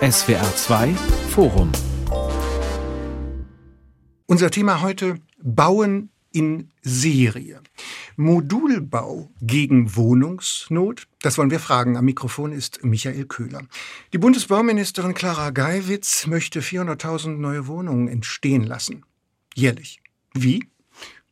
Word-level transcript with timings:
SWR 0.00 0.56
2 0.56 0.94
Forum 1.30 1.72
Unser 4.26 4.50
Thema 4.50 4.80
heute 4.82 5.16
Bauen 5.42 6.10
in 6.32 6.70
Serie. 6.82 7.60
Modulbau 8.16 9.30
gegen 9.40 9.96
Wohnungsnot? 9.96 11.08
Das 11.22 11.38
wollen 11.38 11.50
wir 11.50 11.58
fragen. 11.58 11.96
Am 11.96 12.04
Mikrofon 12.04 12.52
ist 12.52 12.84
Michael 12.84 13.26
Köhler. 13.26 13.62
Die 14.12 14.18
Bundesbauministerin 14.18 15.14
Clara 15.14 15.50
Geiwitz 15.50 16.26
möchte 16.28 16.60
400.000 16.60 17.36
neue 17.36 17.66
Wohnungen 17.66 18.06
entstehen 18.06 18.62
lassen. 18.62 19.04
Jährlich. 19.54 20.00
Wie? 20.34 20.68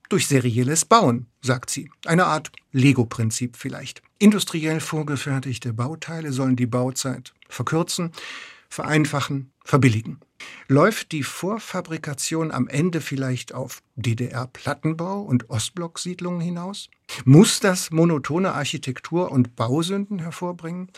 Durch 0.09 0.27
serielles 0.27 0.86
Bauen, 0.86 1.27
sagt 1.43 1.68
sie. 1.68 1.91
Eine 2.06 2.27
Art 2.27 2.50
Lego-Prinzip 2.72 3.56
vielleicht. 3.56 4.02
Industriell 4.18 4.80
vorgefertigte 4.80 5.74
Bauteile 5.74 6.32
sollen 6.32 6.56
die 6.56 6.66
Bauzeit 6.66 7.34
verkürzen, 7.48 8.12
vereinfachen, 8.70 9.52
verbilligen. 9.65 10.20
Läuft 10.66 11.12
die 11.12 11.23
Vorfabrikation 11.23 12.52
am 12.52 12.68
Ende 12.68 13.01
vielleicht 13.01 13.52
auf 13.52 13.82
DDR-Plattenbau 13.96 15.20
und 15.20 15.51
Ostblock-Siedlungen 15.51 16.40
hinaus? 16.40 16.88
Muss 17.24 17.60
das 17.60 17.90
monotone 17.90 18.52
Architektur 18.52 19.30
und 19.30 19.56
Bausünden 19.56 20.20
hervorbringen? 20.20 20.90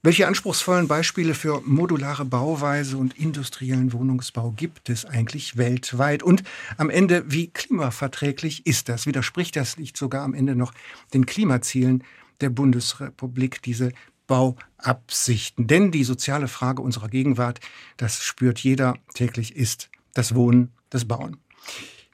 Welche 0.00 0.28
anspruchsvollen 0.28 0.86
Beispiele 0.86 1.34
für 1.34 1.60
modulare 1.64 2.24
Bauweise 2.24 2.96
und 2.96 3.18
industriellen 3.18 3.92
Wohnungsbau 3.92 4.52
gibt 4.52 4.90
es 4.90 5.04
eigentlich 5.04 5.56
weltweit? 5.56 6.22
Und 6.22 6.44
am 6.76 6.88
Ende, 6.88 7.24
wie 7.26 7.48
klimaverträglich 7.48 8.64
ist 8.64 8.88
das? 8.88 9.06
Widerspricht 9.06 9.56
das 9.56 9.76
nicht 9.76 9.96
sogar 9.96 10.22
am 10.22 10.34
Ende 10.34 10.54
noch 10.54 10.72
den 11.14 11.26
Klimazielen 11.26 12.04
der 12.40 12.50
Bundesrepublik, 12.50 13.60
diese 13.62 13.90
Bauabsichten? 14.28 15.66
Denn 15.66 15.90
die 15.90 16.04
soziale 16.04 16.46
Frage 16.46 16.80
unserer 16.80 17.08
Gegenwart, 17.08 17.58
das 17.96 18.22
spürt 18.22 18.60
jeder 18.60 18.94
täglich, 19.14 19.56
ist 19.56 19.90
das 20.14 20.32
Wohnen, 20.32 20.70
das 20.90 21.06
Bauen. 21.06 21.38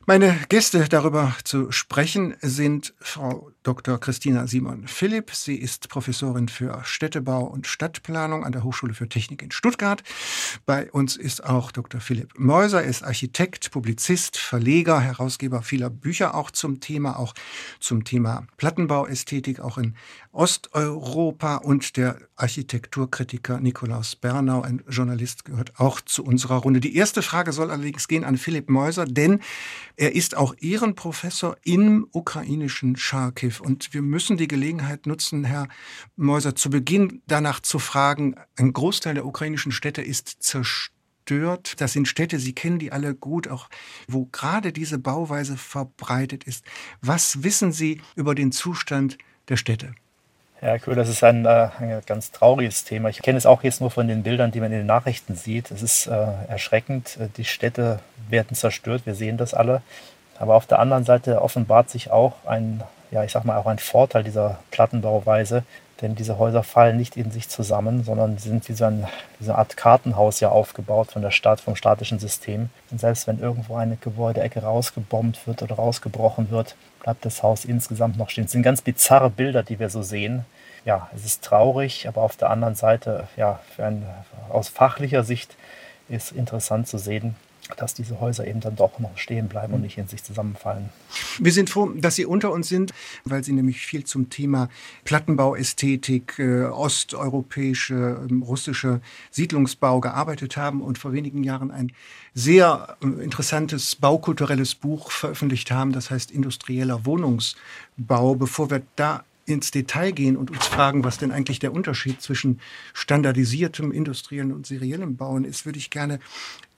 Meine 0.07 0.39
Gäste 0.49 0.89
darüber 0.89 1.37
zu 1.45 1.71
sprechen 1.71 2.35
sind 2.41 2.95
Frau 2.99 3.51
Dr. 3.65 3.99
Christina 3.99 4.47
Simon 4.47 4.87
Philipp. 4.87 5.31
Sie 5.31 5.57
ist 5.57 5.89
Professorin 5.89 6.49
für 6.49 6.83
Städtebau 6.85 7.45
und 7.45 7.67
Stadtplanung 7.67 8.45
an 8.45 8.53
der 8.53 8.63
Hochschule 8.63 8.93
für 8.93 9.09
Technik 9.09 9.41
in 9.43 9.51
Stuttgart. 9.51 10.03
Bei 10.67 10.93
uns 10.93 11.17
ist 11.17 11.43
auch 11.43 11.73
Dr. 11.73 12.03
Philipp 12.03 12.39
Meuser. 12.39 12.83
Er 12.83 12.91
ist 12.91 13.03
Architekt, 13.03 13.71
Publizist, 13.71 14.37
Verleger, 14.37 15.01
Herausgeber 15.01 15.63
vieler 15.63 15.89
Bücher 15.89 16.35
auch 16.35 16.51
zum 16.51 16.81
Thema, 16.81 17.19
auch 17.19 17.33
zum 17.81 18.05
Thema 18.05 18.47
Plattenbauästhetik, 18.59 19.61
auch 19.61 19.79
in 19.79 19.95
Osteuropa 20.33 21.57
und 21.57 21.97
der 21.97 22.19
Architekturkritiker 22.37 23.61
Nikolaus 23.61 24.15
Bernau, 24.15 24.61
ein 24.61 24.83
Journalist, 24.89 25.47
gehört 25.47 25.81
auch 25.81 26.03
zu 26.03 26.23
unserer 26.23 26.57
Runde. 26.57 26.81
Die 26.81 26.97
erste 26.97 27.23
Frage 27.23 27.53
soll 27.53 27.71
allerdings 27.71 28.09
gehen 28.09 28.25
an 28.25 28.37
Philipp 28.37 28.69
Meuser, 28.69 29.07
denn 29.07 29.41
er 29.97 30.15
ist 30.15 30.37
auch 30.37 30.55
Ehrenprofessor 30.61 31.57
im 31.65 32.07
ukrainischen 32.13 32.97
Charkiw. 32.97 33.54
Und 33.61 33.95
wir 33.95 34.03
müssen 34.03 34.37
die 34.37 34.49
Gelegenheit 34.49 35.07
nutzen, 35.07 35.45
Herr 35.45 35.69
Meuser, 36.17 36.55
zu 36.55 36.71
Beginn 36.71 37.23
danach 37.27 37.61
zu 37.61 37.79
fragen, 37.79 38.37
ein 38.57 38.73
Großteil 38.73 39.15
der 39.15 39.27
ukrainischen 39.27 39.73
Städte 39.73 40.03
ist 40.03 40.43
zerstört. 40.43 41.81
Das 41.81 41.93
sind 41.93 42.09
Städte, 42.09 42.39
Sie 42.39 42.55
kennen 42.55 42.79
die 42.79 42.93
alle 42.93 43.15
gut, 43.15 43.49
auch 43.49 43.69
wo 44.09 44.27
gerade 44.27 44.73
diese 44.73 44.99
Bauweise 44.99 45.57
verbreitet 45.57 46.45
ist. 46.45 46.65
Was 47.01 47.43
wissen 47.43 47.73
Sie 47.73 48.01
über 48.17 48.35
den 48.35 48.53
Zustand 48.53 49.19
der 49.49 49.57
Städte? 49.57 49.95
Herr 50.65 50.79
Köhler, 50.79 50.97
das 50.97 51.11
ist 51.11 51.23
ein, 51.23 51.45
äh, 51.45 51.69
ein, 51.79 52.01
ganz 52.07 52.31
trauriges 52.31 52.85
Thema. 52.85 53.11
Ich 53.11 53.21
kenne 53.21 53.37
es 53.37 53.45
auch 53.45 53.63
jetzt 53.63 53.83
nur 53.83 53.91
von 53.91 54.09
den 54.09 54.23
Bildern, 54.23 54.51
die 54.51 54.61
man 54.61 54.73
in 54.73 54.79
den 54.79 54.87
Nachrichten 54.87 55.35
sieht. 55.35 55.71
Es 55.71 55.83
ist 55.83 56.07
äh, 56.07 56.27
erschreckend. 56.49 57.19
Äh, 57.21 57.29
die 57.37 57.45
Städte 57.45 58.01
werden 58.31 58.55
zerstört, 58.57 59.03
wir 59.05 59.15
sehen 59.15 59.37
das 59.37 59.53
alle. 59.53 59.83
Aber 60.39 60.55
auf 60.55 60.67
der 60.67 60.79
anderen 60.79 61.05
Seite 61.05 61.43
offenbart 61.43 61.91
sich 61.91 62.11
auch 62.11 62.47
ein, 62.47 62.83
ja, 63.15 63.25
ich 63.25 63.33
sag 63.33 63.45
mal, 63.45 63.57
auch 63.57 63.67
ein 63.67 63.79
Vorteil 63.79 64.25
dieser 64.25 64.59
Plattenbauweise, 64.71 65.63
denn 66.03 66.15
diese 66.15 66.39
Häuser 66.39 66.63
fallen 66.63 66.99
nicht 66.99 67.17
in 67.17 67.31
sich 67.31 67.49
zusammen, 67.49 68.05
sondern 68.05 68.37
sind 68.37 68.69
wie 68.69 68.75
so, 68.75 68.85
eine 68.85 69.09
Art 69.49 69.77
Kartenhaus 69.77 70.41
ja 70.41 70.51
aufgebaut 70.51 71.13
von 71.13 71.23
der 71.23 71.31
Stadt, 71.31 71.61
vom 71.61 71.77
statischen 71.77 72.19
System. 72.19 72.69
Und 72.91 73.01
selbst 73.01 73.27
wenn 73.27 73.39
irgendwo 73.39 73.77
eine 73.77 73.97
Gebäudeecke 73.97 74.63
rausgebombt 74.63 75.47
wird 75.47 75.63
oder 75.63 75.77
rausgebrochen 75.77 76.51
wird, 76.51 76.77
bleibt 77.03 77.25
das 77.25 77.43
Haus 77.43 77.65
insgesamt 77.65 78.19
noch 78.19 78.29
stehen. 78.29 78.45
Es 78.45 78.53
sind 78.53 78.63
ganz 78.63 78.83
bizarre 78.83 79.31
Bilder, 79.31 79.63
die 79.63 79.79
wir 79.79 79.89
so 79.89 80.03
sehen 80.03 80.45
ja, 80.85 81.09
es 81.15 81.25
ist 81.25 81.43
traurig, 81.43 82.07
aber 82.09 82.23
auf 82.23 82.37
der 82.37 82.51
anderen 82.51 82.75
Seite, 82.75 83.29
ja, 83.37 83.61
ein, 83.79 84.07
aus 84.51 84.69
fachlicher 84.69 85.25
Sicht 85.25 85.57
ist 86.09 86.33
interessant 86.33 86.89
zu 86.89 86.99
sehen, 86.99 87.37
dass 87.77 87.95
diese 87.95 88.21
Häuser 88.21 88.47
eben 88.47 88.61
dann 88.61 88.77
doch 88.77 88.99
noch 88.99 89.17
stehen 89.17 89.49
bleiben 89.49 89.75
und 89.75 89.81
nicht 89.81 89.99
in 89.99 90.07
sich 90.07 90.23
zusammenfallen. 90.23 90.91
Wir 91.39 91.53
sind 91.53 91.71
froh, 91.71 91.89
dass 91.97 92.15
Sie 92.15 92.27
unter 92.27 92.53
uns 92.53 92.69
sind, 92.69 92.93
weil 93.25 93.43
Sie 93.43 93.53
nämlich 93.53 93.87
viel 93.87 94.05
zum 94.05 94.31
Thema 94.31 94.69
Plattenbauästhetik, 95.05 96.39
äh, 96.39 96.65
osteuropäische, 96.65 98.27
äh, 98.31 98.45
russische 98.45 99.01
Siedlungsbau 99.31 100.01
gearbeitet 100.01 100.57
haben 100.57 100.83
und 100.83 100.99
vor 100.99 101.13
wenigen 101.13 101.43
Jahren 101.43 101.71
ein 101.71 101.93
sehr 102.35 102.97
äh, 103.03 103.07
interessantes 103.23 103.97
baukulturelles 103.97 104.75
Buch 104.75 105.11
veröffentlicht 105.11 105.71
haben, 105.71 105.93
das 105.93 106.11
heißt 106.11 106.31
Industrieller 106.31 107.07
Wohnungsbau. 107.07 108.35
Bevor 108.35 108.71
wir 108.71 108.83
da 108.97 109.25
ins 109.47 109.71
Detail 109.71 110.13
gehen 110.13 110.37
und 110.37 110.51
uns 110.51 110.67
fragen, 110.67 111.05
was 111.05 111.19
denn 111.19 111.33
eigentlich 111.33 111.59
der 111.59 111.73
Unterschied 111.73 112.21
zwischen 112.21 112.61
standardisiertem 112.93 113.93
industriellen 113.93 114.53
und 114.53 114.67
seriellem 114.67 115.17
Bauen 115.17 115.45
ist, 115.45 115.67
würde 115.67 115.79
ich 115.79 115.91
gerne 115.91 116.21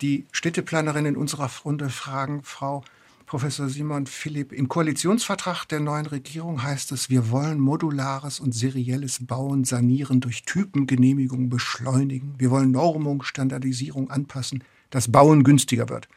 die 0.00 0.26
Städteplanerin 0.32 1.06
in 1.06 1.16
unserer 1.16 1.50
Runde 1.64 1.88
fragen, 1.90 2.42
Frau 2.42 2.84
Professor 3.26 3.68
Simon 3.68 4.06
Philipp. 4.06 4.52
Im 4.52 4.68
Koalitionsvertrag 4.68 5.64
der 5.66 5.80
neuen 5.80 6.06
Regierung 6.06 6.62
heißt 6.62 6.92
es, 6.92 7.10
wir 7.10 7.30
wollen 7.30 7.58
modulares 7.58 8.38
und 8.38 8.54
serielles 8.54 9.26
Bauen 9.26 9.64
sanieren, 9.64 10.20
durch 10.20 10.44
Typengenehmigung 10.44 11.48
beschleunigen. 11.48 12.34
Wir 12.38 12.52
wollen 12.52 12.70
Normung, 12.70 13.24
Standardisierung 13.24 14.10
anpassen, 14.10 14.62
dass 14.90 15.10
Bauen 15.10 15.42
günstiger 15.42 15.88
wird. 15.88 16.08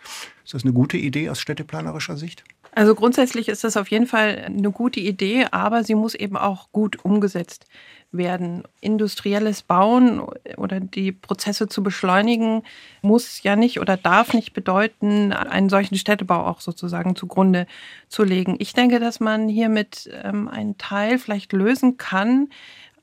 Ist 0.46 0.54
das 0.54 0.64
eine 0.64 0.74
gute 0.74 0.98
Idee 0.98 1.30
aus 1.30 1.40
städteplanerischer 1.40 2.16
Sicht? 2.16 2.44
Also 2.79 2.95
grundsätzlich 2.95 3.50
ist 3.50 3.66
das 3.66 3.75
auf 3.75 3.91
jeden 3.91 4.07
Fall 4.07 4.41
eine 4.45 4.72
gute 4.72 5.01
Idee, 5.01 5.47
aber 5.51 5.84
sie 5.84 5.95
muss 5.95 6.16
eben 6.16 6.38
auch 6.38 6.72
gut 6.72 7.03
umgesetzt 7.03 7.66
werden. 8.13 8.63
Industrielles 8.79 9.63
Bauen 9.63 10.22
oder 10.56 10.79
die 10.79 11.12
Prozesse 11.12 11.68
zu 11.68 11.84
beschleunigen 11.84 12.63
muss 13.01 13.44
ja 13.44 13.57
nicht 13.57 13.81
oder 13.81 13.97
darf 13.97 14.34
nicht 14.34 14.53
bedeuten, 14.53 15.34
einen 15.34 15.68
solchen 15.68 15.97
Städtebau 15.97 16.45
auch 16.45 16.62
sozusagen 16.62 17.18
zugrunde 17.18 17.68
zu 18.07 18.23
legen. 18.23 18.56
Ich 18.59 18.72
denke, 18.72 19.01
dass 19.01 19.19
man 19.19 19.50
hiermit 19.50 20.09
ähm, 20.23 20.47
einen 20.47 20.78
Teil 20.78 21.19
vielleicht 21.19 21.51
lösen 21.51 21.97
kann, 21.97 22.47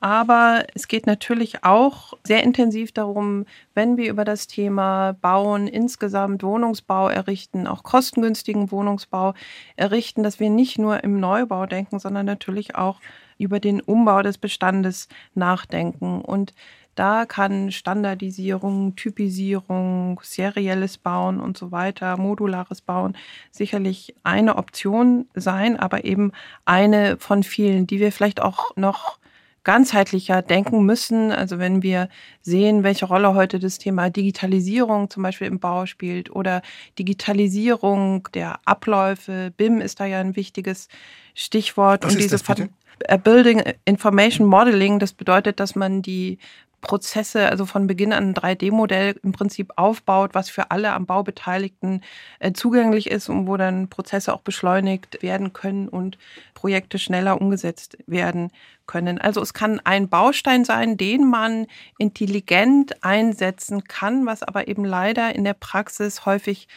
aber 0.00 0.64
es 0.74 0.88
geht 0.88 1.06
natürlich 1.06 1.64
auch 1.64 2.14
sehr 2.24 2.42
intensiv 2.42 2.92
darum, 2.92 3.46
wenn 3.74 3.96
wir 3.96 4.10
über 4.10 4.24
das 4.24 4.46
Thema 4.46 5.12
Bauen, 5.20 5.66
insgesamt 5.66 6.42
Wohnungsbau 6.42 7.08
errichten, 7.08 7.66
auch 7.66 7.82
kostengünstigen 7.82 8.70
Wohnungsbau 8.70 9.34
errichten, 9.76 10.22
dass 10.22 10.40
wir 10.40 10.50
nicht 10.50 10.78
nur 10.78 11.02
im 11.04 11.20
Neubau 11.20 11.66
denken, 11.66 11.98
sondern 11.98 12.26
natürlich 12.26 12.74
auch 12.74 13.00
über 13.38 13.60
den 13.60 13.80
Umbau 13.80 14.22
des 14.22 14.38
Bestandes 14.38 15.08
nachdenken. 15.34 16.20
Und 16.20 16.54
da 16.94 17.26
kann 17.26 17.72
Standardisierung, 17.72 18.96
Typisierung, 18.96 20.18
serielles 20.22 20.96
Bauen 20.96 21.40
und 21.40 21.58
so 21.58 21.70
weiter, 21.70 22.16
modulares 22.16 22.80
Bauen 22.80 23.16
sicherlich 23.50 24.14
eine 24.22 24.56
Option 24.56 25.28
sein, 25.34 25.78
aber 25.78 26.04
eben 26.04 26.32
eine 26.64 27.18
von 27.18 27.42
vielen, 27.42 27.86
die 27.86 28.00
wir 28.00 28.12
vielleicht 28.12 28.40
auch 28.40 28.74
noch 28.76 29.18
ganzheitlicher 29.66 30.42
denken 30.42 30.86
müssen. 30.86 31.32
Also 31.32 31.58
wenn 31.58 31.82
wir 31.82 32.08
sehen, 32.40 32.84
welche 32.84 33.04
Rolle 33.04 33.34
heute 33.34 33.58
das 33.58 33.78
Thema 33.78 34.10
Digitalisierung 34.10 35.10
zum 35.10 35.24
Beispiel 35.24 35.48
im 35.48 35.58
Bau 35.58 35.86
spielt 35.86 36.30
oder 36.30 36.62
Digitalisierung 37.00 38.28
der 38.32 38.60
Abläufe, 38.64 39.52
BIM 39.56 39.80
ist 39.80 39.98
da 39.98 40.06
ja 40.06 40.20
ein 40.20 40.36
wichtiges 40.36 40.86
Stichwort. 41.34 42.04
Was 42.04 42.14
und 42.14 42.22
diese 42.22 42.38
das 42.38 42.68
äh, 43.00 43.18
Building 43.18 43.60
Information 43.84 44.46
Modeling, 44.46 45.00
das 45.00 45.12
bedeutet, 45.12 45.58
dass 45.58 45.74
man 45.74 46.00
die 46.00 46.38
Prozesse, 46.80 47.48
also 47.48 47.66
von 47.66 47.86
Beginn 47.86 48.12
an 48.12 48.28
ein 48.28 48.34
3D-Modell 48.34 49.18
im 49.22 49.32
Prinzip 49.32 49.72
aufbaut, 49.76 50.34
was 50.34 50.50
für 50.50 50.70
alle 50.70 50.92
am 50.92 51.06
Bau 51.06 51.22
Beteiligten 51.22 52.02
äh, 52.38 52.52
zugänglich 52.52 53.10
ist 53.10 53.28
und 53.28 53.46
wo 53.46 53.56
dann 53.56 53.88
Prozesse 53.88 54.32
auch 54.32 54.42
beschleunigt 54.42 55.22
werden 55.22 55.52
können 55.52 55.88
und 55.88 56.18
Projekte 56.54 56.98
schneller 56.98 57.40
umgesetzt 57.40 57.98
werden 58.06 58.52
können. 58.86 59.18
Also 59.18 59.40
es 59.42 59.52
kann 59.52 59.80
ein 59.84 60.08
Baustein 60.08 60.64
sein, 60.64 60.96
den 60.96 61.28
man 61.28 61.66
intelligent 61.98 63.02
einsetzen 63.02 63.84
kann, 63.84 64.26
was 64.26 64.42
aber 64.42 64.68
eben 64.68 64.84
leider 64.84 65.34
in 65.34 65.44
der 65.44 65.54
Praxis 65.54 66.24
häufig 66.24 66.68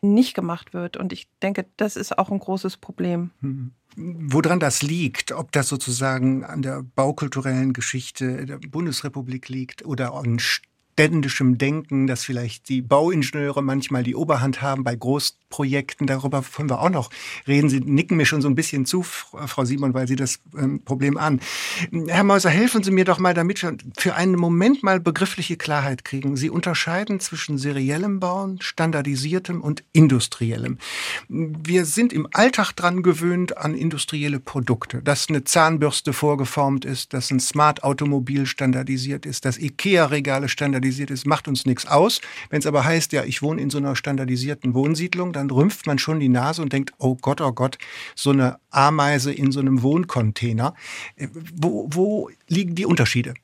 nicht 0.00 0.34
gemacht 0.34 0.72
wird. 0.74 0.96
Und 0.96 1.12
ich 1.12 1.28
denke, 1.42 1.66
das 1.76 1.96
ist 1.96 2.18
auch 2.18 2.30
ein 2.30 2.38
großes 2.38 2.76
Problem. 2.76 3.30
Mhm. 3.40 3.72
Woran 3.98 4.60
das 4.60 4.82
liegt, 4.82 5.32
ob 5.32 5.50
das 5.52 5.68
sozusagen 5.68 6.44
an 6.44 6.62
der 6.62 6.82
baukulturellen 6.82 7.72
Geschichte 7.72 8.46
der 8.46 8.58
Bundesrepublik 8.58 9.48
liegt 9.48 9.84
oder 9.84 10.14
an 10.14 10.38
ständischem 10.98 11.58
Denken, 11.58 12.08
dass 12.08 12.24
vielleicht 12.24 12.68
die 12.68 12.82
Bauingenieure 12.82 13.62
manchmal 13.62 14.02
die 14.02 14.16
Oberhand 14.16 14.62
haben 14.62 14.82
bei 14.82 14.96
Großprojekten. 14.96 16.08
Darüber 16.08 16.42
wollen 16.56 16.68
wir 16.68 16.80
auch 16.80 16.90
noch 16.90 17.10
reden. 17.46 17.70
Sie 17.70 17.78
nicken 17.78 18.16
mir 18.16 18.26
schon 18.26 18.42
so 18.42 18.48
ein 18.48 18.56
bisschen 18.56 18.84
zu, 18.84 19.04
Frau 19.04 19.64
Simon, 19.64 19.94
weil 19.94 20.08
Sie 20.08 20.16
das 20.16 20.40
ähm, 20.58 20.82
Problem 20.84 21.16
an. 21.16 21.38
Herr 22.08 22.24
Meuser, 22.24 22.50
helfen 22.50 22.82
Sie 22.82 22.90
mir 22.90 23.04
doch 23.04 23.20
mal, 23.20 23.32
damit 23.32 23.64
für 23.96 24.16
einen 24.16 24.34
Moment 24.34 24.82
mal 24.82 24.98
begriffliche 24.98 25.56
Klarheit 25.56 26.04
kriegen. 26.04 26.36
Sie 26.36 26.50
unterscheiden 26.50 27.20
zwischen 27.20 27.58
seriellem 27.58 28.18
Bauen, 28.18 28.60
standardisiertem 28.60 29.60
und 29.60 29.84
industriellem. 29.92 30.78
Wir 31.28 31.84
sind 31.84 32.12
im 32.12 32.26
Alltag 32.32 32.72
dran 32.72 33.04
gewöhnt 33.04 33.56
an 33.56 33.76
industrielle 33.76 34.40
Produkte, 34.40 35.00
dass 35.00 35.28
eine 35.28 35.44
Zahnbürste 35.44 36.12
vorgeformt 36.12 36.84
ist, 36.84 37.12
dass 37.12 37.30
ein 37.30 37.38
Smart-Automobil 37.38 38.46
standardisiert 38.46 39.26
ist, 39.26 39.44
dass 39.44 39.58
IKEA-Regale 39.58 40.48
standardisiert 40.48 40.87
standardisiert 40.88 41.10
ist, 41.10 41.26
macht 41.26 41.48
uns 41.48 41.66
nichts 41.66 41.86
aus. 41.86 42.20
Wenn 42.50 42.60
es 42.60 42.66
aber 42.66 42.84
heißt, 42.84 43.12
ja, 43.12 43.24
ich 43.24 43.42
wohne 43.42 43.60
in 43.60 43.70
so 43.70 43.78
einer 43.78 43.96
standardisierten 43.96 44.74
Wohnsiedlung, 44.74 45.32
dann 45.32 45.50
rümpft 45.50 45.86
man 45.86 45.98
schon 45.98 46.20
die 46.20 46.28
Nase 46.28 46.62
und 46.62 46.72
denkt, 46.72 46.92
oh 46.98 47.14
Gott, 47.14 47.40
oh 47.40 47.52
Gott, 47.52 47.78
so 48.14 48.30
eine 48.30 48.58
Ameise 48.70 49.32
in 49.32 49.52
so 49.52 49.60
einem 49.60 49.82
Wohncontainer. 49.82 50.74
Äh, 51.16 51.28
wo, 51.54 51.88
wo 51.90 52.30
liegen 52.48 52.74
die 52.74 52.86
Unterschiede? 52.86 53.34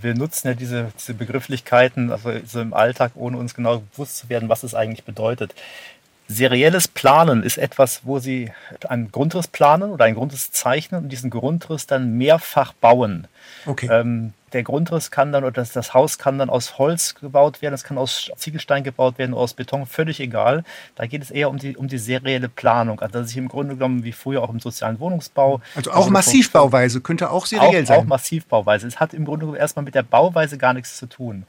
Wir 0.00 0.14
nutzen 0.14 0.48
ja 0.48 0.54
diese, 0.54 0.92
diese 0.98 1.14
Begrifflichkeiten 1.14 2.10
also 2.10 2.32
so 2.46 2.60
im 2.60 2.74
Alltag, 2.74 3.12
ohne 3.14 3.38
uns 3.38 3.54
genau 3.54 3.82
bewusst 3.92 4.16
zu 4.16 4.28
werden, 4.28 4.48
was 4.48 4.64
es 4.64 4.74
eigentlich 4.74 5.04
bedeutet. 5.04 5.54
Serielles 6.26 6.88
Planen 6.88 7.42
ist 7.42 7.58
etwas, 7.58 8.00
wo 8.04 8.18
Sie 8.18 8.50
einen 8.88 9.12
Grundriss 9.12 9.46
planen 9.46 9.90
oder 9.90 10.06
einen 10.06 10.16
Grundriss 10.16 10.50
zeichnen 10.50 11.04
und 11.04 11.10
diesen 11.10 11.28
Grundriss 11.30 11.86
dann 11.86 12.16
mehrfach 12.16 12.72
bauen. 12.72 13.28
Okay. 13.66 13.88
Ähm, 13.90 14.32
der 14.54 14.62
Grundriss 14.62 15.10
kann 15.10 15.32
dann 15.32 15.44
oder 15.44 15.52
das, 15.52 15.72
das 15.72 15.92
Haus 15.92 16.18
kann 16.18 16.38
dann 16.38 16.48
aus 16.48 16.78
Holz 16.78 17.14
gebaut 17.14 17.60
werden, 17.60 17.74
es 17.74 17.84
kann 17.84 17.98
aus 17.98 18.30
Ziegelstein 18.36 18.84
gebaut 18.84 19.18
werden 19.18 19.34
oder 19.34 19.42
aus 19.42 19.54
Beton, 19.54 19.84
völlig 19.84 20.20
egal. 20.20 20.64
Da 20.94 21.06
geht 21.06 21.22
es 21.22 21.30
eher 21.30 21.50
um 21.50 21.58
die, 21.58 21.76
um 21.76 21.88
die 21.88 21.98
serielle 21.98 22.48
Planung. 22.48 23.00
Also 23.00 23.18
dass 23.18 23.30
ich 23.30 23.36
im 23.36 23.48
Grunde 23.48 23.74
genommen 23.74 24.04
wie 24.04 24.12
früher 24.12 24.42
auch 24.42 24.50
im 24.50 24.60
sozialen 24.60 25.00
Wohnungsbau. 25.00 25.60
Also 25.74 25.90
auch 25.90 25.96
also 25.96 26.10
Massivbauweise 26.10 27.00
könnte 27.00 27.30
auch 27.30 27.46
seriell 27.46 27.82
auch, 27.82 27.86
sein. 27.86 27.98
Auch 27.98 28.04
Massivbauweise. 28.04 28.86
Es 28.86 29.00
hat 29.00 29.12
im 29.12 29.24
Grunde 29.24 29.40
genommen 29.40 29.58
erstmal 29.58 29.84
mit 29.84 29.94
der 29.94 30.04
Bauweise 30.04 30.56
gar 30.56 30.72
nichts 30.72 30.96
zu 30.96 31.06
tun. 31.06 31.44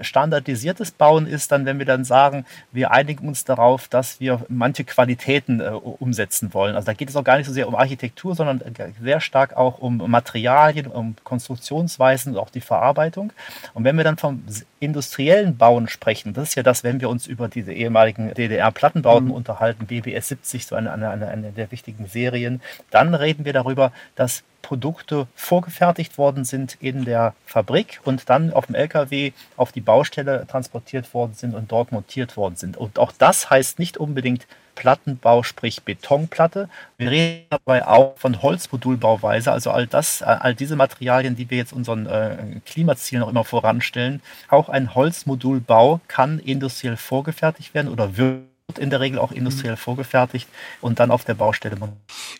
Standardisiertes 0.00 0.90
Bauen 0.90 1.26
ist 1.26 1.52
dann, 1.52 1.64
wenn 1.66 1.78
wir 1.78 1.86
dann 1.86 2.04
sagen, 2.04 2.44
wir 2.72 2.90
einigen 2.90 3.28
uns 3.28 3.44
darauf, 3.44 3.88
dass 3.88 4.20
wir 4.20 4.44
manche 4.48 4.84
Qualitäten 4.84 5.60
äh, 5.60 5.68
umsetzen 5.68 6.54
wollen. 6.54 6.76
Also 6.76 6.86
da 6.86 6.92
geht 6.92 7.08
es 7.08 7.16
auch 7.16 7.24
gar 7.24 7.36
nicht 7.38 7.46
so 7.46 7.52
sehr 7.52 7.68
um 7.68 7.74
Architektur, 7.74 8.34
sondern 8.34 8.60
sehr 9.02 9.20
stark 9.20 9.56
auch 9.56 9.78
um 9.78 9.98
Materialien, 10.10 10.86
um 10.86 11.16
Konstruktionsweisen, 11.24 12.36
auch 12.36 12.50
die 12.50 12.60
Verarbeitung. 12.60 13.32
Und 13.74 13.84
wenn 13.84 13.96
wir 13.96 14.04
dann 14.04 14.16
vom 14.16 14.42
industriellen 14.80 15.56
Bauen 15.56 15.88
sprechen, 15.88 16.34
das 16.34 16.50
ist 16.50 16.54
ja 16.54 16.62
das, 16.62 16.84
wenn 16.84 17.00
wir 17.00 17.08
uns 17.08 17.26
über 17.26 17.48
diese 17.48 17.72
ehemaligen 17.72 18.32
DDR-Plattenbauten 18.34 19.28
mhm. 19.28 19.34
unterhalten, 19.34 19.86
BBS 19.86 20.28
70, 20.28 20.66
so 20.66 20.76
eine, 20.76 20.92
eine, 20.92 21.28
eine 21.28 21.52
der 21.52 21.70
wichtigen 21.70 22.06
Serien, 22.06 22.60
dann 22.90 23.14
reden 23.14 23.44
wir 23.44 23.52
darüber, 23.52 23.92
dass 24.14 24.42
Produkte 24.62 25.26
vorgefertigt 25.34 26.18
worden 26.18 26.44
sind 26.44 26.76
in 26.80 27.04
der 27.04 27.34
Fabrik 27.44 28.00
und 28.04 28.28
dann 28.28 28.52
auf 28.52 28.66
dem 28.66 28.74
LKW 28.74 29.32
auf 29.56 29.72
die 29.72 29.80
Baustelle 29.80 30.46
transportiert 30.46 31.14
worden 31.14 31.34
sind 31.34 31.54
und 31.54 31.70
dort 31.70 31.92
montiert 31.92 32.36
worden 32.36 32.56
sind. 32.56 32.76
Und 32.76 32.98
auch 32.98 33.12
das 33.12 33.48
heißt 33.48 33.78
nicht 33.78 33.96
unbedingt 33.96 34.46
Plattenbau, 34.74 35.42
sprich 35.42 35.82
Betonplatte. 35.82 36.68
Wir 36.98 37.10
reden 37.10 37.46
dabei 37.50 37.86
auch 37.86 38.16
von 38.18 38.42
Holzmodulbauweise, 38.42 39.50
also 39.50 39.70
all 39.70 39.86
das, 39.86 40.22
all 40.22 40.54
diese 40.54 40.76
Materialien, 40.76 41.34
die 41.34 41.50
wir 41.50 41.58
jetzt 41.58 41.72
unseren 41.72 42.06
äh, 42.06 42.36
Klimazielen 42.66 43.22
noch 43.22 43.30
immer 43.30 43.44
voranstellen. 43.44 44.20
Auch 44.48 44.68
ein 44.68 44.94
Holzmodulbau 44.94 46.00
kann 46.06 46.38
industriell 46.38 46.96
vorgefertigt 46.96 47.74
werden 47.74 47.88
oder 47.88 48.16
wird 48.16 48.42
in 48.78 48.90
der 48.90 49.00
Regel 49.00 49.20
auch 49.20 49.30
industriell 49.30 49.76
vorgefertigt 49.76 50.48
und 50.80 50.98
dann 50.98 51.12
auf 51.12 51.24
der 51.24 51.34
Baustelle. 51.34 51.76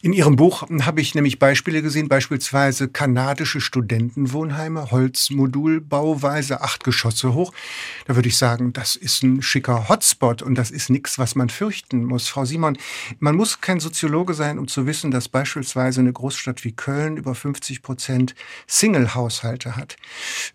In 0.03 0.13
Ihrem 0.13 0.35
Buch 0.35 0.69
habe 0.83 1.01
ich 1.01 1.15
nämlich 1.15 1.39
Beispiele 1.39 1.83
gesehen, 1.83 2.09
beispielsweise 2.09 2.89
kanadische 2.89 3.61
Studentenwohnheime, 3.61 4.91
Holzmodulbauweise, 4.91 6.63
acht 6.63 6.83
Geschosse 6.83 7.33
hoch. 7.33 7.53
Da 8.07 8.17
würde 8.17 8.29
ich 8.29 8.37
sagen, 8.37 8.73
das 8.73 8.97
ist 8.97 9.23
ein 9.23 9.41
schicker 9.41 9.89
Hotspot 9.89 10.43
und 10.43 10.57
das 10.57 10.73
ist 10.73 10.91
nichts, 10.91 11.17
was 11.19 11.37
man 11.37 11.49
fürchten 11.49 12.05
muss. 12.05 12.27
Frau 12.29 12.45
Simon, 12.45 12.77
man 13.21 13.37
muss 13.37 13.61
kein 13.61 13.79
Soziologe 13.79 14.35
sein, 14.35 14.59
um 14.59 14.67
zu 14.67 14.85
wissen, 14.87 15.13
dass 15.13 15.29
beispielsweise 15.29 16.01
eine 16.01 16.13
Großstadt 16.13 16.65
wie 16.65 16.73
Köln 16.73 17.17
über 17.17 17.37
50 17.37 17.83
Prozent 17.83 18.35
Single-Haushalte 18.67 19.77
hat. 19.77 19.97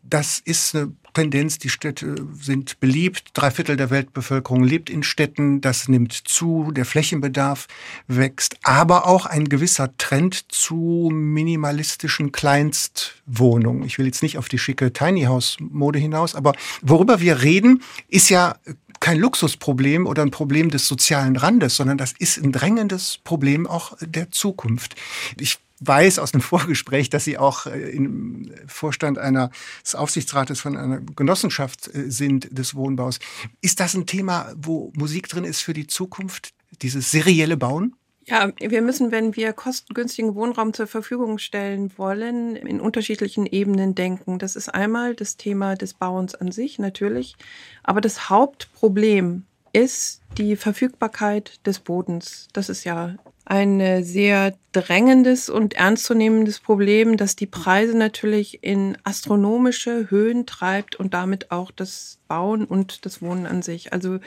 Das 0.03 0.39
ist 0.39 0.75
eine 0.75 0.91
Tendenz, 1.13 1.57
die 1.57 1.69
Städte 1.69 2.15
sind 2.39 2.79
beliebt. 2.79 3.29
Drei 3.33 3.51
Viertel 3.51 3.77
der 3.77 3.89
Weltbevölkerung 3.89 4.63
lebt 4.63 4.89
in 4.89 5.03
Städten. 5.03 5.61
Das 5.61 5.87
nimmt 5.87 6.13
zu. 6.13 6.71
Der 6.71 6.85
Flächenbedarf 6.85 7.67
wächst. 8.07 8.57
Aber 8.63 9.07
auch 9.07 9.25
ein 9.25 9.49
gewisser 9.49 9.95
Trend 9.97 10.51
zu 10.51 11.09
minimalistischen 11.11 12.31
Kleinstwohnungen. 12.31 13.83
Ich 13.83 13.97
will 13.97 14.05
jetzt 14.05 14.23
nicht 14.23 14.37
auf 14.37 14.49
die 14.49 14.59
schicke 14.59 14.93
Tiny 14.93 15.23
House 15.23 15.57
Mode 15.59 15.99
hinaus, 15.99 16.35
aber 16.35 16.53
worüber 16.81 17.19
wir 17.19 17.41
reden, 17.41 17.83
ist 18.07 18.29
ja 18.29 18.55
kein 18.99 19.17
Luxusproblem 19.17 20.05
oder 20.05 20.21
ein 20.21 20.31
Problem 20.31 20.69
des 20.69 20.87
sozialen 20.87 21.35
Randes, 21.35 21.75
sondern 21.75 21.97
das 21.97 22.13
ist 22.17 22.37
ein 22.37 22.51
drängendes 22.51 23.19
Problem 23.23 23.67
auch 23.67 23.97
der 23.99 24.31
Zukunft. 24.31 24.95
Ich 25.39 25.59
weiß 25.81 26.19
aus 26.19 26.31
dem 26.31 26.41
Vorgespräch, 26.41 27.09
dass 27.09 27.25
Sie 27.25 27.37
auch 27.37 27.65
äh, 27.65 27.89
im 27.91 28.51
Vorstand 28.67 29.17
eines 29.17 29.49
Aufsichtsrates 29.93 30.59
von 30.61 30.77
einer 30.77 31.01
Genossenschaft 31.01 31.93
äh, 31.93 32.09
sind 32.09 32.57
des 32.57 32.75
Wohnbaus. 32.75 33.19
Ist 33.61 33.79
das 33.79 33.93
ein 33.93 34.05
Thema, 34.05 34.53
wo 34.55 34.91
Musik 34.95 35.27
drin 35.27 35.43
ist 35.43 35.61
für 35.61 35.73
die 35.73 35.87
Zukunft, 35.87 36.53
dieses 36.81 37.11
serielle 37.11 37.57
Bauen? 37.57 37.95
Ja, 38.25 38.51
wir 38.59 38.81
müssen, 38.83 39.11
wenn 39.11 39.35
wir 39.35 39.51
kostengünstigen 39.51 40.35
Wohnraum 40.35 40.73
zur 40.73 40.85
Verfügung 40.85 41.39
stellen 41.39 41.91
wollen, 41.97 42.55
in 42.55 42.79
unterschiedlichen 42.79 43.47
Ebenen 43.47 43.95
denken. 43.95 44.37
Das 44.37 44.55
ist 44.55 44.69
einmal 44.69 45.15
das 45.15 45.37
Thema 45.37 45.75
des 45.75 45.95
Bauens 45.95 46.35
an 46.35 46.51
sich, 46.51 46.77
natürlich. 46.77 47.35
Aber 47.83 47.99
das 47.99 48.29
Hauptproblem 48.29 49.43
ist 49.73 50.21
die 50.37 50.55
Verfügbarkeit 50.55 51.65
des 51.65 51.79
Bodens. 51.79 52.47
Das 52.53 52.69
ist 52.69 52.83
ja 52.83 53.15
ein 53.45 54.03
sehr 54.03 54.53
drängendes 54.71 55.49
und 55.49 55.73
ernstzunehmendes 55.73 56.59
Problem, 56.59 57.17
das 57.17 57.35
die 57.35 57.47
Preise 57.47 57.97
natürlich 57.97 58.63
in 58.63 58.97
astronomische 59.03 60.09
Höhen 60.09 60.45
treibt 60.45 60.95
und 60.95 61.13
damit 61.13 61.51
auch 61.51 61.71
das 61.71 62.19
Bauen 62.27 62.65
und 62.65 63.05
das 63.05 63.21
Wohnen 63.21 63.45
an 63.45 63.61
sich. 63.61 63.91
Also 63.93 64.19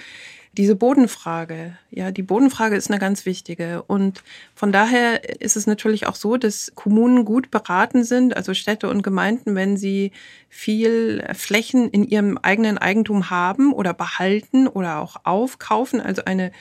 diese 0.57 0.77
Bodenfrage, 0.77 1.77
ja, 1.91 2.13
die 2.13 2.23
Bodenfrage 2.23 2.77
ist 2.77 2.91
eine 2.91 3.01
ganz 3.01 3.27
wichtige. 3.27 3.83
Und 3.83 4.23
von 4.55 4.71
daher 4.71 5.41
ist 5.41 5.57
es 5.57 5.67
natürlich 5.67 6.07
auch 6.07 6.15
so, 6.15 6.37
dass 6.37 6.73
Kommunen 6.75 7.25
gut 7.25 7.51
beraten 7.51 8.05
sind, 8.05 8.37
also 8.37 8.55
Städte 8.55 8.89
und 8.89 9.03
Gemeinden, 9.03 9.55
wenn 9.55 9.77
sie 9.77 10.13
viel 10.49 11.25
Flächen 11.35 11.91
in 11.91 12.05
ihrem 12.05 12.39
eigenen 12.39 12.79
Eigentum 12.79 13.31
haben 13.31 13.73
oder 13.73 13.95
behalten 13.95 14.69
oder 14.69 15.01
auch 15.01 15.17
aufkaufen, 15.25 16.01
also 16.01 16.25
eine 16.25 16.53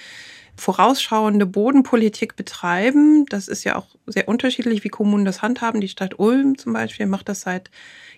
vorausschauende 0.55 1.45
Bodenpolitik 1.45 2.35
betreiben. 2.35 3.25
Das 3.27 3.47
ist 3.47 3.63
ja 3.63 3.75
auch 3.75 3.87
sehr 4.05 4.27
unterschiedlich, 4.27 4.83
wie 4.83 4.89
Kommunen 4.89 5.25
das 5.25 5.41
handhaben. 5.41 5.81
Die 5.81 5.87
Stadt 5.87 6.19
Ulm 6.19 6.57
zum 6.57 6.73
Beispiel 6.73 7.05
macht 7.05 7.29
das 7.29 7.41
seit 7.41 7.71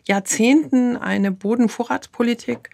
Jahrzehnten 0.06 0.98
eine 0.98 1.32
Bodenvorratspolitik. 1.32 2.70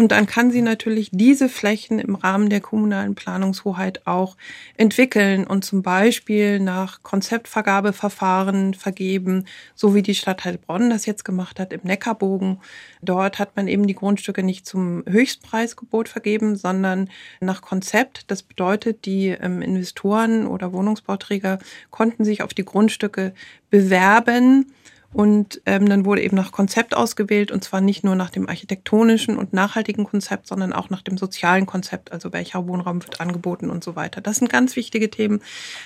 Und 0.00 0.12
dann 0.12 0.24
kann 0.24 0.50
sie 0.50 0.62
natürlich 0.62 1.10
diese 1.12 1.50
Flächen 1.50 1.98
im 1.98 2.14
Rahmen 2.14 2.48
der 2.48 2.62
kommunalen 2.62 3.14
Planungshoheit 3.14 4.06
auch 4.06 4.38
entwickeln 4.78 5.46
und 5.46 5.62
zum 5.62 5.82
Beispiel 5.82 6.58
nach 6.58 7.02
Konzeptvergabeverfahren 7.02 8.72
vergeben, 8.72 9.44
so 9.74 9.94
wie 9.94 10.00
die 10.00 10.14
Stadt 10.14 10.46
Heilbronn 10.46 10.88
das 10.88 11.04
jetzt 11.04 11.26
gemacht 11.26 11.60
hat 11.60 11.74
im 11.74 11.80
Neckarbogen. 11.82 12.60
Dort 13.02 13.38
hat 13.38 13.56
man 13.56 13.68
eben 13.68 13.86
die 13.86 13.94
Grundstücke 13.94 14.42
nicht 14.42 14.64
zum 14.64 15.04
Höchstpreisgebot 15.06 16.08
vergeben, 16.08 16.56
sondern 16.56 17.10
nach 17.42 17.60
Konzept. 17.60 18.24
Das 18.30 18.42
bedeutet, 18.42 19.04
die 19.04 19.26
ähm, 19.26 19.60
Investoren 19.60 20.46
oder 20.46 20.72
Wohnungsbauträger 20.72 21.58
konnten 21.90 22.24
sich 22.24 22.42
auf 22.42 22.54
die 22.54 22.64
Grundstücke 22.64 23.34
bewerben 23.68 24.72
und 25.12 25.60
ähm, 25.66 25.88
dann 25.88 26.04
wurde 26.04 26.22
eben 26.22 26.36
nach 26.36 26.52
Konzept 26.52 26.94
ausgewählt 26.96 27.50
und 27.50 27.64
zwar 27.64 27.80
nicht 27.80 28.04
nur 28.04 28.14
nach 28.14 28.30
dem 28.30 28.48
architektonischen 28.48 29.36
und 29.36 29.52
nachhaltigen 29.52 30.04
Konzept, 30.04 30.46
sondern 30.46 30.72
auch 30.72 30.88
nach 30.88 31.02
dem 31.02 31.18
sozialen 31.18 31.66
Konzept, 31.66 32.12
also 32.12 32.32
welcher 32.32 32.66
Wohnraum 32.68 33.02
wird 33.02 33.20
angeboten 33.20 33.70
und 33.70 33.82
so 33.82 33.96
weiter. 33.96 34.20
Das 34.20 34.36
sind 34.36 34.50
ganz 34.50 34.76
wichtige 34.76 35.10
Themen. 35.10 35.42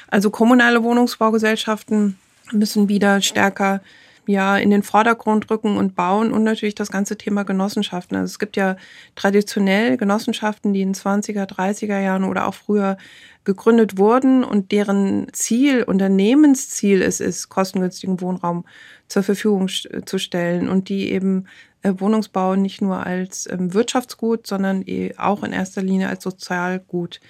Also 0.08 0.30
kommunale 0.30 0.82
Wohnungsbaugesellschaften 0.82 2.18
müssen 2.52 2.88
wieder 2.90 3.22
stärker 3.22 3.80
ja 4.28 4.56
in 4.56 4.70
den 4.70 4.82
Vordergrund 4.82 5.50
rücken 5.50 5.76
und 5.76 5.94
bauen 5.94 6.32
und 6.32 6.44
natürlich 6.44 6.74
das 6.74 6.90
ganze 6.90 7.16
Thema 7.16 7.44
Genossenschaften. 7.44 8.16
Also 8.16 8.32
es 8.32 8.38
gibt 8.38 8.56
ja 8.56 8.76
traditionell 9.14 9.96
Genossenschaften, 9.96 10.72
die 10.72 10.82
in 10.82 10.94
20er, 10.94 11.48
30er 11.48 12.00
Jahren 12.00 12.24
oder 12.24 12.46
auch 12.46 12.54
früher 12.54 12.96
gegründet 13.44 13.98
wurden 13.98 14.42
und 14.42 14.72
deren 14.72 15.26
Ziel, 15.32 15.82
Unternehmensziel 15.82 17.02
es 17.02 17.20
ist, 17.20 17.48
kostengünstigen 17.48 18.20
Wohnraum 18.20 18.64
zur 19.08 19.22
Verfügung 19.22 19.68
zu 19.68 20.18
stellen 20.18 20.68
und 20.68 20.88
die 20.88 21.12
eben 21.12 21.46
äh, 21.82 21.92
Wohnungsbau 21.98 22.56
nicht 22.56 22.80
nur 22.80 23.06
als 23.06 23.48
ähm, 23.50 23.74
Wirtschaftsgut, 23.74 24.46
sondern 24.46 24.82
eh 24.86 25.14
auch 25.18 25.42
in 25.42 25.52
erster 25.52 25.82
Linie 25.82 26.08
als 26.08 26.24
Sozialgut 26.24 27.20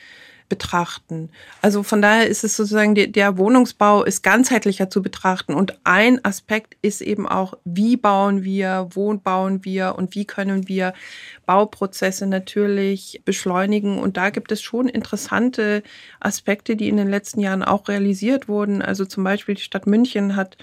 betrachten. 0.49 1.31
Also 1.63 1.83
von 1.83 2.03
daher 2.03 2.29
ist 2.29 2.45
es 2.45 2.57
sozusagen, 2.57 2.95
der, 2.95 3.39
Wohnungsbau 3.39 4.05
ist 4.05 4.23
ganzheitlicher 4.23 4.91
zu 4.91 5.03
betrachten. 5.03 5.55
Und 5.55 5.79
ein 5.85 6.25
Aspekt 6.25 6.77
ist 6.83 7.01
eben 7.01 7.27
auch, 7.27 7.55
wie 7.65 7.97
bauen 7.97 8.45
wir, 8.45 8.89
wo 8.91 9.15
bauen 9.15 9.65
wir 9.65 9.95
und 9.97 10.15
wie 10.15 10.27
können 10.27 10.69
wir 10.69 10.93
Bauprozesse 11.47 12.27
natürlich 12.27 13.23
beschleunigen. 13.25 13.99
Und 13.99 14.17
da 14.17 14.31
gibt 14.31 14.53
es 14.53 14.63
schon 14.63 14.89
interessante 14.89 15.83
Aspekte, 16.21 16.77
die 16.77 16.89
in 16.89 16.97
den 16.97 17.09
letzten 17.09 17.41
Jahren 17.41 17.63
auch 17.63 17.89
realisiert 17.89 18.49
wurden. 18.49 18.83
Also 18.83 19.07
zum 19.07 19.25
Beispiel 19.25 19.55
die 19.55 19.63
Stadt 19.63 19.87
München 19.87 20.37
hat 20.37 20.57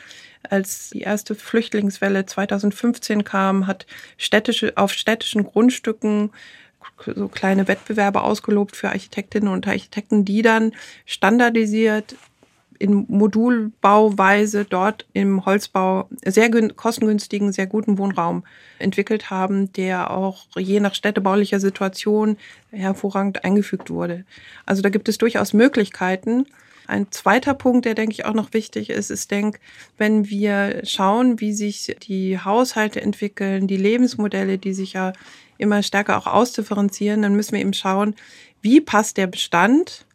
als 0.49 0.89
die 0.89 1.01
erste 1.01 1.35
Flüchtlingswelle 1.35 2.25
2015 2.25 3.23
kam, 3.23 3.67
hat 3.67 3.85
städtische, 4.17 4.73
auf 4.75 4.91
städtischen 4.91 5.43
Grundstücken 5.43 6.31
so 7.15 7.27
kleine 7.27 7.67
Wettbewerbe 7.67 8.21
ausgelobt 8.21 8.75
für 8.75 8.89
Architektinnen 8.89 9.51
und 9.51 9.67
Architekten, 9.67 10.25
die 10.25 10.41
dann 10.41 10.73
standardisiert 11.05 12.15
in 12.81 13.05
Modulbauweise 13.07 14.65
dort 14.65 15.05
im 15.13 15.45
Holzbau 15.45 16.09
sehr 16.25 16.49
kostengünstigen, 16.69 17.51
sehr 17.51 17.67
guten 17.67 17.99
Wohnraum 17.99 18.43
entwickelt 18.79 19.29
haben, 19.29 19.71
der 19.73 20.09
auch 20.09 20.47
je 20.57 20.79
nach 20.79 20.95
städtebaulicher 20.95 21.59
Situation 21.59 22.37
hervorragend 22.71 23.45
eingefügt 23.45 23.91
wurde. 23.91 24.25
Also 24.65 24.81
da 24.81 24.89
gibt 24.89 25.09
es 25.09 25.19
durchaus 25.19 25.53
Möglichkeiten. 25.53 26.47
Ein 26.87 27.11
zweiter 27.11 27.53
Punkt, 27.53 27.85
der 27.85 27.95
denke 27.95 28.13
ich 28.13 28.25
auch 28.25 28.33
noch 28.33 28.53
wichtig 28.53 28.89
ist, 28.89 29.11
ist, 29.11 29.31
denk, 29.31 29.59
wenn 29.97 30.29
wir 30.29 30.81
schauen, 30.83 31.39
wie 31.39 31.53
sich 31.53 31.95
die 32.01 32.39
Haushalte 32.39 33.01
entwickeln, 33.01 33.67
die 33.67 33.77
Lebensmodelle, 33.77 34.57
die 34.57 34.73
sich 34.73 34.93
ja 34.93 35.13
immer 35.57 35.83
stärker 35.83 36.17
auch 36.17 36.27
ausdifferenzieren, 36.27 37.21
dann 37.21 37.35
müssen 37.35 37.53
wir 37.53 37.61
eben 37.61 37.73
schauen, 37.73 38.15
wie 38.61 38.81
passt 38.81 39.17
der 39.17 39.27
Bestand 39.27 40.05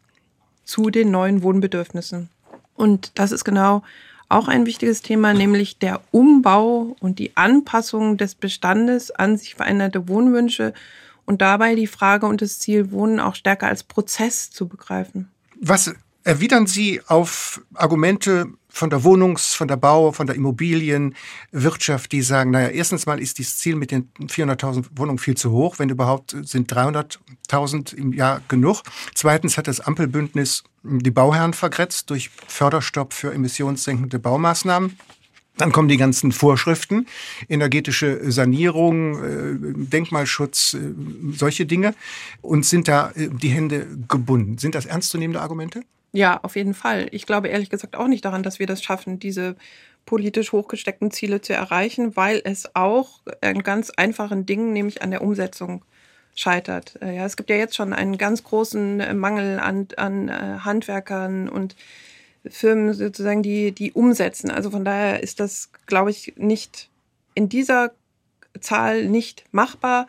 zu 0.64 0.90
den 0.90 1.10
neuen 1.10 1.42
Wohnbedürfnissen. 1.42 2.28
Und 2.74 3.12
das 3.14 3.32
ist 3.32 3.44
genau 3.44 3.82
auch 4.28 4.48
ein 4.48 4.66
wichtiges 4.66 5.02
Thema, 5.02 5.32
nämlich 5.32 5.78
der 5.78 6.00
Umbau 6.10 6.96
und 7.00 7.18
die 7.18 7.36
Anpassung 7.36 8.16
des 8.16 8.34
Bestandes 8.34 9.12
an 9.12 9.36
sich 9.36 9.54
veränderte 9.54 10.08
Wohnwünsche 10.08 10.74
und 11.26 11.42
dabei 11.42 11.74
die 11.74 11.86
Frage 11.86 12.26
und 12.26 12.42
das 12.42 12.58
Ziel, 12.58 12.90
Wohnen 12.90 13.20
auch 13.20 13.34
stärker 13.34 13.68
als 13.68 13.84
Prozess 13.84 14.50
zu 14.50 14.66
begreifen. 14.68 15.30
Was 15.60 15.94
erwidern 16.26 16.66
Sie 16.66 17.00
auf 17.06 17.62
Argumente 17.74 18.46
von 18.68 18.90
der 18.90 19.04
Wohnungs-, 19.04 19.54
von 19.54 19.68
der 19.68 19.76
Bau-, 19.76 20.10
von 20.10 20.26
der 20.26 20.34
Immobilienwirtschaft, 20.34 22.10
die 22.10 22.20
sagen, 22.20 22.50
naja, 22.50 22.68
erstens 22.68 23.06
mal 23.06 23.20
ist 23.20 23.38
dieses 23.38 23.58
Ziel 23.58 23.76
mit 23.76 23.92
den 23.92 24.10
400.000 24.18 24.86
Wohnungen 24.96 25.18
viel 25.18 25.36
zu 25.36 25.52
hoch. 25.52 25.78
Wenn 25.78 25.88
überhaupt 25.88 26.36
sind 26.42 26.72
300.000 26.72 27.94
im 27.94 28.12
Jahr 28.12 28.42
genug. 28.48 28.82
Zweitens 29.14 29.56
hat 29.56 29.68
das 29.68 29.80
Ampelbündnis 29.80 30.64
die 30.82 31.10
Bauherren 31.12 31.54
vergrätzt 31.54 32.10
durch 32.10 32.30
Förderstopp 32.48 33.12
für 33.12 33.32
emissionssenkende 33.32 34.18
Baumaßnahmen. 34.18 34.98
Dann 35.58 35.72
kommen 35.72 35.88
die 35.88 35.96
ganzen 35.96 36.32
Vorschriften, 36.32 37.06
energetische 37.48 38.30
Sanierung, 38.30 39.24
äh, 39.24 39.88
Denkmalschutz, 39.88 40.74
äh, 40.74 40.92
solche 41.32 41.64
Dinge 41.64 41.94
und 42.42 42.66
sind 42.66 42.88
da 42.88 43.10
äh, 43.12 43.30
die 43.30 43.48
Hände 43.48 43.86
gebunden. 44.06 44.58
Sind 44.58 44.74
das 44.74 44.84
ernstzunehmende 44.84 45.40
Argumente? 45.40 45.82
Ja, 46.16 46.40
auf 46.42 46.56
jeden 46.56 46.74
Fall. 46.74 47.08
Ich 47.10 47.26
glaube 47.26 47.48
ehrlich 47.48 47.68
gesagt 47.68 47.94
auch 47.94 48.08
nicht 48.08 48.24
daran, 48.24 48.42
dass 48.42 48.58
wir 48.58 48.66
das 48.66 48.82
schaffen, 48.82 49.18
diese 49.18 49.54
politisch 50.06 50.52
hochgesteckten 50.52 51.10
Ziele 51.10 51.40
zu 51.42 51.52
erreichen, 51.52 52.16
weil 52.16 52.40
es 52.44 52.74
auch 52.74 53.20
an 53.42 53.62
ganz 53.62 53.90
einfachen 53.90 54.46
Dingen, 54.46 54.72
nämlich 54.72 55.02
an 55.02 55.10
der 55.10 55.20
Umsetzung, 55.20 55.84
scheitert. 56.36 56.98
Äh, 57.02 57.16
ja, 57.16 57.24
es 57.24 57.36
gibt 57.36 57.50
ja 57.50 57.56
jetzt 57.56 57.74
schon 57.74 57.92
einen 57.92 58.18
ganz 58.18 58.44
großen 58.44 59.00
äh, 59.00 59.14
Mangel 59.14 59.58
an, 59.58 59.88
an 59.96 60.28
äh, 60.28 60.58
Handwerkern 60.60 61.48
und 61.48 61.74
Firmen 62.46 62.92
sozusagen, 62.94 63.42
die, 63.42 63.72
die 63.72 63.92
umsetzen. 63.92 64.50
Also 64.50 64.70
von 64.70 64.84
daher 64.84 65.22
ist 65.22 65.40
das, 65.40 65.70
glaube 65.86 66.10
ich, 66.10 66.34
nicht 66.36 66.90
in 67.34 67.48
dieser 67.48 67.92
Zahl 68.60 69.06
nicht 69.06 69.44
machbar 69.50 70.06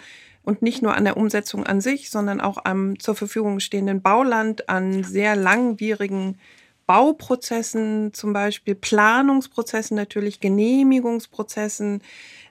und 0.47 0.61
nicht 0.61 0.81
nur 0.81 0.95
an 0.95 1.03
der 1.03 1.17
Umsetzung 1.17 1.65
an 1.65 1.81
sich, 1.81 2.09
sondern 2.09 2.39
auch 2.39 2.59
am 2.63 2.97
zur 3.01 3.15
Verfügung 3.15 3.59
stehenden 3.59 4.01
Bauland, 4.01 4.69
an 4.69 5.03
sehr 5.03 5.35
langwierigen 5.35 6.39
Bauprozessen, 6.85 8.13
zum 8.13 8.31
Beispiel 8.31 8.73
Planungsprozessen 8.73 9.97
natürlich, 9.97 10.39
Genehmigungsprozessen, 10.39 12.01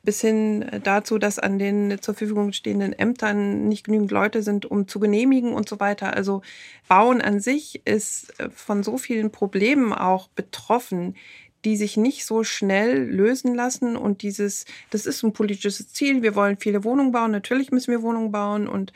bis 0.02 0.20
hin 0.20 0.66
dazu, 0.84 1.16
dass 1.16 1.38
an 1.38 1.58
den 1.58 1.96
zur 2.02 2.12
Verfügung 2.12 2.52
stehenden 2.52 2.92
Ämtern 2.92 3.66
nicht 3.66 3.86
genügend 3.86 4.10
Leute 4.10 4.42
sind, 4.42 4.66
um 4.66 4.86
zu 4.88 5.00
genehmigen 5.00 5.54
und 5.54 5.66
so 5.66 5.80
weiter. 5.80 6.12
Also 6.12 6.42
Bauen 6.88 7.22
an 7.22 7.40
sich 7.40 7.80
ist 7.86 8.34
von 8.54 8.82
so 8.82 8.98
vielen 8.98 9.32
Problemen 9.32 9.94
auch 9.94 10.28
betroffen, 10.28 11.16
die 11.66 11.76
sich 11.76 11.96
nicht 11.96 12.24
so 12.24 12.44
schnell 12.44 13.10
lösen 13.10 13.56
lassen. 13.56 13.96
Und 13.96 14.22
dieses, 14.22 14.66
das 14.90 15.04
ist 15.04 15.24
ein 15.24 15.32
politisches 15.32 15.92
Ziel. 15.92 16.22
Wir 16.22 16.36
wollen 16.36 16.58
viele 16.58 16.84
Wohnungen 16.84 17.10
bauen. 17.10 17.32
Natürlich 17.32 17.72
müssen 17.72 17.90
wir 17.90 18.02
Wohnungen 18.02 18.30
bauen 18.30 18.68
und 18.68 18.92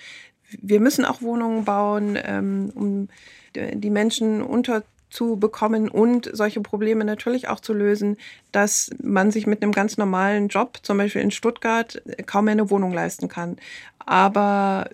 wir 0.63 0.79
müssen 0.79 1.05
auch 1.05 1.21
Wohnungen 1.21 1.65
bauen, 1.65 2.17
ähm, 2.23 2.71
um 2.77 3.09
die 3.57 3.91
Menschen 3.91 4.41
unterzubekommen 4.41 5.89
und 5.89 6.31
solche 6.33 6.61
Probleme 6.61 7.05
natürlich 7.05 7.49
auch 7.49 7.59
zu 7.59 7.73
lösen, 7.73 8.17
dass 8.53 8.91
man 9.03 9.33
sich 9.33 9.49
mit 9.49 9.63
einem 9.63 9.73
ganz 9.73 9.97
normalen 9.97 10.47
Job, 10.47 10.79
zum 10.83 10.99
Beispiel 10.99 11.23
in 11.23 11.33
Stuttgart, 11.33 12.01
kaum 12.27 12.45
mehr 12.45 12.53
eine 12.53 12.71
Wohnung 12.71 12.93
leisten 12.93 13.27
kann. 13.27 13.57
Aber 13.99 14.89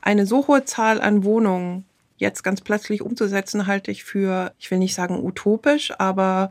eine 0.00 0.26
so 0.26 0.48
hohe 0.48 0.64
Zahl 0.64 1.00
an 1.00 1.22
Wohnungen 1.22 1.84
jetzt 2.16 2.42
ganz 2.42 2.60
plötzlich 2.60 3.02
umzusetzen, 3.02 3.68
halte 3.68 3.92
ich 3.92 4.02
für, 4.02 4.52
ich 4.58 4.68
will 4.72 4.78
nicht 4.78 4.94
sagen 4.94 5.24
utopisch, 5.24 5.92
aber 5.98 6.50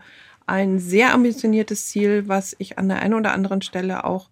ein 0.49 0.79
sehr 0.79 1.13
ambitioniertes 1.13 1.87
Ziel, 1.87 2.27
was 2.27 2.55
ich 2.57 2.77
an 2.77 2.89
der 2.89 3.01
einen 3.01 3.13
oder 3.13 3.33
anderen 3.33 3.61
Stelle 3.61 4.03
auch 4.03 4.29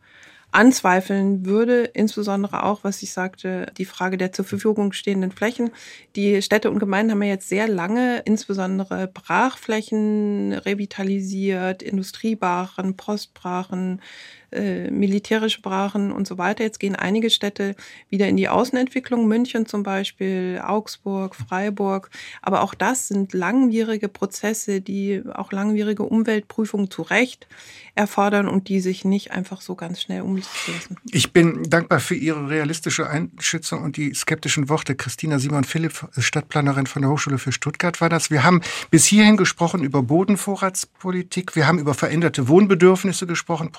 anzweifeln 0.52 1.46
würde, 1.46 1.84
insbesondere 1.84 2.64
auch, 2.64 2.84
was 2.84 3.04
ich 3.04 3.12
sagte, 3.12 3.68
die 3.78 3.86
Frage 3.86 4.18
der 4.18 4.32
zur 4.32 4.46
Verfügung 4.46 4.94
stehenden 4.94 5.32
Flächen. 5.32 5.72
Die 6.16 6.42
Städte 6.42 6.72
und 6.72 6.80
Gemeinden 6.80 7.12
haben 7.12 7.22
ja 7.22 7.30
jetzt 7.30 7.50
sehr 7.50 7.68
lange 7.68 8.20
insbesondere 8.26 9.08
Brachflächen 9.08 10.54
revitalisiert, 10.54 11.84
Industriebrachen, 11.84 12.96
Postbrachen, 12.96 14.02
äh, 14.52 14.90
militärische 14.90 15.62
Brachen 15.62 16.12
und 16.12 16.28
so 16.28 16.38
weiter. 16.38 16.64
Jetzt 16.64 16.80
gehen 16.80 16.96
einige 16.96 17.30
Städte 17.30 17.76
wieder 18.10 18.28
in 18.28 18.38
die 18.38 18.50
Außenentwicklung, 18.50 19.28
München 19.28 19.66
zum 19.66 19.84
Beispiel, 19.84 20.62
Augsburg, 20.64 21.36
Freiburg. 21.36 22.10
Aber 22.42 22.62
auch 22.62 22.74
das 22.74 23.08
sind 23.08 23.34
langwierige 23.34 24.08
Prozesse, 24.08 24.82
die 24.82 25.22
auch 25.34 25.52
langwierige 25.52 26.04
Umweltprüfungen 26.04 26.90
zu 26.90 27.02
Recht 27.02 27.48
erfordern 27.96 28.48
und 28.48 28.70
die 28.70 28.80
sich 28.80 29.04
nicht 29.04 29.32
einfach 29.32 29.60
so 29.60 29.76
ganz 29.76 30.02
schnell 30.02 30.22
umsetzen. 30.22 30.98
Ich 31.12 31.34
bin 31.34 31.64
dankbar 31.70 32.00
für 32.00 32.16
Ihre 32.16 32.50
realistische 32.50 33.10
Einschätzung 33.10 33.84
und 33.84 33.98
die 33.98 34.14
skeptischen 34.14 34.70
Worte. 34.70 34.96
Christina 34.96 35.40
Simon-Philipp, 35.40 36.08
Stadtplanerin 36.18 36.86
von 36.86 37.02
der 37.02 37.12
Hochschule 37.12 37.38
für 37.38 37.52
Stuttgart 37.52 38.00
war 38.00 38.10
das. 38.10 38.30
Wir 38.30 38.44
haben 38.44 38.62
bis 38.92 39.06
hierhin 39.06 39.36
gesprochen 39.36 39.84
über 39.84 40.04
Bodenvorratspolitik. 40.04 41.56
Wir 41.56 41.68
haben 41.68 41.80
über 41.80 41.94
veränderte 41.94 42.48
Wohnbedürfnisse 42.48 43.26
gesprochen, 43.28 43.72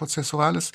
prozessuales 0.59 0.73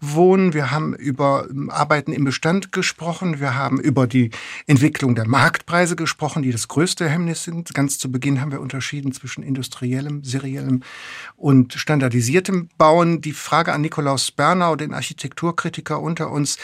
Wohnen. 0.00 0.52
Wir 0.52 0.70
haben 0.70 0.94
über 0.94 1.46
ähm, 1.50 1.70
Arbeiten 1.70 2.12
im 2.12 2.24
Bestand 2.24 2.72
gesprochen. 2.72 3.40
Wir 3.40 3.54
haben 3.54 3.80
über 3.80 4.06
die 4.06 4.30
Entwicklung 4.66 5.14
der 5.14 5.26
Marktpreise 5.26 5.96
gesprochen, 5.96 6.42
die 6.42 6.52
das 6.52 6.68
größte 6.68 7.08
Hemmnis 7.08 7.44
sind. 7.44 7.74
Ganz 7.74 7.98
zu 7.98 8.10
Beginn 8.10 8.40
haben 8.40 8.52
wir 8.52 8.60
unterschieden 8.60 9.12
zwischen 9.12 9.42
industriellem, 9.42 10.24
seriellem 10.24 10.82
und 11.36 11.72
standardisiertem 11.74 12.68
bauen. 12.78 13.20
Die 13.20 13.32
Frage 13.32 13.72
an 13.72 13.80
Nikolaus 13.80 14.30
Bernau, 14.30 14.76
den 14.76 14.94
Architekturkritiker 14.94 16.00
unter 16.00 16.30
uns. 16.30 16.58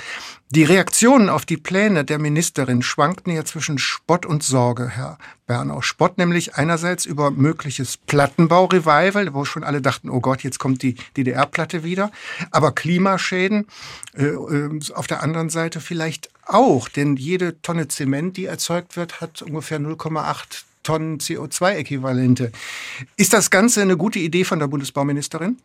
Die 0.52 0.64
Reaktionen 0.64 1.28
auf 1.28 1.46
die 1.46 1.56
Pläne 1.56 2.04
der 2.04 2.18
Ministerin 2.18 2.82
schwankten 2.82 3.32
ja 3.32 3.44
zwischen 3.44 3.78
Spott 3.78 4.26
und 4.26 4.42
Sorge, 4.42 4.88
Herr 4.88 5.16
Bernau. 5.46 5.80
Spott 5.80 6.18
nämlich 6.18 6.56
einerseits 6.56 7.06
über 7.06 7.30
mögliches 7.30 7.96
Plattenbau-Revival, 7.96 9.32
wo 9.32 9.44
schon 9.44 9.62
alle 9.62 9.80
dachten, 9.80 10.10
oh 10.10 10.18
Gott, 10.18 10.42
jetzt 10.42 10.58
kommt 10.58 10.82
die 10.82 10.96
DDR-Platte 11.16 11.84
wieder. 11.84 12.10
Aber 12.50 12.72
Klimaschäden 12.72 13.68
äh, 14.16 14.24
äh, 14.24 14.80
auf 14.92 15.06
der 15.06 15.22
anderen 15.22 15.50
Seite 15.50 15.78
vielleicht 15.78 16.30
auch, 16.46 16.88
denn 16.88 17.14
jede 17.14 17.62
Tonne 17.62 17.86
Zement, 17.86 18.36
die 18.36 18.46
erzeugt 18.46 18.96
wird, 18.96 19.20
hat 19.20 19.42
ungefähr 19.42 19.78
0,8 19.78 20.64
Tonnen 20.82 21.18
CO2-Äquivalente. 21.18 22.50
Ist 23.16 23.34
das 23.34 23.50
Ganze 23.50 23.82
eine 23.82 23.96
gute 23.96 24.18
Idee 24.18 24.42
von 24.42 24.58
der 24.58 24.66
Bundesbauministerin? 24.66 25.58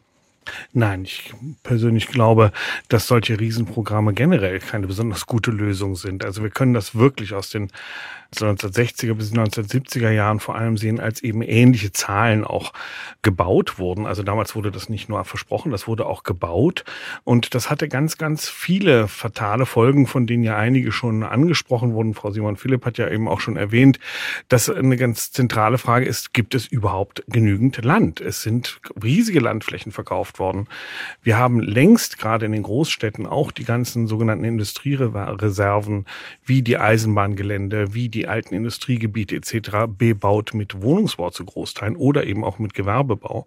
Nein, 0.73 1.03
ich 1.03 1.33
persönlich 1.63 2.07
glaube, 2.07 2.51
dass 2.89 3.07
solche 3.07 3.39
Riesenprogramme 3.39 4.13
generell 4.13 4.59
keine 4.59 4.87
besonders 4.87 5.25
gute 5.25 5.51
Lösung 5.51 5.95
sind. 5.95 6.23
Also 6.23 6.43
wir 6.43 6.49
können 6.49 6.73
das 6.73 6.95
wirklich 6.95 7.33
aus 7.33 7.49
den 7.49 7.71
1960er 8.33 9.13
bis 9.13 9.31
1970er 9.33 10.09
Jahren 10.09 10.39
vor 10.39 10.55
allem 10.55 10.77
sehen, 10.77 10.99
als 10.99 11.21
eben 11.21 11.41
ähnliche 11.41 11.91
Zahlen 11.91 12.43
auch 12.43 12.73
gebaut 13.21 13.79
wurden. 13.79 14.05
Also 14.05 14.23
damals 14.23 14.55
wurde 14.55 14.71
das 14.71 14.89
nicht 14.89 15.09
nur 15.09 15.23
versprochen, 15.25 15.71
das 15.71 15.87
wurde 15.87 16.05
auch 16.05 16.23
gebaut. 16.23 16.83
Und 17.23 17.55
das 17.55 17.69
hatte 17.69 17.87
ganz, 17.87 18.17
ganz 18.17 18.49
viele 18.49 19.07
fatale 19.07 19.65
Folgen, 19.65 20.07
von 20.07 20.27
denen 20.27 20.43
ja 20.43 20.57
einige 20.57 20.91
schon 20.91 21.23
angesprochen 21.23 21.93
wurden. 21.93 22.13
Frau 22.13 22.31
Simon 22.31 22.57
Philipp 22.57 22.85
hat 22.85 22.97
ja 22.97 23.09
eben 23.09 23.27
auch 23.27 23.39
schon 23.39 23.57
erwähnt, 23.57 23.99
dass 24.47 24.69
eine 24.69 24.97
ganz 24.97 25.31
zentrale 25.31 25.77
Frage 25.77 26.05
ist, 26.05 26.33
gibt 26.33 26.55
es 26.55 26.67
überhaupt 26.67 27.23
genügend 27.27 27.83
Land? 27.83 28.21
Es 28.21 28.41
sind 28.41 28.79
riesige 29.03 29.39
Landflächen 29.39 29.91
verkauft 29.91 30.39
worden. 30.39 30.67
Wir 31.21 31.37
haben 31.37 31.59
längst 31.59 32.19
gerade 32.19 32.45
in 32.45 32.51
den 32.51 32.63
Großstädten 32.63 33.25
auch 33.25 33.51
die 33.51 33.65
ganzen 33.65 34.07
sogenannten 34.07 34.45
Industriereserven, 34.45 36.05
wie 36.43 36.61
die 36.61 36.77
Eisenbahngelände, 36.77 37.93
wie 37.93 38.09
die 38.15 38.27
alten 38.27 38.55
Industriegebiete 38.55 39.35
etc. 39.35 39.87
bebaut 39.87 40.53
mit 40.53 40.81
Wohnungsbau 40.81 41.29
zu 41.29 41.45
Großteilen 41.45 41.95
oder 41.95 42.25
eben 42.25 42.43
auch 42.43 42.57
mit 42.57 42.73
Gewerbebau, 42.73 43.45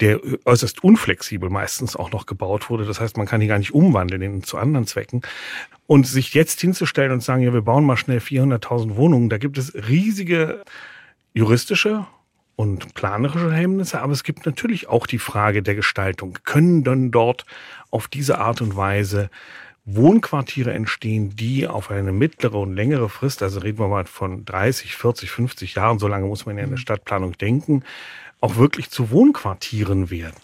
der 0.00 0.20
äußerst 0.44 0.82
unflexibel 0.82 1.50
meistens 1.50 1.94
auch 1.94 2.10
noch 2.10 2.26
gebaut 2.26 2.70
wurde. 2.70 2.84
Das 2.84 3.00
heißt, 3.00 3.16
man 3.16 3.26
kann 3.26 3.40
hier 3.40 3.48
gar 3.48 3.58
nicht 3.58 3.74
umwandeln 3.74 4.42
zu 4.42 4.56
anderen 4.58 4.86
Zwecken. 4.86 5.22
Und 5.86 6.06
sich 6.06 6.34
jetzt 6.34 6.60
hinzustellen 6.60 7.12
und 7.12 7.22
sagen, 7.22 7.42
ja, 7.42 7.52
wir 7.52 7.62
bauen 7.62 7.84
mal 7.84 7.96
schnell 7.96 8.18
400.000 8.18 8.96
Wohnungen, 8.96 9.28
da 9.28 9.38
gibt 9.38 9.56
es 9.58 9.74
riesige 9.74 10.64
juristische 11.32 12.06
und 12.56 12.94
planerische 12.94 13.52
Hemmnisse, 13.52 14.00
aber 14.00 14.12
es 14.12 14.24
gibt 14.24 14.44
natürlich 14.44 14.88
auch 14.88 15.06
die 15.06 15.18
Frage 15.18 15.62
der 15.62 15.76
Gestaltung. 15.76 16.36
Können 16.44 16.82
dann 16.82 17.10
dort 17.10 17.46
auf 17.90 18.08
diese 18.08 18.38
Art 18.38 18.60
und 18.60 18.76
Weise 18.76 19.30
Wohnquartiere 19.90 20.72
entstehen, 20.72 21.34
die 21.34 21.66
auf 21.66 21.90
eine 21.90 22.12
mittlere 22.12 22.58
und 22.58 22.74
längere 22.74 23.08
Frist, 23.08 23.42
also 23.42 23.60
reden 23.60 23.78
wir 23.78 23.88
mal 23.88 24.04
von 24.04 24.44
30, 24.44 24.94
40, 24.94 25.30
50 25.30 25.74
Jahren, 25.76 25.98
so 25.98 26.08
lange 26.08 26.26
muss 26.26 26.44
man 26.44 26.56
ja 26.56 26.64
in 26.64 26.70
der 26.70 26.78
mhm. 26.78 26.82
Stadtplanung 26.82 27.32
denken, 27.38 27.82
auch 28.40 28.56
wirklich 28.56 28.90
zu 28.90 29.10
Wohnquartieren 29.10 30.10
werden. 30.10 30.36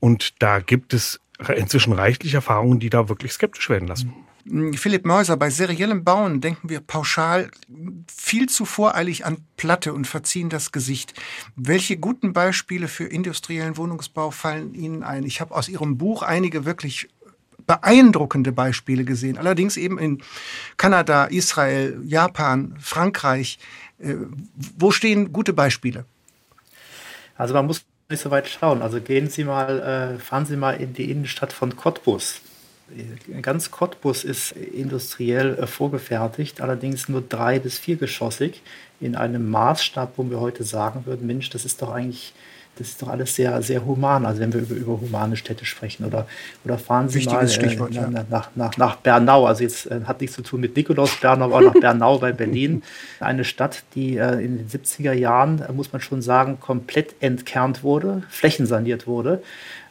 Und 0.00 0.42
da 0.42 0.58
gibt 0.58 0.94
es 0.94 1.20
inzwischen 1.54 1.92
reichlich 1.92 2.34
Erfahrungen, 2.34 2.80
die 2.80 2.90
da 2.90 3.08
wirklich 3.08 3.32
skeptisch 3.32 3.70
werden 3.70 3.86
lassen. 3.86 4.08
Mhm. 4.08 4.74
Philipp 4.74 5.04
Meuser, 5.04 5.36
bei 5.36 5.50
seriellem 5.50 6.04
Bauen 6.04 6.40
denken 6.40 6.70
wir 6.70 6.80
pauschal 6.80 7.50
viel 8.10 8.48
zu 8.48 8.64
voreilig 8.64 9.26
an 9.26 9.38
Platte 9.56 9.92
und 9.92 10.06
verziehen 10.06 10.48
das 10.48 10.72
Gesicht. 10.72 11.12
Welche 11.54 11.98
guten 11.98 12.32
Beispiele 12.32 12.88
für 12.88 13.04
industriellen 13.04 13.76
Wohnungsbau 13.76 14.30
fallen 14.30 14.74
Ihnen 14.74 15.02
ein? 15.02 15.24
Ich 15.24 15.42
habe 15.42 15.54
aus 15.54 15.68
Ihrem 15.68 15.98
Buch 15.98 16.22
einige 16.22 16.64
wirklich 16.64 17.08
beeindruckende 17.68 18.50
Beispiele 18.50 19.04
gesehen. 19.04 19.38
Allerdings 19.38 19.76
eben 19.76 19.98
in 19.98 20.22
Kanada, 20.76 21.26
Israel, 21.26 22.00
Japan, 22.04 22.74
Frankreich. 22.80 23.60
Äh, 24.00 24.14
wo 24.76 24.90
stehen 24.90 25.32
gute 25.32 25.52
Beispiele? 25.52 26.04
Also 27.36 27.54
man 27.54 27.66
muss 27.66 27.84
nicht 28.08 28.22
so 28.22 28.30
weit 28.30 28.48
schauen. 28.48 28.82
Also 28.82 29.00
gehen 29.00 29.28
Sie 29.28 29.44
mal, 29.44 30.16
äh, 30.16 30.18
fahren 30.18 30.46
Sie 30.46 30.56
mal 30.56 30.72
in 30.72 30.94
die 30.94 31.10
Innenstadt 31.10 31.52
von 31.52 31.76
Cottbus. 31.76 32.40
Ganz 33.42 33.70
Cottbus 33.70 34.24
ist 34.24 34.52
industriell 34.52 35.58
äh, 35.58 35.66
vorgefertigt, 35.66 36.62
allerdings 36.62 37.08
nur 37.10 37.20
drei- 37.20 37.58
bis 37.58 37.78
viergeschossig 37.78 38.62
in 38.98 39.14
einem 39.14 39.50
Maßstab, 39.50 40.14
wo 40.16 40.28
wir 40.30 40.40
heute 40.40 40.64
sagen 40.64 41.04
würden, 41.04 41.26
Mensch, 41.26 41.50
das 41.50 41.66
ist 41.66 41.82
doch 41.82 41.90
eigentlich 41.90 42.32
das 42.78 42.88
ist 42.88 43.02
doch 43.02 43.08
alles 43.08 43.34
sehr, 43.34 43.60
sehr 43.62 43.84
human, 43.84 44.24
also 44.24 44.40
wenn 44.40 44.52
wir 44.52 44.60
über, 44.60 44.74
über 44.74 45.00
humane 45.00 45.36
Städte 45.36 45.64
sprechen. 45.64 46.04
Oder, 46.04 46.26
oder 46.64 46.78
fahren 46.78 47.08
Sie 47.08 47.16
Wichtiges 47.16 47.58
mal 47.78 47.90
äh, 47.90 47.94
ja. 47.94 48.24
nach, 48.30 48.50
nach, 48.54 48.76
nach 48.76 48.96
Bernau, 48.96 49.46
also 49.46 49.62
jetzt 49.62 49.90
äh, 49.90 50.00
hat 50.04 50.20
nichts 50.20 50.36
zu 50.36 50.42
tun 50.42 50.60
mit 50.60 50.76
Nikolaus 50.76 51.16
Bernau, 51.16 51.46
aber 51.46 51.62
nach 51.62 51.74
Bernau 51.80 52.18
bei 52.18 52.32
Berlin. 52.32 52.82
Eine 53.20 53.44
Stadt, 53.44 53.82
die 53.94 54.16
äh, 54.16 54.44
in 54.44 54.58
den 54.58 54.68
70er 54.68 55.12
Jahren, 55.12 55.60
äh, 55.60 55.72
muss 55.72 55.92
man 55.92 56.00
schon 56.00 56.22
sagen, 56.22 56.60
komplett 56.60 57.16
entkernt 57.20 57.82
wurde, 57.82 58.22
flächensaniert 58.28 59.06
wurde 59.06 59.42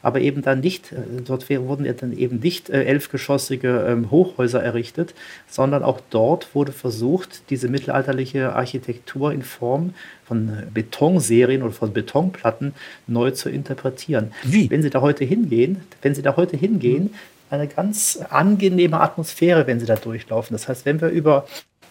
aber 0.01 0.21
eben 0.21 0.41
dann 0.41 0.59
nicht, 0.59 0.91
äh, 0.91 1.21
dort 1.25 1.49
wurden 1.49 1.85
ja 1.85 1.93
dann 1.93 2.15
eben 2.17 2.39
nicht 2.39 2.69
äh, 2.69 2.83
elfgeschossige 2.83 3.85
ähm, 3.87 4.11
Hochhäuser 4.11 4.61
errichtet, 4.61 5.13
sondern 5.47 5.83
auch 5.83 5.99
dort 6.09 6.53
wurde 6.55 6.71
versucht, 6.71 7.49
diese 7.49 7.67
mittelalterliche 7.67 8.55
Architektur 8.55 9.31
in 9.31 9.41
Form 9.41 9.93
von 10.25 10.63
Betonserien 10.73 11.63
oder 11.63 11.73
von 11.73 11.93
Betonplatten 11.93 12.73
neu 13.07 13.31
zu 13.31 13.49
interpretieren. 13.49 14.33
Wie? 14.43 14.69
Wenn 14.69 14.81
Sie 14.81 14.89
da 14.89 15.01
heute 15.01 15.25
hingehen, 15.25 15.81
wenn 16.01 16.15
Sie 16.15 16.21
da 16.21 16.35
heute 16.35 16.57
hingehen, 16.57 17.03
mhm. 17.03 17.09
eine 17.49 17.67
ganz 17.67 18.19
angenehme 18.29 18.99
Atmosphäre, 18.99 19.67
wenn 19.67 19.79
Sie 19.79 19.85
da 19.85 19.95
durchlaufen. 19.95 20.53
Das 20.53 20.67
heißt, 20.67 20.85
wenn 20.85 21.01
wir 21.01 21.09
über 21.09 21.45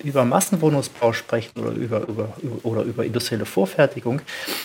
über 0.04 0.24
Massenwohnungsbau 0.24 1.12
sprechen 1.12 1.58
oder 1.58 1.70
über, 1.70 2.06
über, 2.06 2.28
oder 2.62 2.82
über 2.82 3.04
industrielle 3.04 3.46
Vorfertigung, 3.46 4.20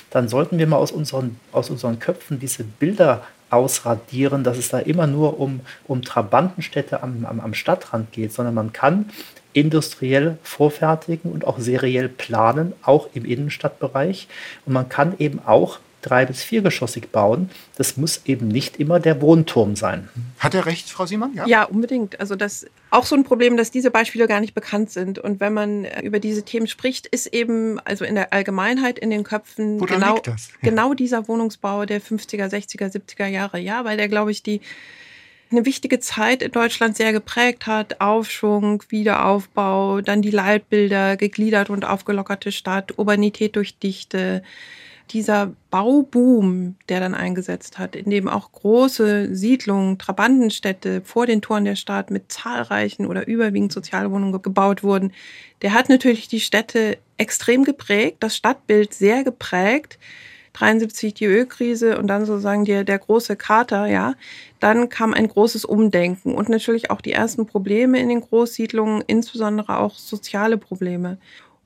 dann 0.09 0.27
sollten 0.27 0.57
wir 0.57 0.67
mal 0.67 0.77
aus 0.77 0.91
unseren, 0.91 1.39
aus 1.51 1.69
unseren 1.69 1.99
Köpfen 1.99 2.39
diese 2.39 2.63
Bilder 2.63 3.23
ausradieren, 3.51 4.43
dass 4.43 4.57
es 4.57 4.69
da 4.69 4.79
immer 4.79 5.07
nur 5.07 5.39
um, 5.39 5.61
um 5.87 6.01
Trabantenstädte 6.01 7.03
am, 7.03 7.25
am, 7.25 7.39
am 7.39 7.53
Stadtrand 7.53 8.11
geht, 8.11 8.33
sondern 8.33 8.55
man 8.55 8.73
kann 8.73 9.09
industriell 9.53 10.37
vorfertigen 10.43 11.31
und 11.31 11.45
auch 11.45 11.59
seriell 11.59 12.09
planen, 12.09 12.73
auch 12.83 13.09
im 13.13 13.25
Innenstadtbereich. 13.25 14.27
Und 14.65 14.73
man 14.73 14.89
kann 14.89 15.15
eben 15.19 15.39
auch 15.45 15.79
drei- 16.01 16.25
bis 16.25 16.43
viergeschossig 16.43 17.09
bauen. 17.11 17.49
Das 17.77 17.97
muss 17.97 18.21
eben 18.25 18.47
nicht 18.47 18.77
immer 18.77 18.99
der 18.99 19.21
Wohnturm 19.21 19.75
sein. 19.75 20.09
Hat 20.39 20.53
er 20.53 20.65
recht, 20.65 20.89
Frau 20.89 21.05
Siemann? 21.05 21.33
Ja, 21.33 21.45
ja 21.45 21.63
unbedingt. 21.63 22.19
Also 22.19 22.35
das 22.35 22.65
auch 22.89 23.05
so 23.05 23.15
ein 23.15 23.23
Problem, 23.23 23.55
dass 23.57 23.71
diese 23.71 23.91
Beispiele 23.91 24.27
gar 24.27 24.41
nicht 24.41 24.53
bekannt 24.53 24.91
sind. 24.91 25.17
Und 25.17 25.39
wenn 25.39 25.53
man 25.53 25.85
äh, 25.85 26.01
über 26.01 26.19
diese 26.19 26.43
Themen 26.43 26.67
spricht, 26.67 27.07
ist 27.07 27.27
eben 27.27 27.79
also 27.79 28.03
in 28.03 28.15
der 28.15 28.33
Allgemeinheit 28.33 28.99
in 28.99 29.09
den 29.09 29.23
Köpfen 29.23 29.79
Woran 29.79 29.99
genau, 29.99 30.21
ja. 30.25 30.35
genau 30.61 30.93
dieser 30.93 31.27
Wohnungsbau 31.27 31.85
der 31.85 32.01
50er, 32.01 32.47
60er, 32.47 32.91
70er 32.91 33.27
Jahre. 33.27 33.59
Ja, 33.59 33.85
weil 33.85 33.97
der, 33.97 34.09
glaube 34.09 34.31
ich, 34.31 34.43
die 34.43 34.61
eine 35.51 35.65
wichtige 35.65 35.99
Zeit 35.99 36.41
in 36.41 36.51
Deutschland 36.51 36.95
sehr 36.95 37.11
geprägt 37.11 37.67
hat. 37.67 37.99
Aufschwung, 38.01 38.83
Wiederaufbau, 38.89 40.01
dann 40.01 40.21
die 40.21 40.31
Leitbilder, 40.31 41.17
gegliedert 41.17 41.69
und 41.69 41.85
aufgelockerte 41.85 42.51
Stadt, 42.51 42.97
Urbanität 42.97 43.55
durch 43.55 43.77
Dichte, 43.77 44.43
dieser 45.13 45.53
Bauboom, 45.69 46.75
der 46.89 46.99
dann 46.99 47.13
eingesetzt 47.13 47.77
hat, 47.77 47.95
in 47.95 48.09
dem 48.09 48.27
auch 48.27 48.51
große 48.51 49.35
Siedlungen, 49.35 49.97
Trabantenstädte 49.97 51.01
vor 51.01 51.25
den 51.25 51.41
Toren 51.41 51.65
der 51.65 51.75
Stadt 51.75 52.11
mit 52.11 52.31
zahlreichen 52.31 53.05
oder 53.05 53.27
überwiegend 53.27 53.73
Sozialwohnungen 53.73 54.41
gebaut 54.41 54.83
wurden, 54.83 55.11
der 55.61 55.73
hat 55.73 55.89
natürlich 55.89 56.27
die 56.27 56.39
Städte 56.39 56.97
extrem 57.17 57.63
geprägt, 57.63 58.17
das 58.21 58.35
Stadtbild 58.35 58.93
sehr 58.93 59.23
geprägt. 59.23 59.99
73 60.53 61.13
die 61.13 61.25
Ölkrise 61.25 61.97
und 61.97 62.07
dann 62.07 62.25
sozusagen 62.25 62.65
der, 62.65 62.83
der 62.83 62.99
große 62.99 63.37
Kater, 63.37 63.85
ja. 63.85 64.15
Dann 64.59 64.89
kam 64.89 65.13
ein 65.13 65.27
großes 65.27 65.63
Umdenken 65.63 66.35
und 66.35 66.49
natürlich 66.49 66.91
auch 66.91 67.01
die 67.01 67.13
ersten 67.13 67.45
Probleme 67.45 67.99
in 67.99 68.09
den 68.09 68.21
Großsiedlungen, 68.21 69.01
insbesondere 69.07 69.77
auch 69.77 69.95
soziale 69.95 70.57
Probleme. 70.57 71.17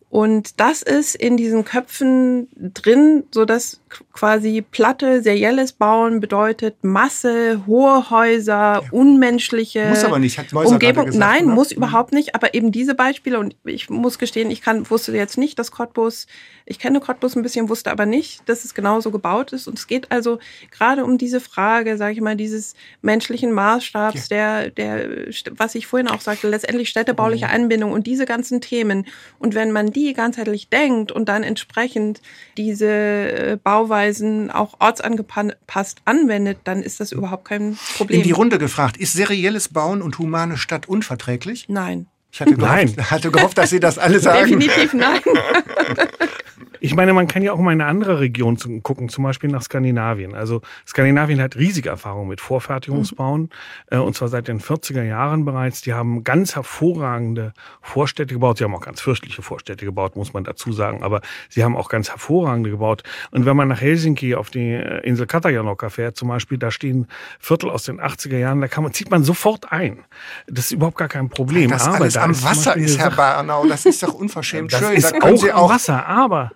Und 0.09 0.59
das 0.61 0.81
ist 0.81 1.15
in 1.15 1.35
diesen 1.35 1.65
Köpfen 1.65 2.47
drin, 2.55 3.23
so 3.31 3.43
dass 3.43 3.81
quasi 4.13 4.61
platte, 4.61 5.21
serielles 5.21 5.73
Bauen 5.73 6.19
bedeutet 6.19 6.75
Masse, 6.83 7.63
hohe 7.67 8.09
Häuser, 8.09 8.53
ja. 8.53 8.81
unmenschliche 8.91 9.89
muss 9.89 10.03
aber 10.03 10.19
nicht, 10.19 10.37
hat 10.37 10.53
Umgebung. 10.53 11.07
Gesagt, 11.07 11.19
Nein, 11.19 11.45
oder? 11.45 11.53
muss 11.53 11.71
mhm. 11.71 11.77
überhaupt 11.77 12.13
nicht. 12.13 12.35
Aber 12.35 12.53
eben 12.53 12.71
diese 12.71 12.95
Beispiele 12.95 13.39
und 13.39 13.55
ich 13.65 13.89
muss 13.89 14.17
gestehen, 14.17 14.51
ich 14.51 14.61
kann, 14.61 14.89
wusste 14.89 15.11
jetzt 15.13 15.37
nicht, 15.37 15.59
dass 15.59 15.71
Cottbus, 15.71 16.27
ich 16.65 16.79
kenne 16.79 16.99
Cottbus 16.99 17.35
ein 17.35 17.43
bisschen, 17.43 17.69
wusste 17.69 17.91
aber 17.91 18.05
nicht, 18.05 18.47
dass 18.47 18.63
es 18.65 18.73
genauso 18.73 19.11
gebaut 19.11 19.53
ist. 19.53 19.67
Und 19.67 19.77
es 19.77 19.87
geht 19.87 20.11
also 20.11 20.39
gerade 20.71 21.03
um 21.03 21.17
diese 21.17 21.39
Frage, 21.39 21.97
sage 21.97 22.13
ich 22.13 22.21
mal, 22.21 22.35
dieses 22.35 22.75
menschlichen 23.01 23.51
Maßstabs, 23.51 24.29
ja. 24.29 24.69
der, 24.69 24.69
der, 24.71 25.09
was 25.57 25.75
ich 25.75 25.87
vorhin 25.87 26.07
auch 26.07 26.21
sagte, 26.21 26.47
letztendlich 26.49 26.89
städtebauliche 26.89 27.45
mhm. 27.47 27.51
Anbindung 27.51 27.91
und 27.91 28.07
diese 28.07 28.25
ganzen 28.25 28.61
Themen. 28.61 29.05
Und 29.39 29.55
wenn 29.55 29.71
man 29.71 29.91
die 29.95 30.13
ganzheitlich 30.13 30.69
denkt 30.69 31.11
und 31.11 31.29
dann 31.29 31.43
entsprechend 31.43 32.21
diese 32.57 32.87
äh, 32.87 33.57
Bauweisen 33.61 34.51
auch 34.51 34.75
ortsangepasst 34.79 35.99
anwendet, 36.05 36.59
dann 36.63 36.83
ist 36.83 36.99
das 36.99 37.11
überhaupt 37.11 37.45
kein 37.45 37.77
Problem. 37.97 38.19
In 38.19 38.23
die 38.23 38.31
Runde 38.31 38.57
gefragt, 38.57 38.97
ist 38.97 39.13
serielles 39.13 39.69
Bauen 39.69 40.01
und 40.01 40.19
humane 40.19 40.57
Stadt 40.57 40.87
unverträglich? 40.87 41.65
Nein. 41.69 42.07
Ich 42.31 42.41
hatte 42.41 42.55
gehofft, 42.55 43.11
hatte 43.11 43.31
gehofft 43.31 43.57
dass 43.57 43.69
Sie 43.69 43.79
das 43.79 43.97
alle 43.97 44.19
sagen. 44.19 44.59
Definitiv 44.59 44.93
nein. 44.93 45.21
Ich 46.85 46.95
meine, 46.95 47.13
man 47.13 47.27
kann 47.27 47.41
ja 47.41 47.51
auch 47.51 47.57
mal 47.57 47.73
in 47.73 47.81
eine 47.81 47.89
andere 47.89 48.19
Region 48.19 48.59
gucken, 48.83 49.09
zum 49.09 49.23
Beispiel 49.23 49.49
nach 49.49 49.63
Skandinavien. 49.63 50.35
Also 50.35 50.61
Skandinavien 50.85 51.41
hat 51.41 51.55
riesige 51.55 51.89
Erfahrung 51.89 52.27
mit 52.27 52.41
Vorfertigungsbauen, 52.41 53.49
mhm. 53.89 54.01
und 54.01 54.15
zwar 54.15 54.27
seit 54.27 54.47
den 54.47 54.59
40er 54.59 55.01
Jahren 55.01 55.45
bereits. 55.45 55.81
Die 55.81 55.93
haben 55.95 56.23
ganz 56.23 56.55
hervorragende 56.55 57.53
Vorstädte 57.81 58.35
gebaut. 58.35 58.59
Sie 58.59 58.65
haben 58.65 58.75
auch 58.75 58.81
ganz 58.81 59.01
fürchtliche 59.01 59.41
Vorstädte 59.41 59.83
gebaut, 59.83 60.15
muss 60.15 60.33
man 60.33 60.43
dazu 60.43 60.71
sagen, 60.73 61.01
aber 61.01 61.21
sie 61.49 61.63
haben 61.63 61.75
auch 61.75 61.89
ganz 61.89 62.11
hervorragende 62.11 62.69
gebaut. 62.69 63.01
Und 63.31 63.47
wenn 63.47 63.57
man 63.57 63.67
nach 63.67 63.81
Helsinki 63.81 64.35
auf 64.35 64.51
die 64.51 64.73
äh, 64.73 64.99
Insel 65.07 65.25
Katajanokka 65.25 65.89
fährt, 65.89 66.17
zum 66.17 66.27
Beispiel, 66.27 66.59
da 66.59 66.69
stehen 66.69 67.07
Viertel 67.39 67.71
aus 67.71 67.85
den 67.85 67.99
80er 67.99 68.37
Jahren, 68.37 68.61
da 68.61 68.67
kann 68.67 68.83
man, 68.83 68.93
zieht 68.93 69.09
man 69.09 69.23
sofort 69.23 69.71
ein. 69.71 70.05
Das 70.45 70.65
ist 70.65 70.73
überhaupt 70.73 70.99
gar 70.99 71.09
kein 71.09 71.29
Problem. 71.29 71.71
Das 71.71 71.87
aber 71.87 71.95
alles 71.95 72.13
da 72.13 72.25
am 72.25 72.29
ist 72.29 72.43
Wasser 72.43 72.77
ist, 72.77 72.99
Herr 72.99 73.09
Bernau, 73.09 73.65
das 73.65 73.87
ist 73.87 74.03
doch 74.03 74.13
unverschämt 74.13 74.71
das 74.71 74.81
schön. 74.81 74.93
Ist 74.93 75.11
da 75.11 75.17
auch, 75.17 75.63
auch 75.63 75.69
Wasser, 75.71 76.05
aber 76.05 76.51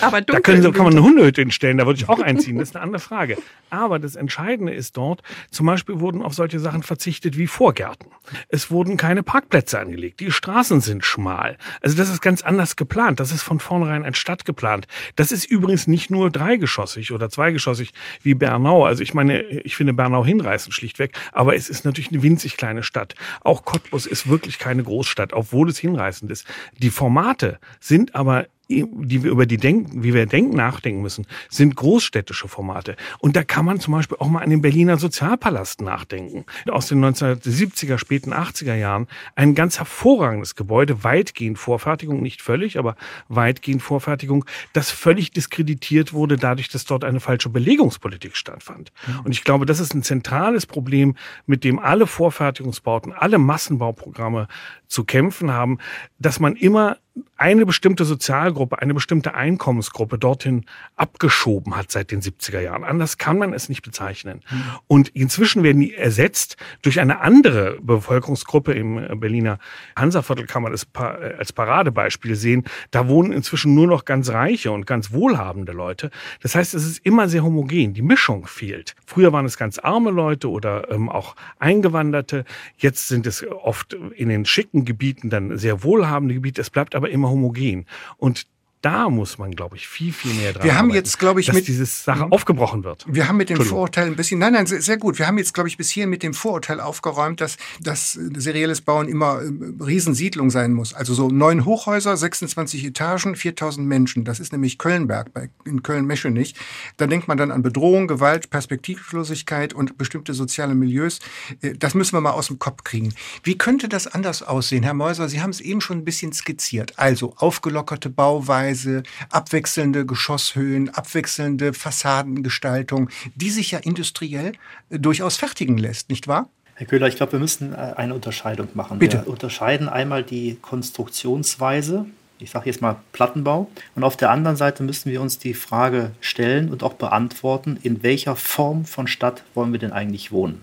aber 0.00 0.20
da 0.20 0.40
können, 0.40 0.62
kann 0.72 0.84
man 0.84 0.94
eine 0.94 1.02
Hundehütte 1.02 1.40
hinstellen, 1.42 1.78
da 1.78 1.86
würde 1.86 1.98
ich 1.98 2.08
auch 2.08 2.20
einziehen, 2.20 2.58
das 2.58 2.70
ist 2.70 2.76
eine 2.76 2.84
andere 2.84 3.00
Frage. 3.00 3.36
Aber 3.70 3.98
das 3.98 4.16
Entscheidende 4.16 4.72
ist 4.72 4.96
dort, 4.96 5.22
zum 5.50 5.66
Beispiel 5.66 6.00
wurden 6.00 6.22
auf 6.22 6.34
solche 6.34 6.60
Sachen 6.60 6.82
verzichtet 6.82 7.36
wie 7.36 7.46
Vorgärten. 7.46 8.08
Es 8.48 8.70
wurden 8.70 8.96
keine 8.96 9.22
Parkplätze 9.22 9.78
angelegt, 9.78 10.20
die 10.20 10.30
Straßen 10.30 10.80
sind 10.80 11.04
schmal. 11.04 11.56
Also 11.80 11.96
das 11.96 12.10
ist 12.10 12.20
ganz 12.20 12.42
anders 12.42 12.76
geplant, 12.76 13.20
das 13.20 13.32
ist 13.32 13.42
von 13.42 13.60
vornherein 13.60 14.04
ein 14.04 14.14
Stadt 14.14 14.44
geplant. 14.44 14.86
Das 15.16 15.32
ist 15.32 15.44
übrigens 15.44 15.86
nicht 15.86 16.10
nur 16.10 16.30
dreigeschossig 16.30 17.12
oder 17.12 17.30
zweigeschossig 17.30 17.92
wie 18.22 18.34
Bernau. 18.34 18.84
Also 18.84 19.02
ich 19.02 19.14
meine, 19.14 19.42
ich 19.42 19.76
finde 19.76 19.92
Bernau 19.92 20.24
hinreißend 20.24 20.74
schlichtweg, 20.74 21.16
aber 21.32 21.54
es 21.56 21.68
ist 21.68 21.84
natürlich 21.84 22.10
eine 22.10 22.22
winzig 22.22 22.56
kleine 22.56 22.82
Stadt. 22.82 23.14
Auch 23.42 23.64
Cottbus 23.64 24.06
ist 24.06 24.28
wirklich 24.28 24.58
keine 24.58 24.82
Großstadt, 24.82 25.32
obwohl 25.32 25.68
es 25.68 25.78
hinreißend 25.78 26.30
ist. 26.30 26.46
Die 26.78 26.90
Formate 26.90 27.58
sind 27.80 28.14
aber 28.14 28.46
die 28.68 29.22
wir 29.22 29.30
über 29.30 29.46
die 29.46 29.56
denken, 29.56 30.02
wie 30.02 30.14
wir 30.14 30.26
denken, 30.26 30.56
nachdenken 30.56 31.02
müssen, 31.02 31.26
sind 31.50 31.76
großstädtische 31.76 32.48
Formate. 32.48 32.96
Und 33.18 33.36
da 33.36 33.44
kann 33.44 33.64
man 33.64 33.80
zum 33.80 33.92
Beispiel 33.92 34.16
auch 34.20 34.28
mal 34.28 34.42
an 34.42 34.50
den 34.50 34.62
Berliner 34.62 34.96
Sozialpalast 34.96 35.82
nachdenken. 35.82 36.44
Aus 36.70 36.88
den 36.88 37.04
1970er, 37.04 37.98
späten 37.98 38.32
80er 38.32 38.74
Jahren. 38.74 39.06
Ein 39.34 39.54
ganz 39.54 39.78
hervorragendes 39.78 40.54
Gebäude, 40.54 41.04
weitgehend 41.04 41.58
Vorfertigung, 41.58 42.22
nicht 42.22 42.42
völlig, 42.42 42.78
aber 42.78 42.96
weitgehend 43.28 43.82
Vorfertigung, 43.82 44.44
das 44.72 44.90
völlig 44.90 45.30
diskreditiert 45.30 46.12
wurde 46.12 46.36
dadurch, 46.36 46.68
dass 46.68 46.84
dort 46.84 47.04
eine 47.04 47.20
falsche 47.20 47.50
Belegungspolitik 47.50 48.36
stattfand. 48.36 48.92
Mhm. 49.06 49.20
Und 49.20 49.32
ich 49.32 49.44
glaube, 49.44 49.66
das 49.66 49.80
ist 49.80 49.94
ein 49.94 50.02
zentrales 50.02 50.66
Problem, 50.66 51.16
mit 51.46 51.64
dem 51.64 51.78
alle 51.78 52.06
Vorfertigungsbauten, 52.06 53.12
alle 53.12 53.38
Massenbauprogramme 53.38 54.48
zu 54.86 55.04
kämpfen 55.04 55.52
haben, 55.52 55.78
dass 56.18 56.40
man 56.40 56.56
immer 56.56 56.98
eine 57.36 57.66
bestimmte 57.66 58.04
Sozialgruppe, 58.04 58.80
eine 58.80 58.94
bestimmte 58.94 59.34
Einkommensgruppe 59.34 60.18
dorthin 60.18 60.64
abgeschoben 60.96 61.76
hat 61.76 61.90
seit 61.90 62.10
den 62.10 62.22
70er 62.22 62.60
Jahren. 62.60 62.84
Anders 62.84 63.18
kann 63.18 63.38
man 63.38 63.52
es 63.52 63.68
nicht 63.68 63.82
bezeichnen. 63.82 64.40
Mhm. 64.50 64.62
Und 64.86 65.08
inzwischen 65.10 65.62
werden 65.62 65.80
die 65.80 65.94
ersetzt 65.94 66.56
durch 66.82 67.00
eine 67.00 67.20
andere 67.20 67.78
Bevölkerungsgruppe 67.82 68.72
im 68.72 69.20
Berliner 69.20 69.58
Hansaviertel 69.96 70.46
kann 70.46 70.62
man 70.62 70.72
das 70.72 70.86
als 70.94 71.52
Paradebeispiel 71.52 72.34
sehen. 72.36 72.64
Da 72.90 73.08
wohnen 73.08 73.32
inzwischen 73.32 73.74
nur 73.74 73.86
noch 73.86 74.04
ganz 74.04 74.30
reiche 74.30 74.70
und 74.70 74.86
ganz 74.86 75.12
wohlhabende 75.12 75.72
Leute. 75.72 76.10
Das 76.40 76.54
heißt, 76.54 76.74
es 76.74 76.84
ist 76.84 77.04
immer 77.04 77.28
sehr 77.28 77.42
homogen. 77.42 77.94
Die 77.94 78.02
Mischung 78.02 78.46
fehlt. 78.46 78.94
Früher 79.06 79.32
waren 79.32 79.44
es 79.44 79.56
ganz 79.56 79.78
arme 79.78 80.10
Leute 80.10 80.50
oder 80.50 80.90
ähm, 80.90 81.08
auch 81.08 81.36
Eingewanderte. 81.58 82.44
Jetzt 82.76 83.08
sind 83.08 83.26
es 83.26 83.44
oft 83.48 83.94
in 84.14 84.28
den 84.28 84.44
schicken 84.44 84.84
Gebieten 84.84 85.30
dann 85.30 85.58
sehr 85.58 85.82
wohlhabende 85.82 86.34
Gebiete. 86.34 86.60
Es 86.60 86.70
bleibt 86.70 86.94
aber 86.94 87.03
immer 87.10 87.30
homogen. 87.30 87.86
Und 88.16 88.46
da 88.84 89.08
muss 89.08 89.38
man, 89.38 89.52
glaube 89.52 89.76
ich, 89.76 89.88
viel, 89.88 90.12
viel 90.12 90.34
mehr 90.34 90.52
dran 90.52 90.64
Wir 90.64 90.72
haben 90.72 90.90
arbeiten, 90.90 90.96
jetzt, 90.96 91.18
glaube 91.18 91.40
ich, 91.40 91.46
dass 91.46 91.54
mit 91.56 91.66
diese 91.66 91.86
Sache 91.86 92.30
aufgebrochen 92.30 92.84
wird. 92.84 93.06
Wir 93.08 93.28
haben 93.28 93.38
mit 93.38 93.48
dem 93.48 93.60
Vorurteil 93.60 94.08
ein 94.08 94.16
bisschen, 94.16 94.38
nein, 94.38 94.52
nein, 94.52 94.66
sehr 94.66 94.98
gut. 94.98 95.18
Wir 95.18 95.26
haben 95.26 95.38
jetzt, 95.38 95.54
glaube 95.54 95.68
ich, 95.68 95.78
bis 95.78 95.88
hier 95.88 96.06
mit 96.06 96.22
dem 96.22 96.34
Vorurteil 96.34 96.80
aufgeräumt, 96.80 97.40
dass, 97.40 97.56
dass 97.80 98.12
serielles 98.12 98.82
Bauen 98.82 99.08
immer 99.08 99.40
äh, 99.40 99.82
Riesensiedlung 99.82 100.50
sein 100.50 100.74
muss. 100.74 100.92
Also 100.92 101.14
so 101.14 101.28
neun 101.28 101.64
Hochhäuser, 101.64 102.14
26 102.14 102.84
Etagen, 102.84 103.36
4000 103.36 103.86
Menschen. 103.86 104.24
Das 104.24 104.38
ist 104.38 104.52
nämlich 104.52 104.76
Kölnberg 104.76 105.32
bei, 105.32 105.48
in 105.64 105.82
Köln-Meschenich. 105.82 106.54
Da 106.98 107.06
denkt 107.06 107.26
man 107.26 107.38
dann 107.38 107.50
an 107.50 107.62
Bedrohung, 107.62 108.06
Gewalt, 108.06 108.50
Perspektivlosigkeit 108.50 109.72
und 109.72 109.96
bestimmte 109.96 110.34
soziale 110.34 110.74
Milieus. 110.74 111.20
Äh, 111.62 111.72
das 111.72 111.94
müssen 111.94 112.12
wir 112.12 112.20
mal 112.20 112.32
aus 112.32 112.48
dem 112.48 112.58
Kopf 112.58 112.84
kriegen. 112.84 113.14
Wie 113.42 113.56
könnte 113.56 113.88
das 113.88 114.06
anders 114.06 114.42
aussehen, 114.42 114.82
Herr 114.82 114.94
Meuser? 114.94 115.30
Sie 115.30 115.40
haben 115.40 115.50
es 115.50 115.62
eben 115.62 115.80
schon 115.80 115.98
ein 115.98 116.04
bisschen 116.04 116.34
skizziert. 116.34 116.98
Also 116.98 117.32
aufgelockerte 117.38 118.10
Bauweise, 118.10 118.73
Bauweise, 118.74 119.04
abwechselnde 119.30 120.04
Geschosshöhen, 120.04 120.90
abwechselnde 120.90 121.72
Fassadengestaltung, 121.72 123.08
die 123.36 123.50
sich 123.50 123.70
ja 123.70 123.78
industriell 123.78 124.52
äh, 124.90 124.98
durchaus 124.98 125.36
fertigen 125.36 125.78
lässt, 125.78 126.10
nicht 126.10 126.26
wahr? 126.26 126.48
Herr 126.74 126.86
Köhler, 126.86 127.06
ich 127.06 127.16
glaube, 127.16 127.32
wir 127.32 127.38
müssen 127.38 127.72
äh, 127.72 127.94
eine 127.96 128.14
Unterscheidung 128.14 128.68
machen. 128.74 128.98
Bitte. 128.98 129.22
Wir 129.24 129.28
unterscheiden 129.28 129.88
einmal 129.88 130.24
die 130.24 130.58
Konstruktionsweise, 130.60 132.06
ich 132.40 132.50
sage 132.50 132.66
jetzt 132.66 132.82
mal 132.82 132.96
Plattenbau, 133.12 133.70
und 133.94 134.02
auf 134.02 134.16
der 134.16 134.30
anderen 134.30 134.56
Seite 134.56 134.82
müssen 134.82 135.10
wir 135.10 135.22
uns 135.22 135.38
die 135.38 135.54
Frage 135.54 136.10
stellen 136.20 136.68
und 136.70 136.82
auch 136.82 136.94
beantworten, 136.94 137.78
in 137.82 138.02
welcher 138.02 138.34
Form 138.34 138.84
von 138.84 139.06
Stadt 139.06 139.44
wollen 139.54 139.70
wir 139.70 139.78
denn 139.78 139.92
eigentlich 139.92 140.32
wohnen? 140.32 140.62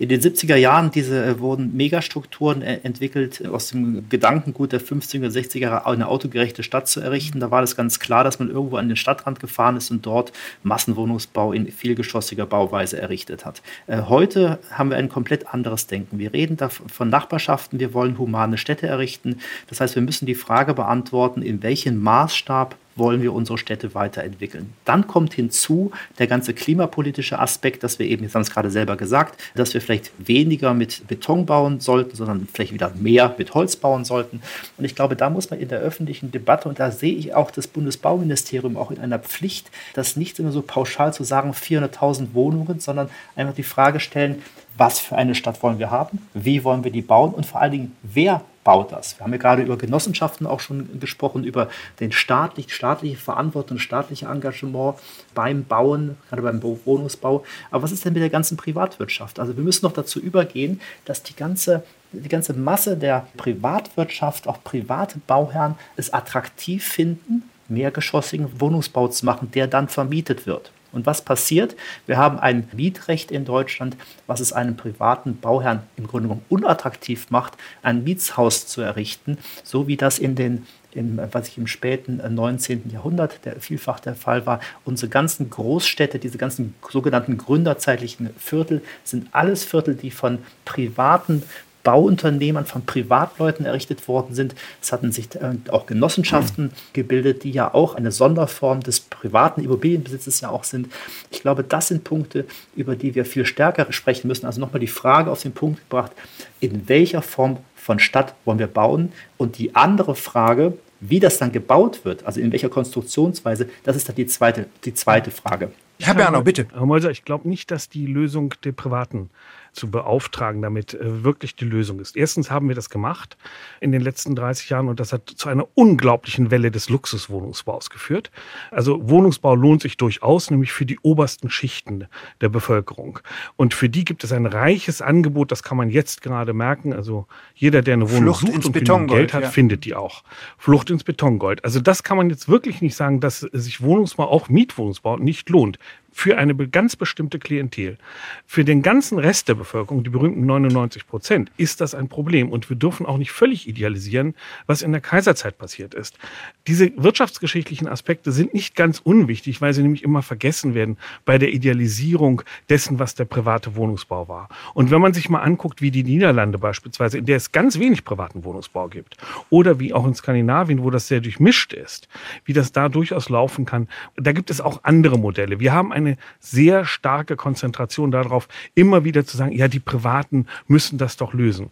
In 0.00 0.08
den 0.08 0.22
70er 0.22 0.56
Jahren 0.56 0.90
diese, 0.90 1.22
äh, 1.22 1.40
wurden 1.40 1.76
Megastrukturen 1.76 2.62
äh, 2.62 2.80
entwickelt, 2.84 3.46
aus 3.46 3.68
dem 3.68 4.08
Gedankengut 4.08 4.72
der 4.72 4.80
50er, 4.80 5.28
60er 5.28 5.58
Jahre 5.58 5.84
eine 5.84 6.08
autogerechte 6.08 6.62
Stadt 6.62 6.88
zu 6.88 7.00
errichten. 7.00 7.38
Da 7.38 7.50
war 7.50 7.60
das 7.60 7.76
ganz 7.76 8.00
klar, 8.00 8.24
dass 8.24 8.38
man 8.38 8.48
irgendwo 8.48 8.78
an 8.78 8.88
den 8.88 8.96
Stadtrand 8.96 9.40
gefahren 9.40 9.76
ist 9.76 9.90
und 9.90 10.06
dort 10.06 10.32
Massenwohnungsbau 10.62 11.52
in 11.52 11.70
vielgeschossiger 11.70 12.46
Bauweise 12.46 12.98
errichtet 12.98 13.44
hat. 13.44 13.60
Äh, 13.88 14.04
heute 14.08 14.58
haben 14.70 14.88
wir 14.88 14.96
ein 14.96 15.10
komplett 15.10 15.52
anderes 15.52 15.86
Denken. 15.86 16.18
Wir 16.18 16.32
reden 16.32 16.56
da 16.56 16.70
von 16.70 17.10
Nachbarschaften, 17.10 17.78
wir 17.78 17.92
wollen 17.92 18.16
humane 18.16 18.56
Städte 18.56 18.86
errichten. 18.86 19.36
Das 19.68 19.82
heißt, 19.82 19.96
wir 19.96 20.02
müssen 20.02 20.24
die 20.24 20.34
Frage 20.34 20.72
beantworten, 20.72 21.42
in 21.42 21.62
welchem 21.62 22.00
Maßstab 22.00 22.74
wollen 23.00 23.20
wir 23.22 23.32
unsere 23.32 23.58
Städte 23.58 23.94
weiterentwickeln. 23.94 24.72
Dann 24.84 25.08
kommt 25.08 25.34
hinzu 25.34 25.90
der 26.20 26.28
ganze 26.28 26.54
klimapolitische 26.54 27.40
Aspekt, 27.40 27.82
dass 27.82 27.98
wir 27.98 28.06
eben, 28.06 28.22
jetzt 28.22 28.36
haben 28.36 28.42
es 28.42 28.50
gerade 28.52 28.70
selber 28.70 28.96
gesagt, 28.96 29.40
dass 29.56 29.74
wir 29.74 29.80
vielleicht 29.80 30.12
weniger 30.18 30.72
mit 30.72 31.08
Beton 31.08 31.46
bauen 31.46 31.80
sollten, 31.80 32.14
sondern 32.14 32.46
vielleicht 32.52 32.72
wieder 32.72 32.92
mehr 32.94 33.34
mit 33.36 33.54
Holz 33.54 33.74
bauen 33.74 34.04
sollten. 34.04 34.40
Und 34.78 34.84
ich 34.84 34.94
glaube, 34.94 35.16
da 35.16 35.30
muss 35.30 35.50
man 35.50 35.58
in 35.58 35.68
der 35.68 35.80
öffentlichen 35.80 36.30
Debatte, 36.30 36.68
und 36.68 36.78
da 36.78 36.92
sehe 36.92 37.14
ich 37.14 37.34
auch 37.34 37.50
das 37.50 37.66
Bundesbauministerium 37.66 38.76
auch 38.76 38.92
in 38.92 39.00
einer 39.00 39.18
Pflicht, 39.18 39.70
das 39.94 40.14
nicht 40.14 40.38
immer 40.38 40.52
so 40.52 40.62
pauschal 40.62 41.12
zu 41.12 41.24
sagen, 41.24 41.52
400.000 41.52 42.34
Wohnungen, 42.34 42.78
sondern 42.78 43.10
einfach 43.34 43.54
die 43.54 43.64
Frage 43.64 43.98
stellen, 43.98 44.42
was 44.80 44.98
für 44.98 45.14
eine 45.14 45.34
Stadt 45.34 45.62
wollen 45.62 45.78
wir 45.78 45.90
haben, 45.90 46.26
wie 46.32 46.64
wollen 46.64 46.84
wir 46.84 46.90
die 46.90 47.02
bauen 47.02 47.34
und 47.34 47.44
vor 47.44 47.60
allen 47.60 47.72
Dingen, 47.72 47.96
wer 48.02 48.40
baut 48.64 48.92
das. 48.92 49.18
Wir 49.18 49.24
haben 49.24 49.32
ja 49.32 49.38
gerade 49.38 49.62
über 49.62 49.76
Genossenschaften 49.76 50.46
auch 50.46 50.60
schon 50.60 50.98
gesprochen, 50.98 51.44
über 51.44 51.68
den 52.00 52.12
staatlich, 52.12 52.72
staatliche 52.74 53.18
Verantwortung, 53.18 53.78
staatliche 53.78 54.26
Engagement 54.26 54.96
beim 55.34 55.64
Bauen, 55.64 56.16
gerade 56.28 56.42
beim 56.42 56.62
Wohnungsbau. 56.62 57.44
Aber 57.70 57.82
was 57.82 57.92
ist 57.92 58.06
denn 58.06 58.14
mit 58.14 58.22
der 58.22 58.30
ganzen 58.30 58.56
Privatwirtschaft? 58.56 59.38
Also 59.38 59.54
wir 59.54 59.64
müssen 59.64 59.84
noch 59.84 59.92
dazu 59.92 60.18
übergehen, 60.18 60.80
dass 61.04 61.22
die 61.22 61.36
ganze 61.36 61.84
die 62.12 62.28
ganze 62.28 62.54
Masse 62.54 62.96
der 62.96 63.28
Privatwirtschaft, 63.36 64.48
auch 64.48 64.64
private 64.64 65.20
Bauherren, 65.28 65.76
es 65.96 66.12
attraktiv 66.12 66.84
finden, 66.84 67.48
mehrgeschossigen 67.68 68.60
Wohnungsbau 68.60 69.06
zu 69.08 69.24
machen, 69.26 69.52
der 69.52 69.68
dann 69.68 69.88
vermietet 69.88 70.44
wird. 70.44 70.72
Und 70.92 71.06
was 71.06 71.22
passiert? 71.22 71.76
Wir 72.06 72.16
haben 72.16 72.38
ein 72.38 72.68
Mietrecht 72.72 73.30
in 73.30 73.44
Deutschland, 73.44 73.96
was 74.26 74.40
es 74.40 74.52
einem 74.52 74.76
privaten 74.76 75.38
Bauherrn 75.38 75.82
im 75.96 76.06
Grunde 76.06 76.28
genommen 76.28 76.44
unattraktiv 76.48 77.30
macht, 77.30 77.54
ein 77.82 78.04
Mietshaus 78.04 78.66
zu 78.66 78.80
errichten, 78.80 79.38
so 79.62 79.86
wie 79.86 79.96
das 79.96 80.18
in 80.18 80.34
den 80.34 80.66
im, 80.92 81.20
was 81.30 81.48
ich 81.48 81.58
im 81.58 81.66
späten 81.66 82.20
19. 82.34 82.90
Jahrhundert 82.90 83.44
der 83.44 83.60
vielfach 83.60 84.00
der 84.00 84.14
Fall 84.14 84.46
war. 84.46 84.60
Unsere 84.84 85.08
ganzen 85.08 85.50
Großstädte, 85.50 86.18
diese 86.18 86.38
ganzen 86.38 86.74
sogenannten 86.88 87.38
gründerzeitlichen 87.38 88.30
Viertel, 88.38 88.82
sind 89.04 89.28
alles 89.32 89.64
Viertel, 89.64 89.94
die 89.94 90.10
von 90.10 90.38
privaten 90.64 91.42
Bauunternehmern, 91.82 92.66
von 92.66 92.84
Privatleuten 92.84 93.66
errichtet 93.66 94.06
worden 94.08 94.34
sind. 94.34 94.54
Es 94.82 94.92
hatten 94.92 95.12
sich 95.12 95.34
äh, 95.36 95.54
auch 95.70 95.86
Genossenschaften 95.86 96.72
gebildet, 96.92 97.44
die 97.44 97.50
ja 97.50 97.72
auch 97.72 97.94
eine 97.94 98.12
Sonderform 98.12 98.80
des 98.80 99.00
privaten 99.00 99.62
Immobilienbesitzes 99.62 100.40
ja 100.40 100.50
auch 100.50 100.64
sind. 100.64 100.92
Ich 101.30 101.40
glaube, 101.40 101.64
das 101.64 101.88
sind 101.88 102.04
Punkte, 102.04 102.44
über 102.76 102.96
die 102.96 103.14
wir 103.14 103.24
viel 103.24 103.46
stärker 103.46 103.92
sprechen 103.92 104.28
müssen. 104.28 104.46
Also 104.46 104.60
nochmal 104.60 104.80
die 104.80 104.86
Frage 104.86 105.30
auf 105.30 105.42
den 105.42 105.52
Punkt 105.52 105.80
gebracht, 105.80 106.12
in 106.60 106.88
welcher 106.88 107.22
Form 107.22 107.58
von 107.74 107.98
Stadt 107.98 108.34
wollen 108.44 108.58
wir 108.58 108.66
bauen? 108.66 109.12
Und 109.38 109.58
die 109.58 109.74
andere 109.74 110.14
Frage, 110.14 110.74
wie 111.00 111.18
das 111.18 111.38
dann 111.38 111.50
gebaut 111.50 112.04
wird, 112.04 112.24
also 112.26 112.40
in 112.40 112.52
welcher 112.52 112.68
Konstruktionsweise, 112.68 113.68
das 113.84 113.96
ist 113.96 114.08
dann 114.08 114.16
die 114.16 114.26
zweite, 114.26 114.66
die 114.84 114.94
zweite 114.94 115.30
Frage. 115.30 115.72
Herr 115.98 116.14
Bernau, 116.14 116.42
bitte. 116.42 116.66
Herr 116.72 116.86
Meuser, 116.86 117.10
ich 117.10 117.24
glaube 117.24 117.48
nicht, 117.48 117.70
dass 117.70 117.88
die 117.88 118.06
Lösung 118.06 118.54
der 118.64 118.72
privaten 118.72 119.30
zu 119.72 119.90
beauftragen, 119.90 120.62
damit 120.62 120.94
äh, 120.94 121.24
wirklich 121.24 121.54
die 121.54 121.64
Lösung 121.64 122.00
ist. 122.00 122.16
Erstens 122.16 122.50
haben 122.50 122.68
wir 122.68 122.74
das 122.74 122.90
gemacht 122.90 123.36
in 123.80 123.92
den 123.92 124.00
letzten 124.00 124.34
30 124.34 124.70
Jahren 124.70 124.88
und 124.88 125.00
das 125.00 125.12
hat 125.12 125.28
zu 125.28 125.48
einer 125.48 125.66
unglaublichen 125.74 126.50
Welle 126.50 126.70
des 126.70 126.88
Luxuswohnungsbaus 126.88 127.90
geführt. 127.90 128.30
Also 128.70 129.08
Wohnungsbau 129.08 129.54
lohnt 129.54 129.82
sich 129.82 129.96
durchaus, 129.96 130.50
nämlich 130.50 130.72
für 130.72 130.86
die 130.86 130.98
obersten 131.00 131.50
Schichten 131.50 132.06
der 132.40 132.48
Bevölkerung. 132.48 133.20
Und 133.56 133.74
für 133.74 133.88
die 133.88 134.04
gibt 134.04 134.24
es 134.24 134.32
ein 134.32 134.46
reiches 134.46 135.02
Angebot, 135.02 135.52
das 135.52 135.62
kann 135.62 135.76
man 135.76 135.90
jetzt 135.90 136.22
gerade 136.22 136.52
merken. 136.52 136.92
Also 136.92 137.26
jeder, 137.54 137.82
der 137.82 137.94
eine 137.94 138.10
Wohnung 138.10 138.34
Flucht 138.34 138.52
sucht 138.52 138.66
und 138.66 138.72
Betongold, 138.72 139.18
Geld 139.18 139.34
hat, 139.34 139.42
ja. 139.42 139.48
findet 139.50 139.84
die 139.84 139.94
auch. 139.94 140.22
Flucht 140.58 140.90
ins 140.90 141.04
Betongold. 141.04 141.64
Also 141.64 141.80
das 141.80 142.02
kann 142.02 142.16
man 142.16 142.30
jetzt 142.30 142.48
wirklich 142.48 142.82
nicht 142.82 142.96
sagen, 142.96 143.20
dass 143.20 143.40
sich 143.40 143.80
Wohnungsbau, 143.80 144.28
auch 144.28 144.48
Mietwohnungsbau, 144.48 145.16
nicht 145.16 145.48
lohnt 145.48 145.78
für 146.12 146.36
eine 146.38 146.54
ganz 146.54 146.96
bestimmte 146.96 147.38
Klientel. 147.38 147.98
Für 148.46 148.64
den 148.64 148.82
ganzen 148.82 149.18
Rest 149.18 149.48
der 149.48 149.54
Bevölkerung, 149.54 150.02
die 150.04 150.10
berühmten 150.10 150.46
99 150.46 151.06
Prozent, 151.06 151.50
ist 151.56 151.80
das 151.80 151.94
ein 151.94 152.08
Problem. 152.08 152.50
Und 152.50 152.68
wir 152.68 152.76
dürfen 152.76 153.06
auch 153.06 153.18
nicht 153.18 153.32
völlig 153.32 153.68
idealisieren, 153.68 154.34
was 154.66 154.82
in 154.82 154.92
der 154.92 155.00
Kaiserzeit 155.00 155.58
passiert 155.58 155.94
ist. 155.94 156.18
Diese 156.66 156.90
wirtschaftsgeschichtlichen 156.96 157.88
Aspekte 157.88 158.32
sind 158.32 158.54
nicht 158.54 158.74
ganz 158.74 159.00
unwichtig, 159.00 159.60
weil 159.60 159.72
sie 159.72 159.82
nämlich 159.82 160.02
immer 160.02 160.22
vergessen 160.22 160.74
werden 160.74 160.98
bei 161.24 161.38
der 161.38 161.52
Idealisierung 161.52 162.42
dessen, 162.68 162.98
was 162.98 163.14
der 163.14 163.24
private 163.24 163.76
Wohnungsbau 163.76 164.28
war. 164.28 164.48
Und 164.74 164.90
wenn 164.90 165.00
man 165.00 165.14
sich 165.14 165.28
mal 165.28 165.40
anguckt, 165.40 165.80
wie 165.80 165.90
die 165.90 166.04
Niederlande 166.04 166.58
beispielsweise, 166.58 167.18
in 167.18 167.26
der 167.26 167.36
es 167.36 167.52
ganz 167.52 167.78
wenig 167.78 168.04
privaten 168.04 168.44
Wohnungsbau 168.44 168.88
gibt, 168.88 169.16
oder 169.48 169.78
wie 169.78 169.94
auch 169.94 170.06
in 170.06 170.14
Skandinavien, 170.14 170.82
wo 170.82 170.90
das 170.90 171.08
sehr 171.08 171.20
durchmischt 171.20 171.72
ist, 171.72 172.08
wie 172.44 172.52
das 172.52 172.72
da 172.72 172.88
durchaus 172.88 173.28
laufen 173.28 173.64
kann, 173.64 173.88
da 174.16 174.32
gibt 174.32 174.50
es 174.50 174.60
auch 174.60 174.80
andere 174.84 175.18
Modelle. 175.18 175.60
Wir 175.60 175.72
haben 175.72 175.92
eine 176.00 176.16
sehr 176.38 176.84
starke 176.84 177.36
Konzentration 177.36 178.10
darauf, 178.10 178.48
immer 178.74 179.04
wieder 179.04 179.24
zu 179.24 179.36
sagen, 179.36 179.52
ja, 179.52 179.68
die 179.68 179.80
Privaten 179.80 180.46
müssen 180.66 180.98
das 180.98 181.16
doch 181.16 181.32
lösen. 181.32 181.70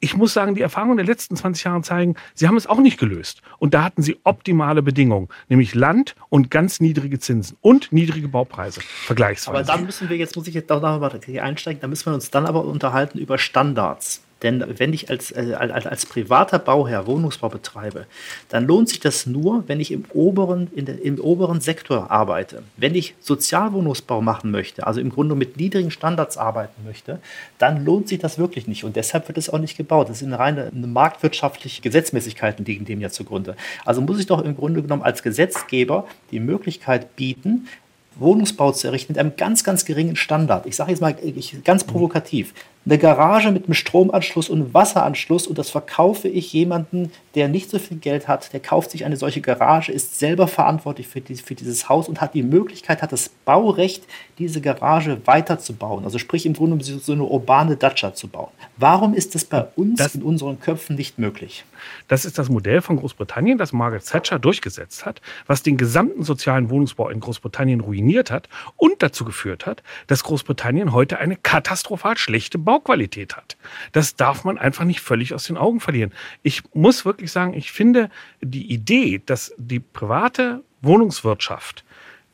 Ich 0.00 0.16
muss 0.16 0.32
sagen, 0.32 0.54
die 0.54 0.60
Erfahrungen 0.60 0.96
der 0.96 1.06
letzten 1.06 1.34
20 1.34 1.64
Jahre 1.64 1.82
zeigen, 1.82 2.14
sie 2.34 2.46
haben 2.46 2.56
es 2.56 2.68
auch 2.68 2.78
nicht 2.78 3.00
gelöst. 3.00 3.42
Und 3.58 3.74
da 3.74 3.82
hatten 3.82 4.00
sie 4.00 4.16
optimale 4.22 4.80
Bedingungen, 4.80 5.28
nämlich 5.48 5.74
Land 5.74 6.14
und 6.28 6.52
ganz 6.52 6.78
niedrige 6.78 7.18
Zinsen 7.18 7.56
und 7.62 7.92
niedrige 7.92 8.28
Baupreise, 8.28 8.80
vergleichsweise. 8.80 9.56
Aber 9.56 9.66
dann 9.66 9.84
müssen 9.84 10.08
wir, 10.08 10.16
jetzt 10.16 10.36
muss 10.36 10.46
ich 10.46 10.54
jetzt 10.54 10.70
auch 10.70 10.80
noch 10.80 11.00
mal 11.00 11.40
einsteigen, 11.40 11.80
da 11.80 11.88
müssen 11.88 12.06
wir 12.06 12.14
uns 12.14 12.30
dann 12.30 12.46
aber 12.46 12.64
unterhalten 12.64 13.18
über 13.18 13.38
Standards. 13.38 14.22
Denn 14.42 14.64
wenn 14.78 14.92
ich 14.92 15.10
als, 15.10 15.32
äh, 15.32 15.54
als, 15.58 15.86
als 15.86 16.06
privater 16.06 16.58
Bauherr 16.58 17.06
Wohnungsbau 17.06 17.48
betreibe, 17.48 18.06
dann 18.48 18.66
lohnt 18.66 18.88
sich 18.88 19.00
das 19.00 19.26
nur, 19.26 19.64
wenn 19.66 19.80
ich 19.80 19.90
im 19.90 20.04
oberen, 20.12 20.68
der, 20.74 21.02
im 21.02 21.18
oberen 21.18 21.60
Sektor 21.60 22.10
arbeite. 22.10 22.62
Wenn 22.76 22.94
ich 22.94 23.14
Sozialwohnungsbau 23.20 24.20
machen 24.20 24.50
möchte, 24.50 24.86
also 24.86 25.00
im 25.00 25.10
Grunde 25.10 25.34
mit 25.34 25.56
niedrigen 25.56 25.90
Standards 25.90 26.38
arbeiten 26.38 26.84
möchte, 26.84 27.18
dann 27.58 27.84
lohnt 27.84 28.08
sich 28.08 28.20
das 28.20 28.38
wirklich 28.38 28.68
nicht. 28.68 28.84
Und 28.84 28.96
deshalb 28.96 29.26
wird 29.28 29.38
es 29.38 29.50
auch 29.50 29.58
nicht 29.58 29.76
gebaut. 29.76 30.08
Das 30.08 30.20
sind 30.20 30.32
reine 30.32 30.70
marktwirtschaftliche 30.72 31.82
Gesetzmäßigkeiten 31.82 32.64
liegen 32.64 32.84
dem 32.84 33.00
ja 33.00 33.10
zugrunde. 33.10 33.56
Also 33.84 34.00
muss 34.00 34.20
ich 34.20 34.26
doch 34.26 34.42
im 34.42 34.56
Grunde 34.56 34.82
genommen 34.82 35.02
als 35.02 35.22
Gesetzgeber 35.22 36.06
die 36.30 36.40
Möglichkeit 36.40 37.16
bieten, 37.16 37.66
Wohnungsbau 38.18 38.72
zu 38.72 38.88
errichten 38.88 39.12
mit 39.12 39.18
einem 39.18 39.36
ganz, 39.36 39.64
ganz 39.64 39.84
geringen 39.84 40.16
Standard. 40.16 40.66
Ich 40.66 40.76
sage 40.76 40.90
jetzt 40.90 41.00
mal 41.00 41.16
ich, 41.22 41.62
ganz 41.64 41.84
provokativ. 41.84 42.52
Eine 42.88 42.96
Garage 42.96 43.50
mit 43.50 43.66
einem 43.66 43.74
Stromanschluss 43.74 44.48
und 44.48 44.62
einem 44.62 44.72
Wasseranschluss 44.72 45.46
und 45.46 45.58
das 45.58 45.68
verkaufe 45.68 46.26
ich 46.26 46.54
jemanden, 46.54 47.12
der 47.34 47.48
nicht 47.48 47.68
so 47.68 47.78
viel 47.78 47.98
Geld 47.98 48.28
hat, 48.28 48.50
der 48.54 48.60
kauft 48.60 48.92
sich 48.92 49.04
eine 49.04 49.18
solche 49.18 49.42
Garage, 49.42 49.92
ist 49.92 50.18
selber 50.18 50.48
verantwortlich 50.48 51.06
für, 51.06 51.20
die, 51.20 51.34
für 51.34 51.54
dieses 51.54 51.90
Haus 51.90 52.08
und 52.08 52.22
hat 52.22 52.32
die 52.32 52.42
Möglichkeit, 52.42 53.02
hat 53.02 53.12
das 53.12 53.28
Baurecht, 53.28 54.04
diese 54.38 54.62
Garage 54.62 55.20
weiterzubauen. 55.26 56.04
Also 56.04 56.16
sprich 56.18 56.46
im 56.46 56.54
Grunde 56.54 56.82
so 56.82 56.98
so 56.98 57.12
eine 57.12 57.24
urbane 57.24 57.76
Dacia 57.76 58.14
zu 58.14 58.26
bauen. 58.28 58.48
Warum 58.78 59.12
ist 59.12 59.34
das 59.34 59.44
bei 59.44 59.66
uns 59.76 59.98
Das- 59.98 60.14
in 60.14 60.22
unseren 60.22 60.58
Köpfen 60.58 60.96
nicht 60.96 61.18
möglich? 61.18 61.64
Das 62.08 62.24
ist 62.24 62.38
das 62.38 62.48
Modell 62.48 62.80
von 62.80 62.96
Großbritannien, 62.96 63.58
das 63.58 63.72
Margaret 63.72 64.04
Thatcher 64.06 64.38
durchgesetzt 64.38 65.04
hat, 65.04 65.20
was 65.46 65.62
den 65.62 65.76
gesamten 65.76 66.22
sozialen 66.22 66.70
Wohnungsbau 66.70 67.10
in 67.10 67.20
Großbritannien 67.20 67.80
ruiniert 67.80 68.30
hat 68.30 68.48
und 68.76 69.02
dazu 69.02 69.24
geführt 69.24 69.66
hat, 69.66 69.82
dass 70.06 70.24
Großbritannien 70.24 70.92
heute 70.92 71.18
eine 71.18 71.36
katastrophal 71.36 72.16
schlechte 72.16 72.58
Bauqualität 72.78 73.36
hat. 73.36 73.56
Das 73.92 74.14
darf 74.14 74.44
man 74.44 74.56
einfach 74.56 74.84
nicht 74.84 75.00
völlig 75.00 75.34
aus 75.34 75.44
den 75.44 75.56
Augen 75.56 75.80
verlieren. 75.80 76.12
Ich 76.42 76.62
muss 76.74 77.04
wirklich 77.04 77.32
sagen, 77.32 77.54
ich 77.54 77.72
finde 77.72 78.08
die 78.40 78.72
Idee, 78.72 79.20
dass 79.24 79.52
die 79.56 79.80
private 79.80 80.62
Wohnungswirtschaft 80.80 81.84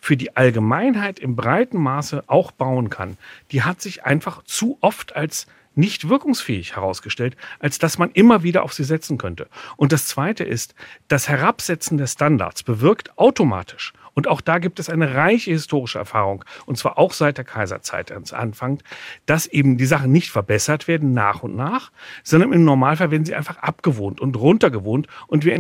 für 0.01 0.19
die 0.19 0.37
Allgemeinheit 0.37 1.19
im 1.19 1.35
breiten 1.35 1.79
Maße 1.79 2.25
auch 2.27 2.51
bauen 2.51 2.91
kann, 2.91 3.17
die 3.53 3.63
hat 3.63 3.81
sich 3.81 4.05
einfach 4.05 4.43
zu 4.45 4.77
oft 4.83 5.17
als 5.17 5.47
nicht 5.75 6.09
wirkungsfähig 6.09 6.77
herausgestellt, 6.77 7.37
als 7.59 7.79
dass 7.79 7.99
man 7.99 8.11
immer 8.13 8.43
wieder 8.43 8.63
auf 8.63 8.75
sie 8.75 8.85
setzen 8.85 9.17
könnte. 9.17 9.49
Und 9.77 9.93
das 9.93 10.07
Zweite 10.07 10.45
ist, 10.45 10.75
das 11.09 11.29
Herabsetzen 11.29 11.97
der 11.97 12.07
Standards 12.07 12.63
bewirkt 12.63 13.19
automatisch, 13.19 13.95
und 14.15 14.29
auch 14.29 14.41
da 14.41 14.59
gibt 14.59 14.79
es 14.79 14.89
eine 14.89 15.15
reiche 15.15 15.51
historische 15.51 15.99
Erfahrung, 15.99 16.45
und 16.67 16.79
zwar 16.79 16.99
auch 16.99 17.13
seit 17.13 17.39
der 17.39 17.45
Kaiserzeit 17.45 18.13
ans 18.13 18.33
Anfang, 18.33 18.83
dass 19.27 19.47
eben 19.47 19.77
die 19.77 19.87
Sachen 19.87 20.13
nicht 20.13 20.31
verbessert 20.31 20.89
werden 20.89 21.13
nach 21.13 21.43
und 21.43 21.57
nach, 21.57 21.91
sondern 22.23 22.53
im 22.53 22.65
Normalfall 22.65 23.11
werden 23.11 23.25
sie 23.25 23.35
einfach 23.35 23.59
abgewohnt 23.59 24.21
und 24.21 24.37
runtergewohnt 24.37 25.09
und 25.27 25.45
wir 25.45 25.55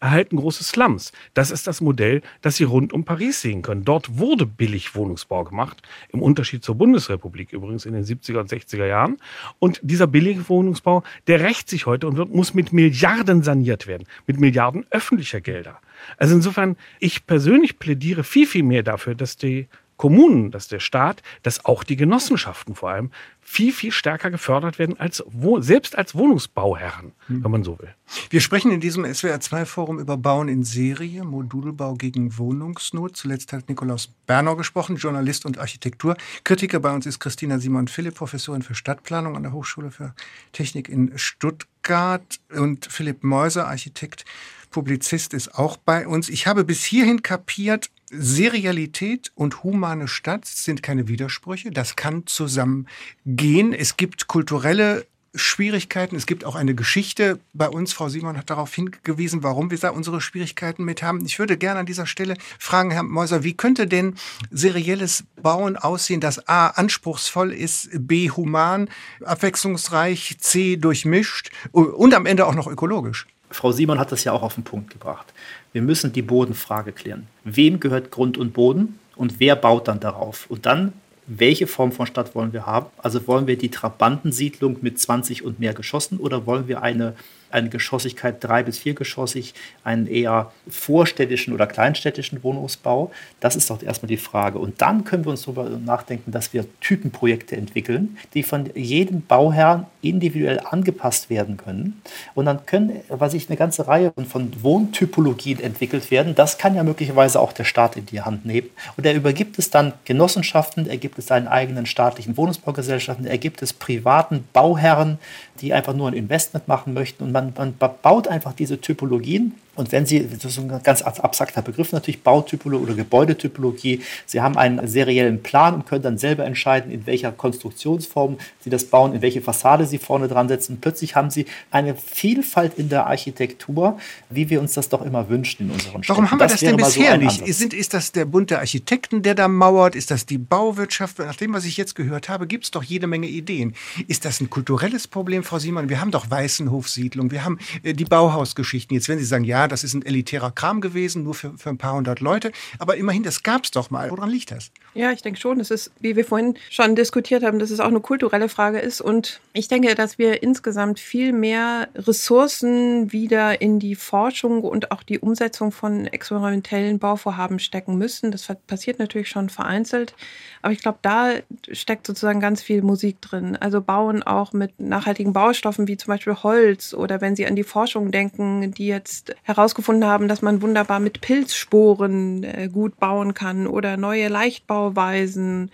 erhalten 0.00 0.36
große 0.36 0.64
Slums. 0.64 1.12
Das 1.34 1.50
ist 1.50 1.66
das 1.66 1.80
Modell, 1.80 2.22
das 2.42 2.56
Sie 2.56 2.64
rund 2.64 2.92
um 2.92 3.04
Paris 3.04 3.40
sehen 3.40 3.62
können. 3.62 3.84
Dort 3.84 4.18
wurde 4.18 4.46
billig 4.46 4.94
Wohnungsbau 4.94 5.44
gemacht, 5.44 5.82
im 6.10 6.22
Unterschied 6.22 6.64
zur 6.64 6.74
Bundesrepublik 6.74 7.52
übrigens 7.52 7.86
in 7.86 7.94
den 7.94 8.04
70er 8.04 8.38
und 8.38 8.50
60er 8.50 8.86
Jahren. 8.86 9.18
Und 9.58 9.80
dieser 9.82 10.06
billige 10.06 10.48
Wohnungsbau, 10.48 11.02
der 11.26 11.40
rächt 11.40 11.68
sich 11.68 11.86
heute 11.86 12.06
und 12.06 12.16
wird, 12.16 12.34
muss 12.34 12.54
mit 12.54 12.72
Milliarden 12.72 13.42
saniert 13.42 13.86
werden, 13.86 14.06
mit 14.26 14.40
Milliarden 14.40 14.86
öffentlicher 14.90 15.40
Gelder. 15.40 15.80
Also 16.16 16.34
insofern, 16.34 16.76
ich 16.98 17.26
persönlich 17.26 17.78
plädiere 17.78 18.24
viel, 18.24 18.46
viel 18.46 18.62
mehr 18.62 18.82
dafür, 18.82 19.14
dass 19.14 19.36
die 19.36 19.68
Kommunen, 20.00 20.50
dass 20.50 20.66
der 20.66 20.80
Staat, 20.80 21.22
dass 21.42 21.66
auch 21.66 21.84
die 21.84 21.96
Genossenschaften 21.96 22.74
vor 22.74 22.88
allem 22.88 23.10
viel, 23.42 23.70
viel 23.70 23.92
stärker 23.92 24.30
gefördert 24.30 24.78
werden 24.78 24.98
als 24.98 25.22
selbst 25.58 25.98
als 25.98 26.14
Wohnungsbauherren, 26.14 27.12
wenn 27.28 27.50
man 27.50 27.64
so 27.64 27.78
will. 27.78 27.94
Wir 28.30 28.40
sprechen 28.40 28.70
in 28.70 28.80
diesem 28.80 29.04
SWR2-Forum 29.04 29.98
über 29.98 30.16
Bauen 30.16 30.48
in 30.48 30.64
Serie, 30.64 31.22
Modulbau 31.22 31.96
gegen 31.96 32.38
Wohnungsnot. 32.38 33.14
Zuletzt 33.14 33.52
hat 33.52 33.68
Nikolaus 33.68 34.08
Bernau 34.26 34.56
gesprochen, 34.56 34.96
Journalist 34.96 35.44
und 35.44 35.58
Architekturkritiker. 35.58 36.80
Bei 36.80 36.94
uns 36.94 37.04
ist 37.04 37.18
Christina 37.18 37.58
Simon 37.58 37.86
Philipp, 37.86 38.14
Professorin 38.14 38.62
für 38.62 38.74
Stadtplanung 38.74 39.36
an 39.36 39.42
der 39.42 39.52
Hochschule 39.52 39.90
für 39.90 40.14
Technik 40.52 40.88
in 40.88 41.12
Stuttgart 41.18 42.40
und 42.56 42.86
Philipp 42.86 43.22
Meuser, 43.22 43.68
Architekt, 43.68 44.24
Publizist, 44.70 45.34
ist 45.34 45.56
auch 45.56 45.76
bei 45.76 46.06
uns. 46.06 46.28
Ich 46.28 46.46
habe 46.46 46.64
bis 46.64 46.84
hierhin 46.84 47.22
kapiert, 47.22 47.90
Serialität 48.10 49.30
und 49.34 49.62
humane 49.62 50.08
Stadt 50.08 50.44
sind 50.44 50.82
keine 50.82 51.06
Widersprüche. 51.06 51.70
Das 51.70 51.94
kann 51.94 52.26
zusammengehen. 52.26 53.72
Es 53.72 53.96
gibt 53.96 54.26
kulturelle 54.26 55.06
Schwierigkeiten. 55.34 56.16
Es 56.16 56.26
gibt 56.26 56.44
auch 56.44 56.56
eine 56.56 56.74
Geschichte 56.74 57.38
bei 57.52 57.68
uns. 57.68 57.92
Frau 57.92 58.08
Simon 58.08 58.36
hat 58.36 58.50
darauf 58.50 58.74
hingewiesen, 58.74 59.42
warum 59.42 59.70
wir 59.70 59.78
da 59.78 59.90
unsere 59.90 60.20
Schwierigkeiten 60.20 60.84
mit 60.84 61.02
haben. 61.02 61.24
Ich 61.24 61.38
würde 61.38 61.56
gerne 61.56 61.80
an 61.80 61.86
dieser 61.86 62.06
Stelle 62.06 62.34
fragen, 62.58 62.90
Herr 62.90 63.04
Meuser, 63.04 63.44
wie 63.44 63.54
könnte 63.54 63.86
denn 63.86 64.16
serielles 64.50 65.24
Bauen 65.40 65.76
aussehen, 65.76 66.20
das 66.20 66.48
A 66.48 66.68
anspruchsvoll 66.68 67.52
ist, 67.52 67.90
B 67.92 68.30
human, 68.30 68.88
abwechslungsreich, 69.24 70.36
C 70.40 70.76
durchmischt 70.76 71.50
und 71.70 72.12
am 72.14 72.26
Ende 72.26 72.46
auch 72.46 72.54
noch 72.54 72.66
ökologisch? 72.66 73.26
Frau 73.50 73.72
Simon 73.72 73.98
hat 73.98 74.12
das 74.12 74.24
ja 74.24 74.32
auch 74.32 74.42
auf 74.42 74.54
den 74.54 74.64
Punkt 74.64 74.90
gebracht. 74.90 75.32
Wir 75.72 75.82
müssen 75.82 76.12
die 76.12 76.22
Bodenfrage 76.22 76.92
klären. 76.92 77.26
Wem 77.44 77.80
gehört 77.80 78.10
Grund 78.10 78.38
und 78.38 78.52
Boden 78.52 78.98
und 79.16 79.40
wer 79.40 79.56
baut 79.56 79.88
dann 79.88 80.00
darauf? 80.00 80.46
Und 80.48 80.66
dann, 80.66 80.92
welche 81.26 81.66
Form 81.66 81.92
von 81.92 82.06
Stadt 82.06 82.34
wollen 82.34 82.52
wir 82.52 82.66
haben? 82.66 82.86
Also 82.98 83.26
wollen 83.26 83.46
wir 83.46 83.58
die 83.58 83.70
Trabantensiedlung 83.70 84.78
mit 84.82 84.98
20 84.98 85.44
und 85.44 85.60
mehr 85.60 85.74
Geschossen 85.74 86.18
oder 86.18 86.46
wollen 86.46 86.68
wir 86.68 86.82
eine, 86.82 87.14
eine 87.50 87.68
Geschossigkeit 87.68 88.42
drei 88.42 88.62
bis 88.62 88.78
viergeschossig, 88.78 89.54
einen 89.84 90.06
eher 90.06 90.52
vorstädtischen 90.68 91.52
oder 91.52 91.66
kleinstädtischen 91.66 92.42
Wohnungsbau? 92.42 93.10
Das 93.40 93.56
ist 93.56 93.70
doch 93.70 93.82
erstmal 93.82 94.08
die 94.08 94.16
Frage. 94.16 94.58
Und 94.58 94.80
dann 94.82 95.04
können 95.04 95.24
wir 95.24 95.30
uns 95.30 95.42
darüber 95.42 95.68
nachdenken, 95.68 96.32
dass 96.32 96.52
wir 96.52 96.64
Typenprojekte 96.80 97.56
entwickeln, 97.56 98.18
die 98.34 98.42
von 98.42 98.70
jedem 98.74 99.22
Bauherrn 99.22 99.86
individuell 100.02 100.60
angepasst 100.60 101.30
werden 101.30 101.56
können. 101.56 102.00
Und 102.34 102.46
dann 102.46 102.64
können, 102.66 103.00
was 103.08 103.34
ich, 103.34 103.48
eine 103.48 103.56
ganze 103.56 103.86
Reihe 103.86 104.12
von 104.28 104.50
Wohntypologien 104.62 105.60
entwickelt 105.60 106.10
werden. 106.10 106.34
Das 106.34 106.58
kann 106.58 106.74
ja 106.74 106.82
möglicherweise 106.82 107.40
auch 107.40 107.52
der 107.52 107.64
Staat 107.64 107.96
in 107.96 108.06
die 108.06 108.20
Hand 108.20 108.44
nehmen. 108.44 108.68
Und 108.96 109.06
er 109.06 109.14
übergibt 109.14 109.58
es 109.58 109.70
dann 109.70 109.92
Genossenschaften, 110.04 110.88
er 110.88 110.96
gibt 110.96 111.18
es 111.18 111.26
seinen 111.26 111.48
eigenen 111.48 111.86
staatlichen 111.86 112.36
Wohnungsbaugesellschaften, 112.36 113.26
er 113.26 113.38
gibt 113.38 113.62
es 113.62 113.72
privaten 113.72 114.44
Bauherren, 114.52 115.18
die 115.60 115.72
einfach 115.72 115.94
nur 115.94 116.08
ein 116.08 116.14
Investment 116.14 116.68
machen 116.68 116.94
möchten. 116.94 117.24
Und 117.24 117.32
man, 117.32 117.39
man 117.56 117.74
baut 118.02 118.28
einfach 118.28 118.52
diese 118.52 118.80
Typologien 118.80 119.54
und 119.76 119.92
wenn 119.92 120.04
Sie, 120.04 120.26
das 120.26 120.44
ist 120.44 120.58
ein 120.58 120.82
ganz 120.82 121.02
abstrakter 121.02 121.62
Begriff 121.62 121.92
natürlich, 121.92 122.22
Bautypologie 122.22 122.84
oder 122.84 122.94
Gebäudetypologie, 122.94 124.02
Sie 124.26 124.40
haben 124.40 124.56
einen 124.56 124.86
seriellen 124.88 125.42
Plan 125.42 125.74
und 125.74 125.86
können 125.86 126.02
dann 126.02 126.18
selber 126.18 126.44
entscheiden, 126.44 126.90
in 126.90 127.06
welcher 127.06 127.32
Konstruktionsform 127.32 128.38
Sie 128.60 128.70
das 128.70 128.84
bauen, 128.84 129.14
in 129.14 129.22
welche 129.22 129.40
Fassade 129.40 129.86
Sie 129.86 129.98
vorne 129.98 130.28
dran 130.28 130.48
setzen. 130.48 130.78
Plötzlich 130.80 131.14
haben 131.14 131.30
Sie 131.30 131.46
eine 131.70 131.94
Vielfalt 131.94 132.74
in 132.78 132.88
der 132.88 133.06
Architektur, 133.06 133.98
wie 134.28 134.50
wir 134.50 134.60
uns 134.60 134.74
das 134.74 134.88
doch 134.88 135.02
immer 135.02 135.28
wünschen 135.28 135.66
in 135.66 135.70
unseren 135.70 136.02
Städten. 136.02 136.08
Warum 136.08 136.30
haben 136.30 136.40
wir 136.40 136.46
das, 136.46 136.52
das 136.52 136.60
denn 136.60 136.76
bisher 136.76 137.12
so 137.12 137.18
nicht? 137.18 137.42
Ist, 137.42 137.72
ist 137.72 137.94
das 137.94 138.12
der 138.12 138.24
Bund 138.24 138.50
der 138.50 138.58
Architekten, 138.58 139.22
der 139.22 139.34
da 139.34 139.48
mauert? 139.48 139.94
Ist 139.94 140.10
das 140.10 140.26
die 140.26 140.38
Bauwirtschaft? 140.38 141.20
Nach 141.20 141.36
dem, 141.36 141.52
was 141.52 141.64
ich 141.64 141.76
jetzt 141.76 141.94
gehört 141.94 142.28
habe, 142.28 142.46
gibt 142.46 142.64
es 142.64 142.70
doch 142.70 142.82
jede 142.82 143.06
Menge 143.06 143.28
Ideen. 143.28 143.74
Ist 144.08 144.24
das 144.24 144.40
ein 144.40 144.50
kulturelles 144.50 145.06
Problem, 145.06 145.44
Frau 145.44 145.58
Simon? 145.58 145.88
Wir 145.88 146.00
haben 146.00 146.10
doch 146.10 146.30
Weißenhofsiedlung, 146.30 147.30
wir 147.30 147.44
haben 147.44 147.58
äh, 147.82 147.94
die 147.94 148.04
Bauhausgeschichten. 148.04 148.94
Jetzt, 148.94 149.08
wenn 149.08 149.18
Sie 149.18 149.24
sagen, 149.24 149.44
ja, 149.44 149.59
das 149.68 149.84
ist 149.84 149.94
ein 149.94 150.04
elitärer 150.04 150.50
Kram 150.50 150.80
gewesen, 150.80 151.22
nur 151.22 151.34
für, 151.34 151.56
für 151.56 151.70
ein 151.70 151.78
paar 151.78 151.94
hundert 151.94 152.20
Leute. 152.20 152.52
Aber 152.78 152.96
immerhin, 152.96 153.22
das 153.22 153.42
gab 153.42 153.64
es 153.64 153.70
doch 153.70 153.90
mal. 153.90 154.10
Woran 154.10 154.30
liegt 154.30 154.50
das? 154.50 154.70
Ja, 154.94 155.12
ich 155.12 155.22
denke 155.22 155.38
schon, 155.38 155.60
es 155.60 155.70
ist, 155.70 155.92
wie 156.00 156.16
wir 156.16 156.24
vorhin 156.24 156.56
schon 156.68 156.96
diskutiert 156.96 157.44
haben, 157.44 157.58
dass 157.58 157.70
es 157.70 157.80
auch 157.80 157.88
eine 157.88 158.00
kulturelle 158.00 158.48
Frage 158.48 158.80
ist. 158.80 159.00
Und 159.00 159.40
ich 159.52 159.68
denke, 159.68 159.94
dass 159.94 160.18
wir 160.18 160.42
insgesamt 160.42 160.98
viel 160.98 161.32
mehr 161.32 161.88
Ressourcen 161.94 163.12
wieder 163.12 163.60
in 163.60 163.78
die 163.78 163.94
Forschung 163.94 164.62
und 164.62 164.90
auch 164.90 165.02
die 165.02 165.18
Umsetzung 165.18 165.72
von 165.72 166.06
experimentellen 166.06 166.98
Bauvorhaben 166.98 167.58
stecken 167.58 167.96
müssen. 167.98 168.30
Das 168.32 168.48
passiert 168.66 168.98
natürlich 168.98 169.28
schon 169.28 169.48
vereinzelt. 169.48 170.14
Aber 170.62 170.72
ich 170.72 170.80
glaube, 170.80 170.98
da 171.02 171.34
steckt 171.70 172.06
sozusagen 172.06 172.40
ganz 172.40 172.62
viel 172.62 172.82
Musik 172.82 173.20
drin. 173.20 173.56
Also 173.56 173.80
bauen 173.80 174.22
auch 174.22 174.52
mit 174.52 174.78
nachhaltigen 174.80 175.32
Baustoffen 175.32 175.88
wie 175.88 175.96
zum 175.96 176.08
Beispiel 176.08 176.34
Holz 176.34 176.94
oder 176.94 177.20
wenn 177.20 177.36
Sie 177.36 177.46
an 177.46 177.56
die 177.56 177.64
Forschung 177.64 178.10
denken, 178.10 178.72
die 178.72 178.86
jetzt 178.86 179.34
herausgefunden 179.56 180.08
haben, 180.08 180.28
dass 180.28 180.42
man 180.42 180.62
wunderbar 180.62 181.00
mit 181.00 181.20
Pilzsporen 181.20 182.44
äh, 182.44 182.68
gut 182.72 182.98
bauen 182.98 183.34
kann 183.34 183.66
oder 183.66 183.96
neue 183.96 184.28
Leichtbauweisen 184.28 185.70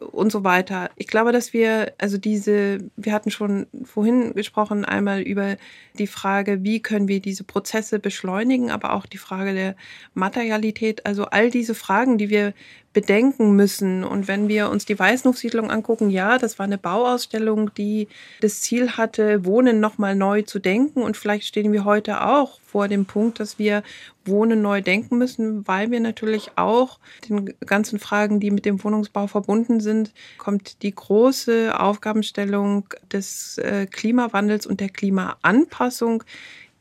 und 0.00 0.32
so 0.32 0.44
weiter. 0.44 0.90
Ich 0.96 1.06
glaube, 1.06 1.32
dass 1.32 1.52
wir, 1.52 1.92
also 1.98 2.18
diese, 2.18 2.78
wir 2.96 3.12
hatten 3.12 3.30
schon 3.30 3.66
vorhin 3.84 4.34
gesprochen, 4.34 4.84
einmal 4.84 5.20
über 5.20 5.56
die 5.98 6.06
Frage, 6.06 6.64
wie 6.64 6.80
können 6.80 7.06
wir 7.06 7.20
diese 7.20 7.44
Prozesse 7.44 7.98
beschleunigen, 7.98 8.70
aber 8.70 8.94
auch 8.94 9.06
die 9.06 9.18
Frage 9.18 9.52
der 9.52 9.76
Materialität. 10.14 11.06
Also 11.06 11.26
all 11.26 11.50
diese 11.50 11.74
Fragen, 11.74 12.18
die 12.18 12.30
wir 12.30 12.54
bedenken 12.92 13.54
müssen. 13.54 14.02
Und 14.02 14.26
wenn 14.26 14.48
wir 14.48 14.68
uns 14.68 14.84
die 14.84 14.98
Weißenhofsiedlung 14.98 15.70
angucken, 15.70 16.10
ja, 16.10 16.38
das 16.38 16.58
war 16.58 16.64
eine 16.64 16.78
Bauausstellung, 16.78 17.72
die 17.74 18.08
das 18.40 18.62
Ziel 18.62 18.92
hatte, 18.92 19.44
Wohnen 19.44 19.78
nochmal 19.78 20.16
neu 20.16 20.42
zu 20.42 20.58
denken. 20.58 21.02
Und 21.02 21.16
vielleicht 21.16 21.46
stehen 21.46 21.72
wir 21.72 21.84
heute 21.84 22.24
auch 22.24 22.58
vor 22.60 22.88
dem 22.88 23.06
Punkt, 23.06 23.38
dass 23.38 23.58
wir 23.58 23.82
Wohnen 24.24 24.62
neu 24.62 24.82
denken 24.82 25.18
müssen, 25.18 25.66
weil 25.66 25.90
wir 25.90 26.00
natürlich 26.00 26.52
auch 26.56 26.98
den 27.28 27.54
ganzen 27.64 27.98
Fragen, 27.98 28.40
die 28.40 28.50
mit 28.50 28.64
dem 28.64 28.82
Wohnungsbau 28.82 29.26
verbunden 29.26 29.80
sind, 29.80 30.12
kommt 30.38 30.82
die 30.82 30.94
große 30.94 31.78
Aufgabenstellung 31.78 32.86
des 33.12 33.58
äh, 33.58 33.86
Klimawandels 33.86 34.66
und 34.66 34.80
der 34.80 34.88
Klimaanpassung 34.88 36.24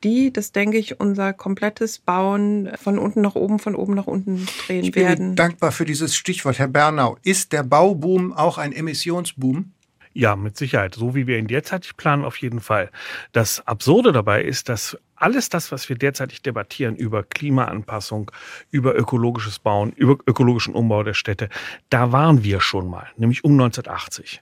die, 0.04 0.32
das 0.32 0.52
denke 0.52 0.78
ich, 0.78 1.00
unser 1.00 1.34
komplettes 1.34 2.00
Bauen 2.00 2.70
von 2.82 2.98
unten 2.98 3.22
nach 3.22 3.36
oben, 3.36 3.60
von 3.60 3.76
oben 3.76 3.96
nach 3.96 4.08
unten 4.08 4.48
drehen 4.66 4.84
ich 4.84 4.92
bin 4.92 5.04
werden. 5.04 5.36
dankbar 5.36 5.72
für 5.72 5.86
dieses 5.86 6.16
Stichwort, 6.16 6.60
Herr 6.60 6.68
Bernau. 6.68 7.18
Ist 7.24 7.52
der 7.52 7.64
Bauboom 7.64 8.34
auch 8.34 8.58
ein 8.58 8.72
Emissionsboom? 8.72 9.74
Ja, 10.14 10.36
mit 10.36 10.58
Sicherheit. 10.58 10.96
So 10.96 11.16
wie 11.16 11.28
wir 11.28 11.38
ihn 11.38 11.48
derzeitig 11.48 11.96
planen, 11.96 12.26
auf 12.26 12.38
jeden 12.38 12.62
Fall. 12.62 12.90
Das 13.32 13.66
Absurde 13.68 14.12
dabei 14.12 14.44
ist, 14.44 14.68
dass 14.68 14.98
alles 15.20 15.50
das, 15.50 15.72
was 15.72 15.90
wir 15.90 15.98
derzeitig 15.98 16.42
debattieren 16.42 16.96
über 16.96 17.24
Klimaanpassung, 17.24 18.32
über 18.72 18.96
ökologisches 18.96 19.60
Bauen, 19.60 19.92
über 19.94 20.18
ökologischen 20.26 20.76
Umbau 20.76 21.04
der 21.04 21.14
Städte, 21.14 21.50
da 21.90 22.12
waren 22.12 22.44
wir 22.44 22.62
schon 22.62 22.90
mal, 22.90 23.08
nämlich 23.18 23.44
um 23.44 23.54
1980. 23.54 24.42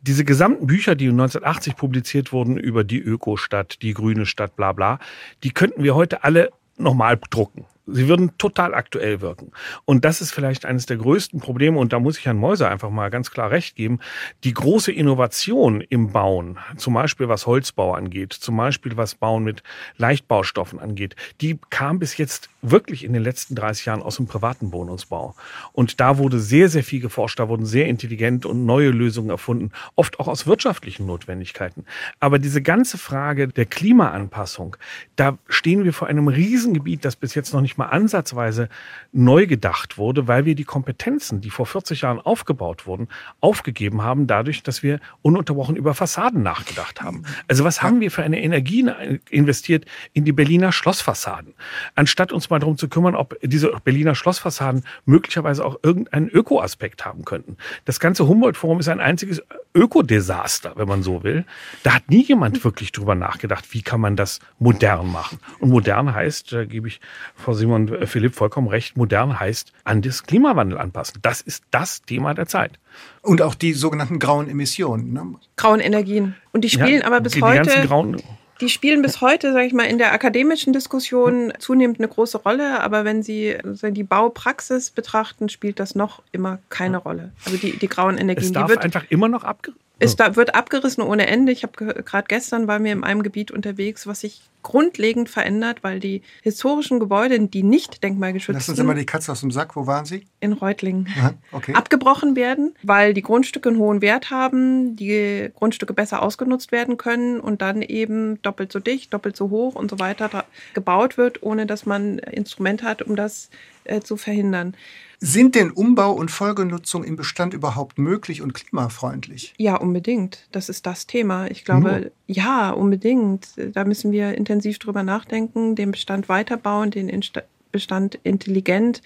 Diese 0.00 0.24
gesamten 0.24 0.66
Bücher, 0.66 0.94
die 0.94 1.08
1980 1.08 1.76
publiziert 1.76 2.32
wurden 2.32 2.56
über 2.56 2.84
die 2.84 3.00
Ökostadt, 3.00 3.82
die 3.82 3.94
grüne 3.94 4.26
Stadt, 4.26 4.56
bla 4.56 4.72
bla, 4.72 4.98
die 5.44 5.50
könnten 5.50 5.82
wir 5.82 5.94
heute 5.94 6.24
alle 6.24 6.50
nochmal 6.76 7.18
drucken. 7.30 7.66
Sie 7.86 8.06
würden 8.06 8.38
total 8.38 8.74
aktuell 8.74 9.20
wirken. 9.20 9.50
Und 9.84 10.04
das 10.04 10.20
ist 10.20 10.32
vielleicht 10.32 10.64
eines 10.64 10.86
der 10.86 10.96
größten 10.96 11.40
Probleme, 11.40 11.78
und 11.78 11.92
da 11.92 11.98
muss 11.98 12.16
ich 12.16 12.26
Herrn 12.26 12.36
Mäuser 12.36 12.70
einfach 12.70 12.90
mal 12.90 13.10
ganz 13.10 13.30
klar 13.30 13.50
recht 13.50 13.74
geben. 13.74 13.98
Die 14.44 14.54
große 14.54 14.92
Innovation 14.92 15.80
im 15.80 16.12
Bauen, 16.12 16.58
zum 16.76 16.94
Beispiel 16.94 17.28
was 17.28 17.46
Holzbau 17.46 17.94
angeht, 17.94 18.32
zum 18.32 18.56
Beispiel 18.56 18.96
was 18.96 19.16
Bauen 19.16 19.42
mit 19.42 19.62
Leichtbaustoffen 19.96 20.78
angeht, 20.78 21.16
die 21.40 21.58
kam 21.70 21.98
bis 21.98 22.16
jetzt 22.16 22.50
wirklich 22.62 23.02
in 23.02 23.12
den 23.12 23.22
letzten 23.22 23.56
30 23.56 23.86
Jahren 23.86 24.02
aus 24.02 24.16
dem 24.16 24.26
privaten 24.26 24.72
Wohnungsbau. 24.72 25.34
Und 25.72 25.98
da 26.00 26.18
wurde 26.18 26.38
sehr, 26.38 26.68
sehr 26.68 26.84
viel 26.84 27.00
geforscht, 27.00 27.40
da 27.40 27.48
wurden 27.48 27.66
sehr 27.66 27.86
intelligent 27.86 28.46
und 28.46 28.64
neue 28.64 28.90
Lösungen 28.90 29.30
erfunden, 29.30 29.72
oft 29.96 30.20
auch 30.20 30.28
aus 30.28 30.46
wirtschaftlichen 30.46 31.06
Notwendigkeiten. 31.06 31.84
Aber 32.20 32.38
diese 32.38 32.62
ganze 32.62 32.96
Frage 32.98 33.48
der 33.48 33.66
Klimaanpassung, 33.66 34.76
da 35.16 35.36
stehen 35.48 35.82
wir 35.82 35.92
vor 35.92 36.06
einem 36.06 36.28
Riesengebiet, 36.28 37.04
das 37.04 37.16
bis 37.16 37.34
jetzt 37.34 37.52
noch 37.52 37.60
nicht 37.60 37.71
nicht 37.72 37.78
mal 37.78 37.86
ansatzweise 37.86 38.68
neu 39.12 39.46
gedacht 39.46 39.96
wurde, 39.96 40.28
weil 40.28 40.44
wir 40.44 40.54
die 40.54 40.64
Kompetenzen, 40.64 41.40
die 41.40 41.48
vor 41.48 41.64
40 41.64 42.02
Jahren 42.02 42.20
aufgebaut 42.20 42.86
wurden, 42.86 43.08
aufgegeben 43.40 44.02
haben, 44.02 44.26
dadurch, 44.26 44.62
dass 44.62 44.82
wir 44.82 45.00
ununterbrochen 45.22 45.74
über 45.76 45.94
Fassaden 45.94 46.42
nachgedacht 46.42 47.00
haben. 47.00 47.24
Also 47.48 47.64
was 47.64 47.82
haben 47.82 48.00
wir 48.00 48.10
für 48.10 48.22
eine 48.22 48.42
Energie 48.42 48.86
investiert 49.30 49.86
in 50.12 50.26
die 50.26 50.32
Berliner 50.32 50.70
Schlossfassaden, 50.70 51.54
anstatt 51.94 52.32
uns 52.32 52.50
mal 52.50 52.58
darum 52.58 52.76
zu 52.76 52.88
kümmern, 52.88 53.14
ob 53.14 53.38
diese 53.42 53.72
Berliner 53.84 54.14
Schlossfassaden 54.14 54.84
möglicherweise 55.06 55.64
auch 55.64 55.78
irgendeinen 55.82 56.28
Ökoaspekt 56.28 57.06
haben 57.06 57.24
könnten. 57.24 57.56
Das 57.86 58.00
ganze 58.00 58.28
Humboldt-Forum 58.28 58.80
ist 58.80 58.88
ein 58.88 59.00
einziges 59.00 59.42
Ökodesaster, 59.74 60.74
wenn 60.76 60.88
man 60.88 61.02
so 61.02 61.22
will. 61.22 61.46
Da 61.84 61.94
hat 61.94 62.10
nie 62.10 62.22
jemand 62.22 62.62
wirklich 62.64 62.92
drüber 62.92 63.14
nachgedacht, 63.14 63.72
wie 63.72 63.80
kann 63.80 64.02
man 64.02 64.16
das 64.16 64.40
modern 64.58 65.10
machen. 65.10 65.38
Und 65.60 65.70
modern 65.70 66.14
heißt, 66.14 66.52
da 66.52 66.66
gebe 66.66 66.88
ich 66.88 67.00
Frau 67.34 67.54
Simon 67.62 67.88
äh, 67.88 68.06
Philipp 68.06 68.34
vollkommen 68.34 68.68
recht, 68.68 68.96
modern 68.96 69.38
heißt 69.38 69.72
an 69.84 70.02
das 70.02 70.24
Klimawandel 70.24 70.78
anpassen. 70.78 71.20
Das 71.22 71.40
ist 71.40 71.64
das 71.70 72.02
Thema 72.02 72.34
der 72.34 72.46
Zeit. 72.46 72.78
Und 73.22 73.40
auch 73.40 73.54
die 73.54 73.72
sogenannten 73.72 74.18
grauen 74.18 74.48
Emissionen. 74.48 75.12
Ne? 75.12 75.34
Grauen 75.56 75.80
Energien. 75.80 76.34
Und 76.52 76.62
die 76.62 76.70
spielen 76.70 77.00
ja, 77.00 77.06
aber 77.06 77.20
bis 77.20 77.32
die, 77.32 77.42
heute. 77.42 77.70
Die 77.80 77.86
grauen 77.86 78.20
die 78.60 78.68
spielen 78.68 79.02
bis 79.02 79.20
heute, 79.20 79.52
sage 79.52 79.66
ich 79.66 79.72
mal, 79.72 79.84
in 79.86 79.98
der 79.98 80.12
akademischen 80.12 80.72
Diskussion 80.72 81.52
zunehmend 81.58 81.98
eine 81.98 82.06
große 82.06 82.38
Rolle. 82.38 82.80
Aber 82.80 83.04
wenn 83.04 83.24
Sie 83.24 83.56
die 83.64 84.04
Baupraxis 84.04 84.92
betrachten, 84.92 85.48
spielt 85.48 85.80
das 85.80 85.96
noch 85.96 86.22
immer 86.30 86.60
keine 86.68 86.98
Rolle. 86.98 87.32
Also 87.44 87.58
die, 87.58 87.76
die 87.76 87.88
grauen 87.88 88.18
Energien. 88.18 88.46
Es 88.46 88.52
darf 88.52 88.66
die 88.66 88.74
wird 88.74 88.84
einfach 88.84 89.04
immer 89.08 89.26
noch 89.26 89.42
abgerissen. 89.42 89.81
Es 90.02 90.16
da 90.16 90.36
wird 90.36 90.54
abgerissen 90.54 91.02
ohne 91.02 91.26
Ende. 91.26 91.52
Ich 91.52 91.62
habe 91.62 92.02
gerade 92.02 92.26
gestern 92.28 92.66
waren 92.66 92.84
wir 92.84 92.92
in 92.92 93.04
einem 93.04 93.22
Gebiet 93.22 93.50
unterwegs, 93.50 94.06
was 94.06 94.20
sich 94.20 94.42
grundlegend 94.62 95.28
verändert, 95.28 95.82
weil 95.82 96.00
die 96.00 96.22
historischen 96.42 97.00
Gebäude, 97.00 97.38
die 97.40 97.62
nicht 97.62 98.02
denkmalgeschützt 98.02 98.66
sind. 98.66 98.74
Lassen 98.74 98.76
Sie 98.76 98.82
mal 98.86 98.94
die 98.94 99.06
Katze 99.06 99.32
aus 99.32 99.40
dem 99.40 99.50
Sack. 99.50 99.76
Wo 99.76 99.86
waren 99.86 100.04
Sie? 100.04 100.26
In 100.40 100.52
Reutlingen. 100.52 101.08
okay. 101.52 101.74
Abgebrochen 101.74 102.36
werden, 102.36 102.74
weil 102.82 103.12
die 103.14 103.22
Grundstücke 103.22 103.68
einen 103.68 103.78
hohen 103.78 104.02
Wert 104.02 104.30
haben, 104.30 104.96
die 104.96 105.50
Grundstücke 105.54 105.94
besser 105.94 106.22
ausgenutzt 106.22 106.72
werden 106.72 106.96
können 106.96 107.40
und 107.40 107.62
dann 107.62 107.82
eben 107.82 108.40
doppelt 108.42 108.72
so 108.72 108.78
dicht, 108.78 109.12
doppelt 109.12 109.36
so 109.36 109.50
hoch 109.50 109.74
und 109.74 109.90
so 109.90 109.98
weiter 109.98 110.44
gebaut 110.74 111.16
wird, 111.18 111.42
ohne 111.42 111.66
dass 111.66 111.86
man 111.86 112.18
Instrumente 112.18 112.84
hat, 112.84 113.02
um 113.02 113.16
das 113.16 113.50
äh, 113.84 114.00
zu 114.00 114.16
verhindern. 114.16 114.76
Sind 115.18 115.54
denn 115.54 115.70
Umbau 115.70 116.12
und 116.12 116.32
Folgenutzung 116.32 117.04
im 117.04 117.14
Bestand 117.14 117.54
überhaupt 117.54 117.96
möglich 117.96 118.42
und 118.42 118.54
klimafreundlich? 118.54 119.54
Ja, 119.56 119.76
unbedingt. 119.76 120.48
Das 120.50 120.68
ist 120.68 120.84
das 120.84 121.06
Thema. 121.06 121.48
Ich 121.48 121.64
glaube, 121.64 121.80
Nur. 121.90 122.10
ja, 122.26 122.70
unbedingt. 122.70 123.50
Da 123.72 123.84
müssen 123.84 124.10
wir 124.10 124.34
intensiv 124.34 124.80
drüber 124.80 125.04
nachdenken, 125.04 125.76
den 125.76 125.92
Bestand 125.92 126.28
weiterbauen, 126.28 126.90
den 126.90 127.22
Bestand 127.70 128.18
intelligent 128.24 129.00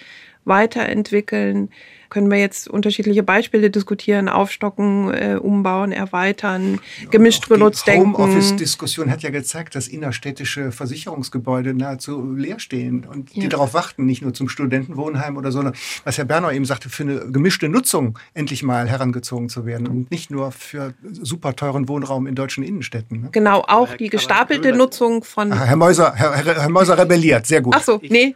weiterentwickeln 0.46 1.70
können 2.09 2.30
wir 2.30 2.38
jetzt 2.38 2.68
unterschiedliche 2.68 3.22
Beispiele 3.22 3.70
diskutieren, 3.70 4.28
aufstocken, 4.28 5.12
äh, 5.12 5.38
umbauen, 5.40 5.92
erweitern, 5.92 6.80
gemischt 7.11 7.48
benutzt 7.48 7.87
denken. 7.87 8.12
Die 8.12 8.18
Homeoffice-Diskussion 8.18 9.11
hat 9.11 9.22
ja 9.22 9.30
gezeigt, 9.30 9.74
dass 9.74 9.88
innerstädtische 9.88 10.72
Versicherungsgebäude 10.72 11.74
nahezu 11.74 12.35
leer 12.35 12.59
stehen 12.59 13.04
und 13.04 13.35
ja. 13.35 13.42
die 13.42 13.48
darauf 13.48 13.74
warten, 13.74 14.06
nicht 14.06 14.22
nur 14.22 14.35
zum 14.35 14.48
Studentenwohnheim 14.48 15.37
oder 15.37 15.52
so, 15.52 15.62
was 16.04 16.18
Herr 16.18 16.24
Bernau 16.24 16.50
eben 16.50 16.64
sagte, 16.64 16.88
für 16.88 17.02
eine 17.02 17.30
gemischte 17.30 17.68
Nutzung 17.68 18.18
endlich 18.35 18.62
mal 18.62 18.88
herangezogen 18.88 19.48
zu 19.48 19.66
werden 19.66 19.87
und 19.87 20.11
nicht 20.11 20.30
nur 20.30 20.52
für 20.52 20.94
super 21.00 21.56
teuren 21.56 21.88
Wohnraum 21.88 22.26
in 22.26 22.35
deutschen 22.35 22.62
Innenstädten. 22.62 23.22
Ne? 23.22 23.28
Genau, 23.32 23.62
auch 23.66 23.94
die 23.94 24.09
gestapelte 24.09 24.72
Nutzung 24.72 25.24
von... 25.24 25.52
Ach, 25.52 25.66
Herr 25.66 25.76
Mäuser, 25.76 26.14
Herr, 26.14 26.35
Herr, 26.37 26.62
Herr 26.62 26.68
Mäuser 26.68 26.96
rebelliert, 26.96 27.46
sehr 27.46 27.61
gut. 27.61 27.74
Ach 27.76 27.82
so, 27.82 28.00
nee. 28.09 28.35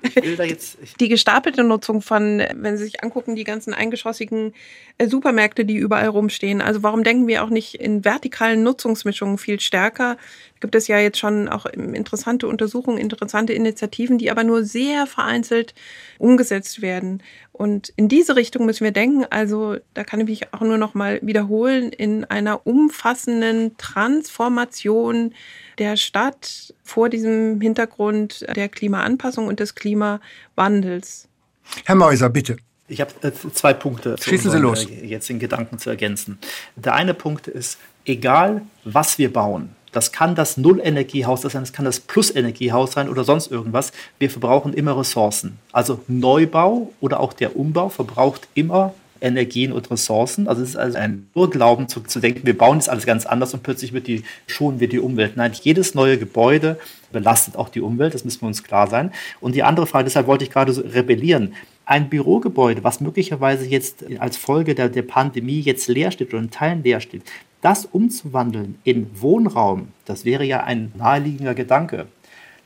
die 0.98 1.08
gestapelte 1.08 1.62
Nutzung 1.62 1.99
von, 2.02 2.42
wenn 2.54 2.76
Sie 2.76 2.84
sich 2.84 3.02
angucken, 3.02 3.36
die 3.36 3.44
ganzen 3.44 3.74
eingeschossigen 3.74 4.52
äh, 4.98 5.06
Supermärkte, 5.06 5.64
die 5.64 5.76
überall 5.76 6.08
rumstehen. 6.08 6.60
Also 6.60 6.82
warum 6.82 7.04
denken 7.04 7.26
wir 7.26 7.44
auch 7.44 7.50
nicht 7.50 7.74
in 7.74 8.04
vertikalen 8.04 8.62
Nutzungsmischungen 8.62 9.38
viel 9.38 9.60
stärker? 9.60 10.16
Gibt 10.60 10.74
es 10.74 10.88
ja 10.88 10.98
jetzt 10.98 11.18
schon 11.18 11.48
auch 11.48 11.66
interessante 11.66 12.46
Untersuchungen, 12.46 12.98
interessante 12.98 13.52
Initiativen, 13.52 14.18
die 14.18 14.30
aber 14.30 14.44
nur 14.44 14.62
sehr 14.64 15.06
vereinzelt 15.06 15.74
umgesetzt 16.18 16.82
werden. 16.82 17.22
Und 17.52 17.92
in 17.96 18.08
diese 18.08 18.36
Richtung 18.36 18.66
müssen 18.66 18.84
wir 18.84 18.92
denken. 18.92 19.24
Also 19.30 19.76
da 19.94 20.04
kann 20.04 20.20
ich 20.20 20.26
mich 20.26 20.54
auch 20.54 20.60
nur 20.60 20.78
noch 20.78 20.94
mal 20.94 21.18
wiederholen 21.22 21.92
in 21.92 22.24
einer 22.24 22.66
umfassenden 22.66 23.76
Transformation 23.78 25.34
der 25.78 25.96
Stadt 25.96 26.74
vor 26.82 27.08
diesem 27.08 27.60
Hintergrund 27.60 28.46
der 28.54 28.68
Klimaanpassung 28.68 29.46
und 29.46 29.60
des 29.60 29.74
Klimawandels. 29.74 31.29
Herr 31.84 31.94
Meuser, 31.94 32.28
bitte. 32.28 32.56
Ich 32.88 33.00
habe 33.00 33.12
äh, 33.22 33.32
zwei 33.52 33.72
Punkte, 33.72 34.16
Schießen 34.20 34.50
Sie 34.50 34.58
los. 34.58 34.84
Äh, 34.84 35.06
jetzt 35.06 35.30
in 35.30 35.38
Gedanken 35.38 35.78
zu 35.78 35.90
ergänzen. 35.90 36.38
Der 36.76 36.94
eine 36.94 37.14
Punkt 37.14 37.46
ist, 37.46 37.78
egal 38.04 38.62
was 38.84 39.18
wir 39.18 39.32
bauen, 39.32 39.70
das 39.92 40.12
kann 40.12 40.34
das 40.34 40.56
Nullenergiehaus 40.56 41.42
sein, 41.42 41.62
das 41.62 41.72
kann 41.72 41.84
das 41.84 42.00
Plusenergiehaus 42.00 42.92
sein 42.92 43.08
oder 43.08 43.24
sonst 43.24 43.50
irgendwas. 43.50 43.92
Wir 44.18 44.30
verbrauchen 44.30 44.72
immer 44.72 44.98
Ressourcen. 44.98 45.58
Also 45.72 46.02
Neubau 46.06 46.92
oder 47.00 47.20
auch 47.20 47.32
der 47.32 47.56
Umbau 47.56 47.88
verbraucht 47.88 48.48
immer 48.54 48.94
Energien 49.20 49.72
und 49.72 49.90
Ressourcen. 49.90 50.48
Also 50.48 50.62
es 50.62 50.70
ist 50.70 50.76
also 50.76 50.98
ein 50.98 51.28
Urglauben 51.34 51.88
zu, 51.88 52.00
zu 52.00 52.20
denken, 52.20 52.46
wir 52.46 52.56
bauen 52.56 52.78
das 52.78 52.88
alles 52.88 53.06
ganz 53.06 53.26
anders 53.26 53.54
und 53.54 53.62
plötzlich 53.62 53.92
wird 53.92 54.06
die, 54.06 54.24
schonen 54.46 54.80
wir 54.80 54.88
die 54.88 54.98
Umwelt. 54.98 55.36
Nein, 55.36 55.52
jedes 55.60 55.94
neue 55.94 56.18
Gebäude 56.18 56.78
belastet 57.12 57.56
auch 57.56 57.68
die 57.68 57.80
Umwelt, 57.80 58.14
das 58.14 58.24
müssen 58.24 58.42
wir 58.42 58.48
uns 58.48 58.62
klar 58.62 58.86
sein. 58.88 59.12
Und 59.40 59.54
die 59.54 59.62
andere 59.62 59.86
Frage, 59.86 60.04
deshalb 60.04 60.26
wollte 60.26 60.44
ich 60.44 60.50
gerade 60.50 60.72
so 60.72 60.82
rebellieren 60.82 61.54
ein 61.90 62.08
Bürogebäude, 62.08 62.84
was 62.84 63.00
möglicherweise 63.00 63.66
jetzt 63.66 64.04
als 64.20 64.36
Folge 64.36 64.76
der, 64.76 64.88
der 64.88 65.02
Pandemie 65.02 65.58
jetzt 65.58 65.88
leer 65.88 66.12
steht 66.12 66.28
oder 66.28 66.38
in 66.40 66.52
Teilen 66.52 66.84
leer 66.84 67.00
steht, 67.00 67.24
das 67.62 67.84
umzuwandeln 67.84 68.78
in 68.84 69.10
Wohnraum, 69.20 69.88
das 70.04 70.24
wäre 70.24 70.44
ja 70.44 70.62
ein 70.62 70.92
naheliegender 70.96 71.54
Gedanke. 71.54 72.06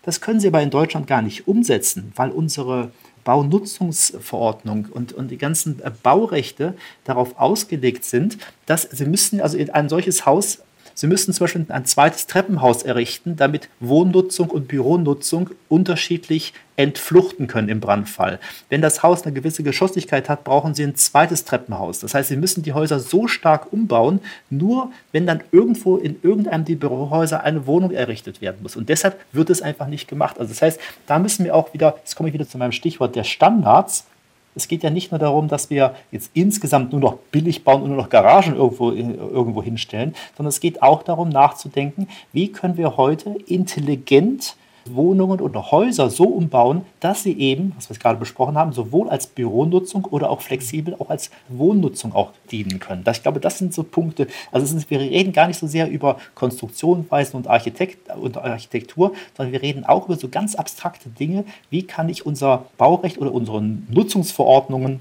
Das 0.02 0.20
können 0.20 0.40
Sie 0.40 0.48
aber 0.48 0.60
in 0.60 0.68
Deutschland 0.68 1.06
gar 1.06 1.22
nicht 1.22 1.48
umsetzen, 1.48 2.12
weil 2.14 2.30
unsere 2.30 2.90
Baunutzungsverordnung 3.24 4.86
und, 4.90 5.12
und 5.12 5.30
die 5.30 5.38
ganzen 5.38 5.82
Baurechte 6.02 6.74
darauf 7.04 7.38
ausgelegt 7.38 8.04
sind, 8.04 8.38
dass 8.66 8.82
Sie 8.82 9.06
müssen 9.06 9.40
also 9.40 9.56
in 9.56 9.70
ein 9.70 9.88
solches 9.88 10.26
Haus 10.26 10.60
Sie 10.94 11.06
müssten 11.06 11.32
zum 11.32 11.44
Beispiel 11.44 11.66
ein 11.68 11.84
zweites 11.84 12.26
Treppenhaus 12.26 12.82
errichten, 12.82 13.36
damit 13.36 13.68
Wohnnutzung 13.80 14.50
und 14.50 14.68
Büronutzung 14.68 15.50
unterschiedlich 15.68 16.54
entfluchten 16.76 17.46
können 17.46 17.68
im 17.68 17.80
Brandfall. 17.80 18.40
Wenn 18.68 18.80
das 18.80 19.02
Haus 19.02 19.22
eine 19.22 19.32
gewisse 19.32 19.62
Geschosslichkeit 19.62 20.28
hat, 20.28 20.44
brauchen 20.44 20.74
Sie 20.74 20.82
ein 20.82 20.96
zweites 20.96 21.44
Treppenhaus. 21.44 22.00
Das 22.00 22.14
heißt, 22.14 22.28
Sie 22.28 22.36
müssen 22.36 22.62
die 22.62 22.72
Häuser 22.72 23.00
so 23.00 23.28
stark 23.28 23.72
umbauen, 23.72 24.20
nur 24.50 24.90
wenn 25.12 25.26
dann 25.26 25.42
irgendwo 25.52 25.96
in 25.96 26.16
irgendeinem 26.22 26.64
der 26.64 26.76
Bürohäuser 26.76 27.42
eine 27.42 27.66
Wohnung 27.66 27.90
errichtet 27.90 28.40
werden 28.40 28.58
muss. 28.62 28.76
Und 28.76 28.88
deshalb 28.88 29.20
wird 29.32 29.50
es 29.50 29.62
einfach 29.62 29.86
nicht 29.86 30.08
gemacht. 30.08 30.38
Also 30.38 30.52
das 30.52 30.62
heißt, 30.62 30.80
da 31.06 31.18
müssen 31.18 31.44
wir 31.44 31.54
auch 31.54 31.74
wieder, 31.74 31.96
jetzt 31.98 32.16
komme 32.16 32.28
ich 32.28 32.34
wieder 32.34 32.48
zu 32.48 32.58
meinem 32.58 32.72
Stichwort 32.72 33.14
der 33.14 33.24
Standards, 33.24 34.06
es 34.54 34.68
geht 34.68 34.82
ja 34.82 34.90
nicht 34.90 35.10
nur 35.10 35.18
darum, 35.18 35.48
dass 35.48 35.70
wir 35.70 35.94
jetzt 36.12 36.30
insgesamt 36.34 36.92
nur 36.92 37.00
noch 37.00 37.16
billig 37.30 37.64
bauen 37.64 37.82
und 37.82 37.88
nur 37.88 37.96
noch 37.96 38.08
Garagen 38.08 38.56
irgendwo, 38.56 38.90
irgendwo 38.90 39.62
hinstellen, 39.62 40.14
sondern 40.36 40.50
es 40.50 40.60
geht 40.60 40.82
auch 40.82 41.02
darum 41.02 41.28
nachzudenken, 41.28 42.08
wie 42.32 42.52
können 42.52 42.76
wir 42.76 42.96
heute 42.96 43.36
intelligent 43.46 44.56
Wohnungen 44.86 45.40
oder 45.40 45.70
Häuser 45.70 46.10
so 46.10 46.24
umbauen, 46.24 46.82
dass 47.00 47.22
sie 47.22 47.38
eben, 47.38 47.72
was 47.76 47.88
wir 47.88 47.96
gerade 47.96 48.18
besprochen 48.18 48.56
haben, 48.56 48.72
sowohl 48.72 49.08
als 49.08 49.26
Büronutzung 49.26 50.04
oder 50.06 50.30
auch 50.30 50.40
flexibel 50.40 50.94
auch 50.98 51.10
als 51.10 51.30
Wohnnutzung 51.48 52.14
auch 52.14 52.32
dienen 52.50 52.80
können. 52.80 53.04
Das, 53.04 53.18
ich 53.18 53.22
glaube, 53.22 53.40
das 53.40 53.58
sind 53.58 53.74
so 53.74 53.82
Punkte. 53.82 54.26
Also 54.52 54.76
ist, 54.76 54.90
wir 54.90 55.00
reden 55.00 55.32
gar 55.32 55.46
nicht 55.46 55.58
so 55.58 55.66
sehr 55.66 55.88
über 55.90 56.18
Konstruktionsweisen 56.34 57.36
und, 57.36 57.48
Architekt, 57.48 58.14
und 58.16 58.36
Architektur, 58.36 59.12
sondern 59.36 59.52
wir 59.52 59.62
reden 59.62 59.84
auch 59.84 60.06
über 60.06 60.16
so 60.16 60.28
ganz 60.28 60.54
abstrakte 60.54 61.08
Dinge. 61.08 61.44
Wie 61.70 61.82
kann 61.82 62.08
ich 62.08 62.26
unser 62.26 62.66
Baurecht 62.76 63.18
oder 63.18 63.32
unsere 63.32 63.62
Nutzungsverordnungen 63.62 65.00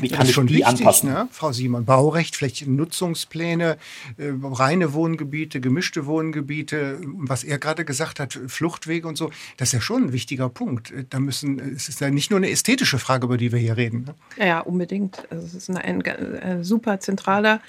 wie 0.00 0.08
kann 0.08 0.26
ich 0.26 0.32
schon 0.32 0.46
die 0.46 0.54
wichtig, 0.54 0.66
anpassen? 0.66 1.10
Ne? 1.10 1.28
Frau 1.30 1.52
Simon, 1.52 1.84
Baurecht, 1.84 2.36
Flächennutzungspläne, 2.36 3.76
äh, 4.16 4.32
reine 4.42 4.92
Wohngebiete, 4.92 5.60
gemischte 5.60 6.06
Wohngebiete, 6.06 7.00
was 7.02 7.44
er 7.44 7.58
gerade 7.58 7.84
gesagt 7.84 8.20
hat, 8.20 8.38
Fluchtwege 8.46 9.06
und 9.08 9.16
so, 9.16 9.30
das 9.56 9.68
ist 9.68 9.72
ja 9.72 9.80
schon 9.80 10.04
ein 10.04 10.12
wichtiger 10.12 10.48
Punkt. 10.48 10.92
Da 11.10 11.20
müssen, 11.20 11.58
es 11.74 11.88
ist 11.88 12.00
ja 12.00 12.10
nicht 12.10 12.30
nur 12.30 12.38
eine 12.38 12.50
ästhetische 12.50 12.98
Frage, 12.98 13.26
über 13.26 13.36
die 13.36 13.52
wir 13.52 13.58
hier 13.58 13.76
reden. 13.76 14.04
Ne? 14.04 14.46
Ja, 14.46 14.60
unbedingt. 14.60 15.22
Also 15.30 15.46
es 15.46 15.54
ist 15.54 15.70
ein, 15.70 15.76
ein, 15.76 16.02
ein 16.06 16.64
super 16.64 17.00
zentraler 17.00 17.60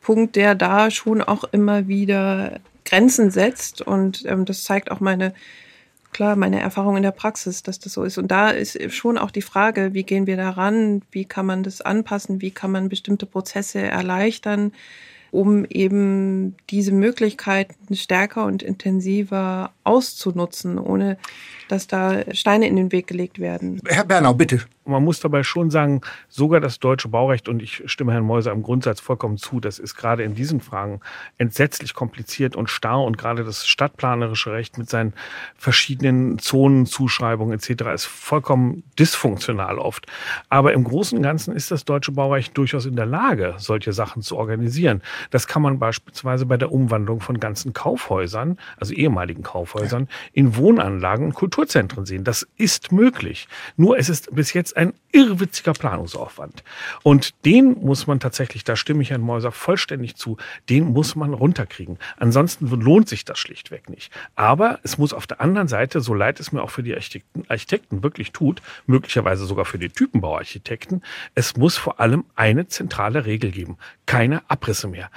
Punkt, 0.00 0.36
der 0.36 0.54
da 0.54 0.90
schon 0.90 1.22
auch 1.22 1.44
immer 1.44 1.88
wieder 1.88 2.60
Grenzen 2.84 3.30
setzt 3.30 3.80
und 3.80 4.24
ähm, 4.26 4.44
das 4.44 4.62
zeigt 4.64 4.90
auch 4.90 5.00
meine 5.00 5.34
klar 6.14 6.36
meine 6.36 6.60
Erfahrung 6.60 6.96
in 6.96 7.02
der 7.02 7.10
Praxis, 7.10 7.62
dass 7.62 7.78
das 7.78 7.92
so 7.92 8.04
ist. 8.04 8.16
Und 8.16 8.30
da 8.30 8.48
ist 8.48 8.78
schon 8.94 9.18
auch 9.18 9.30
die 9.30 9.42
Frage, 9.42 9.92
wie 9.92 10.04
gehen 10.04 10.26
wir 10.26 10.38
daran, 10.38 11.02
wie 11.10 11.26
kann 11.26 11.44
man 11.44 11.62
das 11.62 11.82
anpassen, 11.82 12.40
wie 12.40 12.52
kann 12.52 12.70
man 12.70 12.88
bestimmte 12.88 13.26
Prozesse 13.26 13.80
erleichtern, 13.80 14.72
um 15.30 15.66
eben 15.66 16.56
diese 16.70 16.92
Möglichkeiten 16.92 17.94
stärker 17.94 18.46
und 18.46 18.62
intensiver 18.62 19.73
auszunutzen, 19.84 20.78
ohne 20.78 21.18
dass 21.68 21.86
da 21.86 22.22
Steine 22.34 22.66
in 22.66 22.76
den 22.76 22.92
Weg 22.92 23.06
gelegt 23.06 23.38
werden. 23.38 23.80
Herr 23.86 24.04
Bernau, 24.04 24.34
bitte. 24.34 24.62
Man 24.86 25.02
muss 25.02 25.18
dabei 25.20 25.42
schon 25.44 25.70
sagen, 25.70 26.02
sogar 26.28 26.60
das 26.60 26.78
deutsche 26.78 27.08
Baurecht, 27.08 27.48
und 27.48 27.62
ich 27.62 27.82
stimme 27.86 28.12
Herrn 28.12 28.24
Mäuser 28.24 28.52
im 28.52 28.62
Grundsatz 28.62 29.00
vollkommen 29.00 29.38
zu, 29.38 29.58
das 29.58 29.78
ist 29.78 29.94
gerade 29.94 30.22
in 30.24 30.34
diesen 30.34 30.60
Fragen 30.60 31.00
entsetzlich 31.38 31.94
kompliziert 31.94 32.54
und 32.54 32.68
starr 32.68 33.02
und 33.02 33.16
gerade 33.16 33.44
das 33.44 33.66
stadtplanerische 33.66 34.52
Recht 34.52 34.76
mit 34.76 34.90
seinen 34.90 35.14
verschiedenen 35.56 36.38
Zonenzuschreibungen 36.38 37.54
etc. 37.54 37.84
ist 37.94 38.04
vollkommen 38.04 38.82
dysfunktional 38.98 39.78
oft. 39.78 40.06
Aber 40.50 40.74
im 40.74 40.84
Großen 40.84 41.16
und 41.16 41.22
Ganzen 41.22 41.56
ist 41.56 41.70
das 41.70 41.86
deutsche 41.86 42.12
Baurecht 42.12 42.56
durchaus 42.58 42.84
in 42.84 42.96
der 42.96 43.06
Lage, 43.06 43.54
solche 43.56 43.94
Sachen 43.94 44.20
zu 44.20 44.36
organisieren. 44.36 45.00
Das 45.30 45.46
kann 45.46 45.62
man 45.62 45.78
beispielsweise 45.78 46.44
bei 46.44 46.58
der 46.58 46.70
Umwandlung 46.70 47.20
von 47.20 47.40
ganzen 47.40 47.72
Kaufhäusern, 47.72 48.58
also 48.78 48.92
ehemaligen 48.92 49.42
Kaufhäusern, 49.42 49.73
in 50.32 50.56
Wohnanlagen 50.56 51.26
und 51.26 51.34
Kulturzentren 51.34 52.06
sehen. 52.06 52.24
Das 52.24 52.46
ist 52.56 52.92
möglich. 52.92 53.48
Nur 53.76 53.98
es 53.98 54.08
ist 54.08 54.34
bis 54.34 54.52
jetzt 54.52 54.76
ein 54.76 54.94
irrwitziger 55.12 55.72
Planungsaufwand. 55.72 56.64
Und 57.02 57.34
den 57.44 57.78
muss 57.80 58.06
man 58.06 58.20
tatsächlich, 58.20 58.64
da 58.64 58.76
stimme 58.76 59.02
ich 59.02 59.10
Herrn 59.10 59.20
Mäuser 59.20 59.52
vollständig 59.52 60.16
zu, 60.16 60.36
den 60.68 60.84
muss 60.92 61.14
man 61.14 61.32
runterkriegen. 61.32 61.98
Ansonsten 62.16 62.68
lohnt 62.68 63.08
sich 63.08 63.24
das 63.24 63.38
schlichtweg 63.38 63.88
nicht. 63.88 64.12
Aber 64.34 64.80
es 64.82 64.98
muss 64.98 65.12
auf 65.12 65.26
der 65.26 65.40
anderen 65.40 65.68
Seite, 65.68 66.00
so 66.00 66.14
leid 66.14 66.40
es 66.40 66.52
mir 66.52 66.62
auch 66.62 66.70
für 66.70 66.82
die 66.82 66.94
Architekten, 66.94 68.02
wirklich 68.02 68.32
tut, 68.32 68.60
möglicherweise 68.86 69.46
sogar 69.46 69.64
für 69.64 69.78
die 69.78 69.88
Typenbauarchitekten, 69.88 71.02
es 71.34 71.56
muss 71.56 71.76
vor 71.76 72.00
allem 72.00 72.24
eine 72.34 72.66
zentrale 72.66 73.24
Regel 73.26 73.52
geben. 73.52 73.78
Keine 74.06 74.48
Abrisse 74.50 74.88
mehr. 74.88 75.10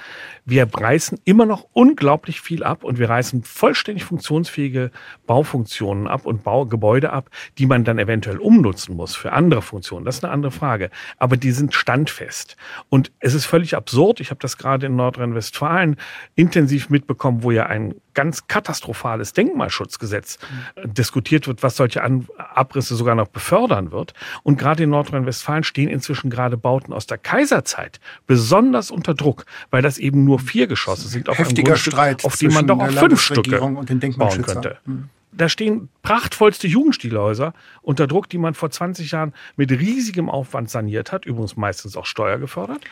Wir 0.45 0.67
reißen 0.71 1.19
immer 1.25 1.45
noch 1.45 1.67
unglaublich 1.73 2.41
viel 2.41 2.63
ab 2.63 2.83
und 2.83 2.99
wir 2.99 3.09
reißen 3.09 3.43
vollständig 3.43 4.05
funktionsfähige 4.47 4.91
Baufunktionen 5.25 6.07
ab 6.07 6.25
und 6.25 6.43
Baugebäude 6.43 7.11
ab, 7.11 7.29
die 7.57 7.65
man 7.65 7.83
dann 7.83 7.99
eventuell 7.99 8.37
umnutzen 8.37 8.95
muss 8.95 9.15
für 9.15 9.33
andere 9.33 9.61
Funktionen. 9.61 10.05
Das 10.05 10.17
ist 10.17 10.23
eine 10.23 10.33
andere 10.33 10.51
Frage. 10.51 10.89
Aber 11.17 11.37
die 11.37 11.51
sind 11.51 11.73
standfest. 11.73 12.55
Und 12.89 13.11
es 13.19 13.33
ist 13.33 13.45
völlig 13.45 13.75
absurd. 13.75 14.19
Ich 14.19 14.29
habe 14.29 14.39
das 14.41 14.57
gerade 14.57 14.85
in 14.85 14.95
Nordrhein-Westfalen 14.95 15.97
intensiv 16.35 16.89
mitbekommen, 16.89 17.43
wo 17.43 17.51
ja 17.51 17.65
ein 17.65 17.95
ganz 18.13 18.47
katastrophales 18.47 19.33
Denkmalschutzgesetz 19.33 20.39
mhm. 20.41 20.93
diskutiert 20.93 21.47
wird, 21.47 21.61
was 21.61 21.75
solche 21.75 22.03
An 22.03 22.25
Abrisse 22.37 22.95
sogar 22.95 23.13
noch 23.13 23.27
befördern 23.27 23.91
wird. 23.91 24.13
Und 24.41 24.57
gerade 24.57 24.83
in 24.83 24.89
Nordrhein-Westfalen 24.89 25.63
stehen 25.63 25.87
inzwischen 25.87 26.31
gerade 26.31 26.57
Bauten 26.57 26.93
aus 26.93 27.05
der 27.05 27.19
Kaiserzeit 27.19 27.99
besonders 28.25 28.89
unter 28.89 29.13
Druck, 29.13 29.45
weil 29.69 29.83
das 29.83 29.99
eben 29.99 30.23
nur 30.23 30.39
vier 30.39 30.65
Geschosse 30.65 31.07
sind 31.07 31.29
auf 31.29 31.37
Heftiger 31.37 31.75
Streit 31.75 32.25
auf 32.25 32.37
die 32.37 32.47
man 32.47 32.65
doch 32.65 32.79
auch 32.79 32.89
fünf 32.89 33.21
Stücke 33.21 33.59
bauen 33.59 34.36
könnte. 34.43 34.77
Mhm. 34.85 35.09
da 35.31 35.49
stehen 35.49 35.89
prachtvollste 36.01 36.67
Jugendstilhäuser 36.67 37.53
unter 37.81 38.07
Druck, 38.07 38.29
die 38.29 38.37
man 38.37 38.53
vor 38.53 38.71
20 38.71 39.11
Jahren 39.11 39.33
mit 39.55 39.71
riesigem 39.71 40.29
Aufwand 40.29 40.69
saniert 40.69 41.11
hat, 41.11 41.25
übrigens 41.25 41.57
meistens 41.57 41.95
auch 41.95 42.05
steuergefördert. 42.05 42.83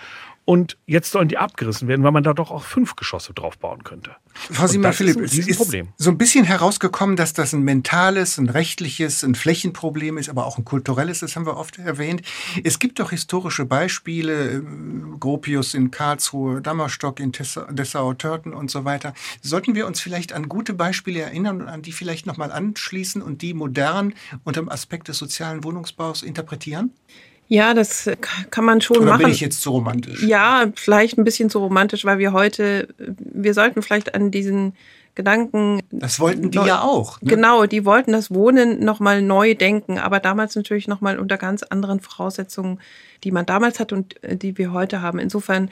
Und 0.45 0.77
jetzt 0.85 1.11
sollen 1.11 1.27
die 1.27 1.39
abgerissen 1.39 1.87
werden, 1.87 2.03
weil 2.03 2.11
man 2.11 2.23
da 2.23 2.35
doch 2.35 2.51
auch 2.51 2.63
fünf 2.63 2.95
Geschosse 2.95 3.33
drauf 3.33 3.57
bauen 3.57 3.83
könnte. 3.83 4.15
Frau 4.35 4.67
Simon 4.67 4.93
Philipp, 4.93 5.19
es 5.21 5.33
ist 5.33 5.57
Problem. 5.57 5.87
so 5.97 6.11
ein 6.11 6.19
bisschen 6.19 6.45
herausgekommen, 6.45 7.15
dass 7.15 7.33
das 7.33 7.53
ein 7.53 7.63
mentales, 7.63 8.37
ein 8.37 8.49
rechtliches, 8.49 9.23
ein 9.23 9.33
Flächenproblem 9.33 10.19
ist, 10.19 10.29
aber 10.29 10.45
auch 10.45 10.59
ein 10.59 10.65
kulturelles, 10.65 11.21
das 11.21 11.35
haben 11.35 11.47
wir 11.47 11.57
oft 11.57 11.79
erwähnt. 11.79 12.21
Es 12.63 12.77
gibt 12.77 12.99
doch 12.99 13.09
historische 13.09 13.65
Beispiele, 13.65 14.57
äh, 14.57 14.61
Gropius 15.19 15.73
in 15.73 15.89
Karlsruhe, 15.89 16.61
Dammerstock 16.61 17.19
in 17.19 17.31
Dessau, 17.31 18.13
Törten 18.13 18.53
und 18.53 18.69
so 18.69 18.85
weiter. 18.85 19.15
Sollten 19.41 19.73
wir 19.73 19.87
uns 19.87 19.99
vielleicht 19.99 20.31
an 20.31 20.47
gute 20.47 20.73
Beispiele 20.73 21.21
erinnern 21.21 21.61
und 21.61 21.69
an 21.69 21.81
die 21.81 21.91
vielleicht 21.91 22.27
nochmal 22.27 22.51
anschließen 22.51 23.23
und 23.23 23.41
die 23.41 23.55
modern 23.55 24.13
unter 24.43 24.61
dem 24.61 24.69
Aspekt 24.69 25.07
des 25.07 25.17
sozialen 25.17 25.63
Wohnungsbaus 25.63 26.21
interpretieren? 26.21 26.91
Ja, 27.47 27.73
das 27.73 28.09
kann 28.49 28.65
man 28.65 28.81
schon 28.81 28.97
Oder 28.97 29.11
machen. 29.11 29.23
bin 29.23 29.31
ich 29.31 29.39
jetzt 29.39 29.61
zu 29.61 29.71
romantisch? 29.71 30.23
Ja, 30.23 30.65
vielleicht 30.75 31.17
ein 31.17 31.23
bisschen 31.23 31.49
zu 31.49 31.59
romantisch, 31.59 32.05
weil 32.05 32.17
wir 32.17 32.33
heute, 32.33 32.87
wir 32.97 33.53
sollten 33.53 33.81
vielleicht 33.81 34.15
an 34.15 34.31
diesen 34.31 34.73
Gedanken. 35.15 35.81
Das 35.91 36.19
wollten 36.19 36.51
die 36.51 36.57
ja 36.57 36.81
auch. 36.81 37.21
Ne? 37.21 37.29
Genau, 37.29 37.65
die 37.65 37.85
wollten 37.85 38.11
das 38.11 38.31
Wohnen 38.31 38.83
nochmal 38.83 39.21
neu 39.21 39.55
denken, 39.55 39.97
aber 39.97 40.19
damals 40.19 40.55
natürlich 40.55 40.89
nochmal 40.89 41.17
unter 41.17 41.37
ganz 41.37 41.63
anderen 41.63 42.01
Voraussetzungen, 42.01 42.81
die 43.23 43.31
man 43.31 43.45
damals 43.45 43.79
hat 43.79 43.93
und 43.93 44.21
äh, 44.23 44.35
die 44.35 44.57
wir 44.57 44.73
heute 44.73 45.01
haben. 45.01 45.19
Insofern 45.19 45.69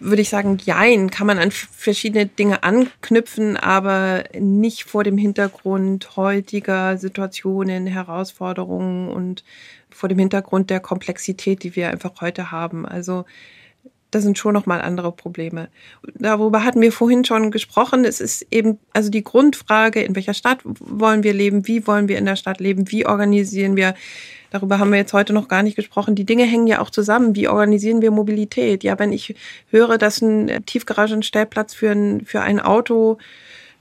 würde 0.00 0.22
ich 0.22 0.30
sagen, 0.30 0.56
jein, 0.64 1.10
kann 1.10 1.26
man 1.26 1.38
an 1.38 1.50
verschiedene 1.50 2.26
Dinge 2.26 2.62
anknüpfen, 2.62 3.58
aber 3.58 4.24
nicht 4.38 4.84
vor 4.84 5.04
dem 5.04 5.18
Hintergrund 5.18 6.16
heutiger 6.16 6.96
Situationen, 6.96 7.86
Herausforderungen 7.86 9.10
und 9.10 9.44
vor 9.90 10.08
dem 10.08 10.18
Hintergrund 10.18 10.70
der 10.70 10.80
Komplexität, 10.80 11.62
die 11.62 11.76
wir 11.76 11.90
einfach 11.90 12.20
heute 12.20 12.50
haben. 12.50 12.86
Also 12.86 13.24
das 14.10 14.22
sind 14.22 14.38
schon 14.38 14.54
nochmal 14.54 14.80
andere 14.80 15.12
Probleme. 15.12 15.68
Darüber 16.14 16.64
hatten 16.64 16.80
wir 16.80 16.92
vorhin 16.92 17.24
schon 17.24 17.50
gesprochen. 17.50 18.04
Es 18.04 18.20
ist 18.20 18.46
eben 18.50 18.78
also 18.92 19.10
die 19.10 19.22
Grundfrage, 19.22 20.02
in 20.02 20.16
welcher 20.16 20.34
Stadt 20.34 20.60
wollen 20.64 21.22
wir 21.22 21.34
leben, 21.34 21.66
wie 21.66 21.86
wollen 21.86 22.08
wir 22.08 22.16
in 22.16 22.24
der 22.24 22.36
Stadt 22.36 22.58
leben, 22.58 22.90
wie 22.90 23.04
organisieren 23.04 23.76
wir. 23.76 23.94
Darüber 24.50 24.78
haben 24.78 24.90
wir 24.90 24.98
jetzt 24.98 25.12
heute 25.12 25.34
noch 25.34 25.48
gar 25.48 25.62
nicht 25.62 25.76
gesprochen. 25.76 26.14
Die 26.14 26.24
Dinge 26.24 26.44
hängen 26.44 26.66
ja 26.66 26.80
auch 26.80 26.88
zusammen. 26.88 27.36
Wie 27.36 27.48
organisieren 27.48 28.00
wir 28.00 28.10
Mobilität? 28.10 28.82
Ja, 28.82 28.98
wenn 28.98 29.12
ich 29.12 29.34
höre, 29.70 29.98
dass 29.98 30.22
ein 30.22 30.64
Tiefgaragenstellplatz 30.64 31.74
für 31.74 31.90
ein, 31.90 32.24
für 32.24 32.40
ein 32.40 32.60
Auto 32.60 33.18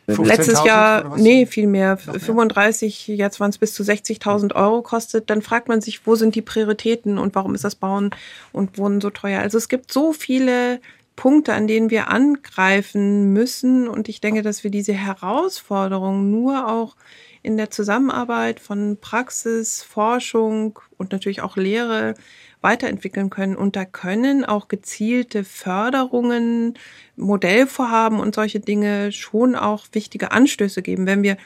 letztes 0.08 0.64
Jahr, 0.64 1.18
nee, 1.18 1.46
viel 1.46 1.68
mehr, 1.68 1.98
35, 1.98 3.08
jetzt 3.10 3.40
waren 3.40 3.50
es 3.50 3.58
bis 3.58 3.74
zu 3.74 3.84
60.000 3.84 4.56
Euro 4.56 4.82
kostet, 4.82 5.30
dann 5.30 5.42
fragt 5.42 5.68
man 5.68 5.82
sich, 5.82 6.08
wo 6.08 6.16
sind 6.16 6.36
die 6.36 6.42
Prioritäten 6.42 7.18
und 7.18 7.36
warum 7.36 7.56
ist 7.56 7.64
das 7.64 7.76
Bauen 7.76 8.12
und 8.54 8.78
Wohnen 8.78 9.02
so 9.02 9.10
teuer? 9.10 9.42
Also 9.42 9.58
es 9.58 9.68
gibt 9.68 9.92
so 9.92 10.14
viele 10.14 10.80
Punkte, 11.18 11.54
an 11.54 11.68
denen 11.68 11.90
wir 11.90 12.10
angreifen 12.10 13.34
müssen. 13.34 13.90
Und 13.90 14.08
ich 14.08 14.22
denke, 14.22 14.44
dass 14.44 14.64
wir 14.64 14.72
diese 14.72 14.94
Herausforderung 14.94 16.32
nur 16.32 16.70
auch 16.70 16.96
in 17.44 17.58
der 17.58 17.70
Zusammenarbeit 17.72 18.62
von 18.62 18.98
Praxis, 19.02 19.84
Forschung 19.84 20.80
und 20.98 21.12
natürlich 21.12 21.42
auch 21.42 21.58
Lehre 21.58 22.14
weiterentwickeln 22.62 23.30
können. 23.30 23.56
Und 23.56 23.76
da 23.76 23.86
können 23.86 24.44
auch 24.44 24.68
gezielte 24.68 25.44
Förderungen, 25.44 26.74
Modellvorhaben 27.16 28.20
und 28.20 28.36
solche 28.36 28.60
Dinge 28.60 29.12
schon 29.12 29.56
auch 29.56 29.86
wichtige 29.92 30.32
Anstöße 30.32 30.82
geben. 30.82 31.06
Wenn 31.06 31.24
wir 31.24 31.38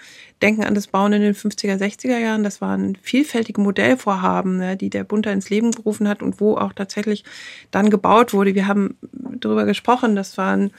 denken 0.41 0.63
an 0.63 0.75
das 0.75 0.87
Bauen 0.87 1.13
in 1.13 1.21
den 1.21 1.35
50er, 1.35 1.77
60er 1.77 2.17
Jahren, 2.17 2.43
das 2.43 2.61
waren 2.61 2.97
vielfältige 3.01 3.61
Modellvorhaben, 3.61 4.57
ne, 4.57 4.77
die 4.77 4.89
der 4.89 5.03
Bund 5.03 5.25
da 5.25 5.31
ins 5.31 5.49
Leben 5.49 5.71
gerufen 5.71 6.07
hat 6.07 6.23
und 6.23 6.39
wo 6.39 6.57
auch 6.57 6.73
tatsächlich 6.73 7.23
dann 7.71 7.89
gebaut 7.89 8.33
wurde. 8.33 8.55
Wir 8.55 8.67
haben 8.67 8.97
darüber 9.11 9.65
gesprochen, 9.65 10.15
das 10.15 10.37
waren 10.37 10.71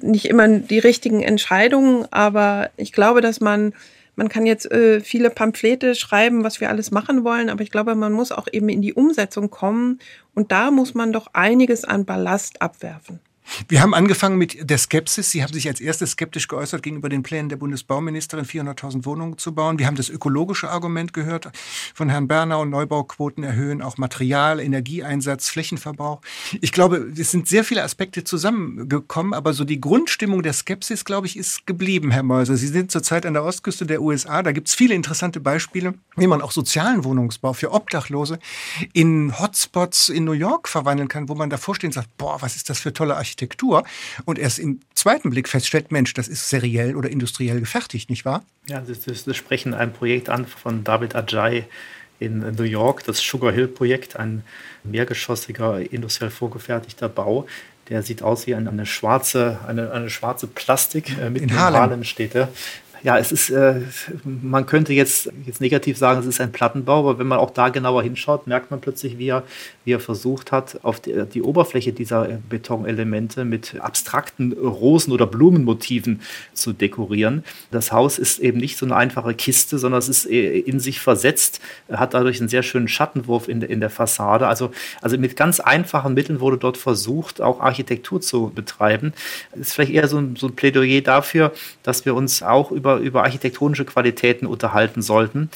nicht 0.00 0.26
immer 0.26 0.48
die 0.48 0.78
richtigen 0.78 1.22
Entscheidungen, 1.22 2.06
aber 2.12 2.70
ich 2.76 2.92
glaube, 2.92 3.20
dass 3.20 3.40
man 3.40 3.72
man 4.20 4.28
kann 4.28 4.44
jetzt 4.44 4.70
äh, 4.70 5.00
viele 5.00 5.30
Pamphlete 5.30 5.94
schreiben, 5.94 6.44
was 6.44 6.60
wir 6.60 6.68
alles 6.68 6.90
machen 6.90 7.24
wollen, 7.24 7.48
aber 7.48 7.62
ich 7.62 7.70
glaube, 7.70 7.94
man 7.94 8.12
muss 8.12 8.32
auch 8.32 8.48
eben 8.52 8.68
in 8.68 8.82
die 8.82 8.92
Umsetzung 8.92 9.48
kommen 9.48 9.98
und 10.34 10.52
da 10.52 10.70
muss 10.70 10.92
man 10.92 11.10
doch 11.10 11.28
einiges 11.32 11.86
an 11.86 12.04
Ballast 12.04 12.60
abwerfen. 12.60 13.20
Wir 13.68 13.80
haben 13.82 13.94
angefangen 13.94 14.38
mit 14.38 14.70
der 14.70 14.78
Skepsis. 14.78 15.30
Sie 15.30 15.42
haben 15.42 15.52
sich 15.52 15.68
als 15.68 15.80
erstes 15.80 16.12
skeptisch 16.12 16.48
geäußert 16.48 16.82
gegenüber 16.82 17.08
den 17.08 17.22
Plänen 17.22 17.48
der 17.48 17.56
Bundesbauministerin, 17.56 18.44
400.000 18.44 19.04
Wohnungen 19.04 19.38
zu 19.38 19.54
bauen. 19.54 19.78
Wir 19.78 19.86
haben 19.86 19.96
das 19.96 20.08
ökologische 20.08 20.70
Argument 20.70 21.12
gehört 21.12 21.50
von 21.94 22.08
Herrn 22.08 22.28
Bernau. 22.28 22.64
Neubauquoten 22.64 23.44
erhöhen, 23.44 23.82
auch 23.82 23.98
Material, 23.98 24.60
Energieeinsatz, 24.60 25.48
Flächenverbrauch. 25.48 26.20
Ich 26.60 26.72
glaube, 26.72 27.12
es 27.16 27.30
sind 27.30 27.48
sehr 27.48 27.64
viele 27.64 27.82
Aspekte 27.82 28.24
zusammengekommen, 28.24 29.34
aber 29.34 29.52
so 29.52 29.64
die 29.64 29.80
Grundstimmung 29.80 30.42
der 30.42 30.52
Skepsis, 30.52 31.04
glaube 31.04 31.26
ich, 31.26 31.36
ist 31.36 31.66
geblieben, 31.66 32.10
Herr 32.10 32.22
Meuser. 32.22 32.56
Sie 32.56 32.68
sind 32.68 32.90
zurzeit 32.92 33.26
an 33.26 33.34
der 33.34 33.44
Ostküste 33.44 33.86
der 33.86 34.02
USA. 34.02 34.42
Da 34.42 34.52
gibt 34.52 34.68
es 34.68 34.74
viele 34.74 34.94
interessante 34.94 35.40
Beispiele, 35.40 35.94
wie 36.16 36.26
man 36.26 36.40
auch 36.42 36.52
sozialen 36.52 37.04
Wohnungsbau 37.04 37.52
für 37.52 37.72
Obdachlose 37.72 38.38
in 38.92 39.38
Hotspots 39.38 40.08
in 40.08 40.24
New 40.24 40.32
York 40.32 40.68
verwandeln 40.68 41.08
kann, 41.08 41.28
wo 41.28 41.34
man 41.34 41.50
davor 41.50 41.74
steht 41.74 41.88
und 41.88 41.94
sagt, 41.94 42.16
boah, 42.16 42.40
was 42.40 42.56
ist 42.56 42.70
das 42.70 42.80
für 42.80 42.92
tolle 42.92 43.16
Architektur. 43.16 43.39
Architektur 43.40 43.84
und 44.24 44.38
erst 44.38 44.58
im 44.58 44.80
zweiten 44.94 45.30
Blick 45.30 45.48
feststellt, 45.48 45.90
Mensch, 45.90 46.14
das 46.14 46.28
ist 46.28 46.48
seriell 46.48 46.96
oder 46.96 47.08
industriell 47.08 47.60
gefertigt, 47.60 48.10
nicht 48.10 48.24
wahr? 48.24 48.44
Ja, 48.68 48.80
das, 48.80 49.00
das, 49.00 49.24
das 49.24 49.36
sprechen 49.36 49.74
ein 49.74 49.92
Projekt 49.92 50.28
an 50.28 50.46
von 50.46 50.84
David 50.84 51.14
Ajay 51.14 51.64
in 52.18 52.40
New 52.54 52.64
York, 52.64 53.04
das 53.04 53.18
Sugar 53.18 53.52
Hill 53.52 53.68
Projekt, 53.68 54.16
ein 54.16 54.44
mehrgeschossiger, 54.84 55.80
industriell 55.90 56.30
vorgefertigter 56.30 57.08
Bau. 57.08 57.46
Der 57.88 58.02
sieht 58.02 58.22
aus 58.22 58.46
wie 58.46 58.54
eine, 58.54 58.70
eine 58.70 58.86
schwarze, 58.86 59.58
eine, 59.66 59.90
eine 59.90 60.10
schwarze 60.10 60.46
Plastik 60.46 61.18
äh, 61.18 61.30
mit 61.30 61.42
in 61.42 61.58
Harlem. 61.58 61.80
Harlem 61.80 62.04
steht 62.04 62.34
er 62.36 62.48
ja, 63.02 63.18
es 63.18 63.32
ist, 63.32 63.50
äh, 63.50 63.80
man 64.24 64.66
könnte 64.66 64.92
jetzt, 64.92 65.30
jetzt 65.46 65.60
negativ 65.60 65.96
sagen, 65.96 66.20
es 66.20 66.26
ist 66.26 66.40
ein 66.40 66.52
Plattenbau, 66.52 67.00
aber 67.00 67.18
wenn 67.18 67.26
man 67.26 67.38
auch 67.38 67.50
da 67.50 67.70
genauer 67.70 68.02
hinschaut, 68.02 68.46
merkt 68.46 68.70
man 68.70 68.80
plötzlich, 68.80 69.18
wie 69.18 69.28
er, 69.28 69.42
wie 69.84 69.92
er 69.92 70.00
versucht 70.00 70.52
hat, 70.52 70.80
auf 70.82 71.00
die, 71.00 71.24
die 71.32 71.42
Oberfläche 71.42 71.92
dieser 71.92 72.38
Betonelemente 72.48 73.44
mit 73.44 73.80
abstrakten 73.80 74.52
Rosen- 74.52 75.12
oder 75.12 75.26
Blumenmotiven 75.26 76.20
zu 76.52 76.72
dekorieren. 76.72 77.44
Das 77.70 77.90
Haus 77.92 78.18
ist 78.18 78.38
eben 78.38 78.58
nicht 78.58 78.76
so 78.76 78.84
eine 78.84 78.96
einfache 78.96 79.34
Kiste, 79.34 79.78
sondern 79.78 79.98
es 79.98 80.08
ist 80.08 80.26
äh, 80.26 80.58
in 80.58 80.80
sich 80.80 81.00
versetzt, 81.00 81.60
hat 81.90 82.12
dadurch 82.14 82.40
einen 82.40 82.48
sehr 82.48 82.62
schönen 82.62 82.88
Schattenwurf 82.88 83.48
in, 83.48 83.62
in 83.62 83.80
der 83.80 83.90
Fassade. 83.90 84.46
Also, 84.46 84.72
also 85.00 85.16
mit 85.16 85.36
ganz 85.36 85.60
einfachen 85.60 86.14
Mitteln 86.14 86.40
wurde 86.40 86.58
dort 86.58 86.76
versucht, 86.76 87.40
auch 87.40 87.60
Architektur 87.60 88.20
zu 88.20 88.52
betreiben. 88.54 89.12
Das 89.52 89.68
ist 89.68 89.72
vielleicht 89.72 89.92
eher 89.92 90.08
so 90.08 90.18
ein, 90.18 90.36
so 90.36 90.48
ein 90.48 90.54
Plädoyer 90.54 91.00
dafür, 91.00 91.52
dass 91.82 92.04
wir 92.04 92.14
uns 92.14 92.42
auch 92.42 92.70
über 92.70 92.89
über, 92.96 93.20
über 93.20 93.22
architektonische 93.22 93.84
Qualitäten 93.84 94.46
unterhalten 94.46 95.02
sollten, 95.02 95.50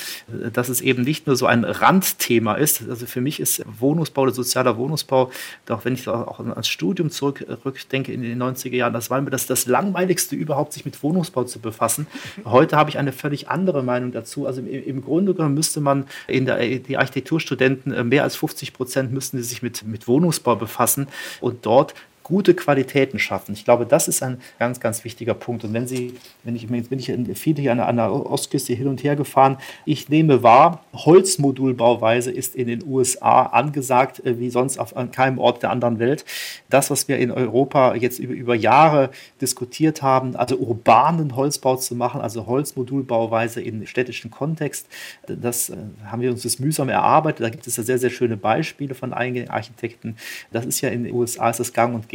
dass 0.53 0.69
es 0.69 0.81
eben 0.81 1.03
nicht 1.03 1.27
nur 1.27 1.37
so 1.37 1.47
ein 1.47 1.65
Randthema 1.65 2.55
ist. 2.55 2.89
Also 2.89 3.07
für 3.07 3.21
mich 3.21 3.41
ist 3.41 3.65
Wohnungsbau 3.79 4.23
oder 4.23 4.33
sozialer 4.33 4.77
Wohnungsbau, 4.77 5.31
auch 5.69 5.85
wenn 5.85 5.95
ich 5.95 6.09
auch 6.09 6.39
ans 6.39 6.69
Studium 6.69 7.11
zurückdenke 7.11 8.13
in 8.13 8.23
den 8.23 8.43
90er 8.43 8.77
Jahren, 8.77 8.93
das 8.93 9.11
war 9.11 9.21
mir 9.21 9.31
das, 9.31 9.47
das 9.47 9.67
langweiligste 9.67 10.37
überhaupt, 10.37 10.73
sich 10.73 10.85
mit 10.85 11.03
Wohnungsbau 11.03 11.45
zu 11.45 11.59
befassen. 11.59 12.07
Heute 12.45 12.77
habe 12.77 12.91
ich 12.91 12.99
eine 12.99 13.13
völlig 13.13 13.49
andere 13.49 13.83
Meinung 13.83 14.13
dazu. 14.13 14.47
Also 14.47 14.61
im, 14.61 14.69
im 14.69 15.03
Grunde 15.03 15.35
genommen 15.35 15.55
müsste 15.55 15.81
man 15.81 16.07
in 16.27 16.47
der, 16.47 16.59
die 16.79 16.97
Architekturstudenten 16.97 17.93
äh, 17.93 18.05
mehr 18.05 18.23
als 18.23 18.37
50 18.37 18.73
Prozent 18.73 19.13
müssten 19.13 19.43
sich 19.43 19.63
mit, 19.63 19.85
mit 19.85 20.09
Wohnungsbau 20.09 20.57
befassen 20.57 21.09
und 21.41 21.67
dort 21.67 21.95
gute 22.25 22.55
Qualitäten 22.55 23.19
schaffen. 23.19 23.53
Ich 23.53 23.65
glaube, 23.65 23.87
das 23.87 24.09
ist 24.09 24.23
ein 24.23 24.41
ganz, 24.59 24.81
ganz 24.81 25.05
wichtiger 25.05 25.35
Punkt. 25.35 25.63
Und 25.63 25.75
wenn 25.75 25.87
Sie, 25.87 26.15
wenn 26.43 26.57
ich, 26.57 26.63
jetzt 26.63 26.91
bin 26.91 26.99
ich 26.99 27.13
viele 27.39 27.61
hier 27.61 27.73
an 27.73 27.97
der 27.97 28.13
Ostküste 28.13 28.73
hin 28.73 28.89
und 28.89 29.05
her 29.05 29.15
gefahren, 29.15 29.59
ich 29.85 30.09
nehme 30.09 30.43
wahr, 30.43 30.83
Holzmodulbauweise 30.95 32.31
ist 32.31 32.57
in 32.57 32.67
den 32.67 32.83
USA 32.85 33.43
angesagt, 33.43 34.25
äh, 34.25 34.39
wie 34.39 34.51
sonst 34.51 34.79
auf 34.79 34.95
keinem 35.13 35.39
Ort 35.39 35.63
der 35.63 35.71
anderen 35.71 35.99
Welt. 35.99 36.25
Das, 36.71 36.91
was 36.91 37.09
wir 37.09 37.19
in 37.19 37.31
Europa 37.31 37.95
jetzt 37.95 38.19
über, 38.19 38.33
über 38.33 38.55
Jahre 38.55 39.11
diskutiert 39.41 40.01
haben, 40.01 40.35
also 40.35 40.57
urbanen 40.57 41.37
Holzbau 41.37 41.77
zu 41.77 41.95
machen, 41.95 42.23
also 42.23 42.47
Holzmodulbauweise 42.47 43.61
in 43.61 43.87
städtischen 43.87 44.31
Kontext, 44.31 44.89
das 45.27 45.69
äh, 45.69 45.77
haben 46.07 46.23
wir 46.23 46.31
uns 46.31 46.43
das 46.43 46.59
mühsam 46.59 46.89
erarbeitet. 46.89 47.45
Da 47.45 47.51
gibt 47.51 47.67
es 47.67 47.77
ja 47.77 47.83
sehr, 47.83 47.99
sehr 47.99 48.11
schöne 48.11 48.39
Beispiele 48.39 48.95
von 48.95 49.13
einigen 49.13 49.51
Architekten. 49.51 50.17
Das 50.53 50.65
ist 50.65 50.81
ja 50.81 50.89
in 50.89 51.05
den 51.05 51.13
USA 51.13 51.51
ist 51.51 51.61
das 51.61 51.75
gang 51.75 51.95
und 51.95 52.09
gäbe. 52.09 52.14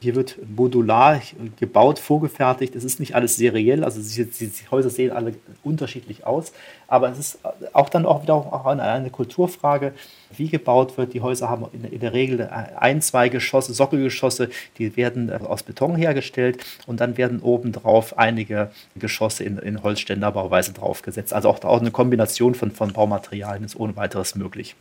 Hier 0.00 0.16
wird 0.16 0.36
modular 0.56 1.22
gebaut, 1.60 2.00
vorgefertigt. 2.00 2.74
Es 2.74 2.82
ist 2.82 2.98
nicht 2.98 3.14
alles 3.14 3.36
seriell, 3.36 3.84
also 3.84 4.00
die, 4.00 4.28
die 4.28 4.50
Häuser 4.70 4.90
sehen 4.90 5.12
alle 5.12 5.34
unterschiedlich 5.62 6.26
aus. 6.26 6.52
Aber 6.88 7.10
es 7.10 7.18
ist 7.18 7.38
auch 7.74 7.90
dann 7.90 8.06
auch 8.06 8.22
wieder 8.22 8.34
auch 8.34 8.64
eine 8.64 9.10
Kulturfrage, 9.10 9.92
wie 10.36 10.48
gebaut 10.48 10.96
wird. 10.96 11.14
Die 11.14 11.20
Häuser 11.20 11.48
haben 11.48 11.66
in 11.72 12.00
der 12.00 12.12
Regel 12.12 12.48
ein, 12.48 13.02
zwei 13.02 13.28
Geschosse, 13.28 13.72
Sockelgeschosse, 13.74 14.50
die 14.78 14.96
werden 14.96 15.28
äh, 15.28 15.34
aus 15.34 15.62
Beton 15.62 15.96
hergestellt 15.96 16.64
und 16.86 17.00
dann 17.00 17.16
werden 17.16 17.40
obendrauf 17.40 18.18
einige 18.18 18.70
Geschosse 18.96 19.44
in, 19.44 19.58
in 19.58 19.82
Holzständerbauweise 19.82 20.72
draufgesetzt. 20.72 21.32
Also 21.32 21.48
auch, 21.50 21.62
auch 21.62 21.80
eine 21.80 21.90
Kombination 21.90 22.54
von, 22.54 22.70
von 22.70 22.92
Baumaterialien 22.92 23.64
ist 23.64 23.76
ohne 23.76 23.96
weiteres 23.96 24.34
möglich. 24.34 24.74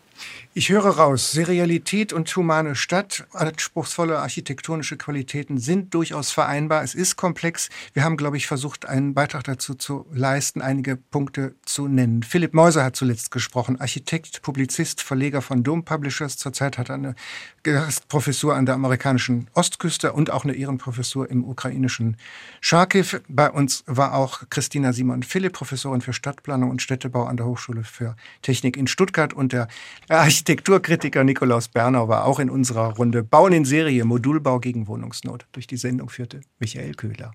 Ich 0.53 0.69
höre 0.69 0.97
raus, 0.97 1.31
Serialität 1.31 2.11
und 2.11 2.35
humane 2.35 2.75
Stadt, 2.75 3.27
anspruchsvolle 3.33 4.17
architektonische 4.17 4.97
Qualitäten 4.97 5.59
sind 5.59 5.93
durchaus 5.93 6.31
vereinbar. 6.31 6.83
Es 6.83 6.95
ist 6.95 7.15
komplex. 7.15 7.69
Wir 7.93 8.03
haben, 8.03 8.17
glaube 8.17 8.37
ich, 8.37 8.47
versucht, 8.47 8.87
einen 8.87 9.13
Beitrag 9.13 9.43
dazu 9.43 9.75
zu 9.75 10.07
leisten, 10.11 10.61
einige 10.61 10.95
Punkte 10.95 11.53
zu 11.65 11.87
nennen. 11.97 12.23
Philipp 12.23 12.53
Meuser 12.53 12.83
hat 12.85 12.95
zuletzt 12.95 13.31
gesprochen, 13.31 13.81
Architekt, 13.81 14.41
Publizist, 14.41 15.01
Verleger 15.01 15.41
von 15.41 15.63
Dome 15.63 15.81
Publishers. 15.81 16.37
Zurzeit 16.37 16.77
hat 16.77 16.89
er 16.89 16.95
eine 16.95 17.15
Gastprofessur 17.63 18.55
an 18.55 18.65
der 18.65 18.75
amerikanischen 18.75 19.49
Ostküste 19.53 20.13
und 20.13 20.31
auch 20.31 20.45
eine 20.45 20.53
Ehrenprofessur 20.53 21.29
im 21.29 21.43
ukrainischen 21.43 22.15
Charkiw. 22.61 23.19
Bei 23.27 23.51
uns 23.51 23.83
war 23.87 24.13
auch 24.13 24.43
Christina 24.49 24.93
Simon 24.93 25.23
Philipp, 25.23 25.53
Professorin 25.53 26.01
für 26.01 26.13
Stadtplanung 26.13 26.69
und 26.69 26.81
Städtebau 26.81 27.25
an 27.25 27.35
der 27.35 27.45
Hochschule 27.45 27.83
für 27.83 28.15
Technik 28.41 28.77
in 28.77 28.87
Stuttgart 28.87 29.33
und 29.33 29.51
der 29.51 29.67
Architekturkritiker 30.07 31.23
Nikolaus 31.25 31.67
Bernau 31.67 32.07
war 32.07 32.25
auch 32.25 32.39
in 32.39 32.49
unserer 32.49 32.95
Runde 32.95 33.23
Bauen 33.23 33.51
in 33.51 33.65
Serie, 33.65 34.05
Modulbau 34.05 34.59
gegen 34.59 34.87
Wohnungsnot. 34.87 35.47
Durch 35.51 35.67
die 35.67 35.77
Sendung 35.77 36.09
führte 36.09 36.41
Michael 36.59 36.93
Köhler. 36.93 37.33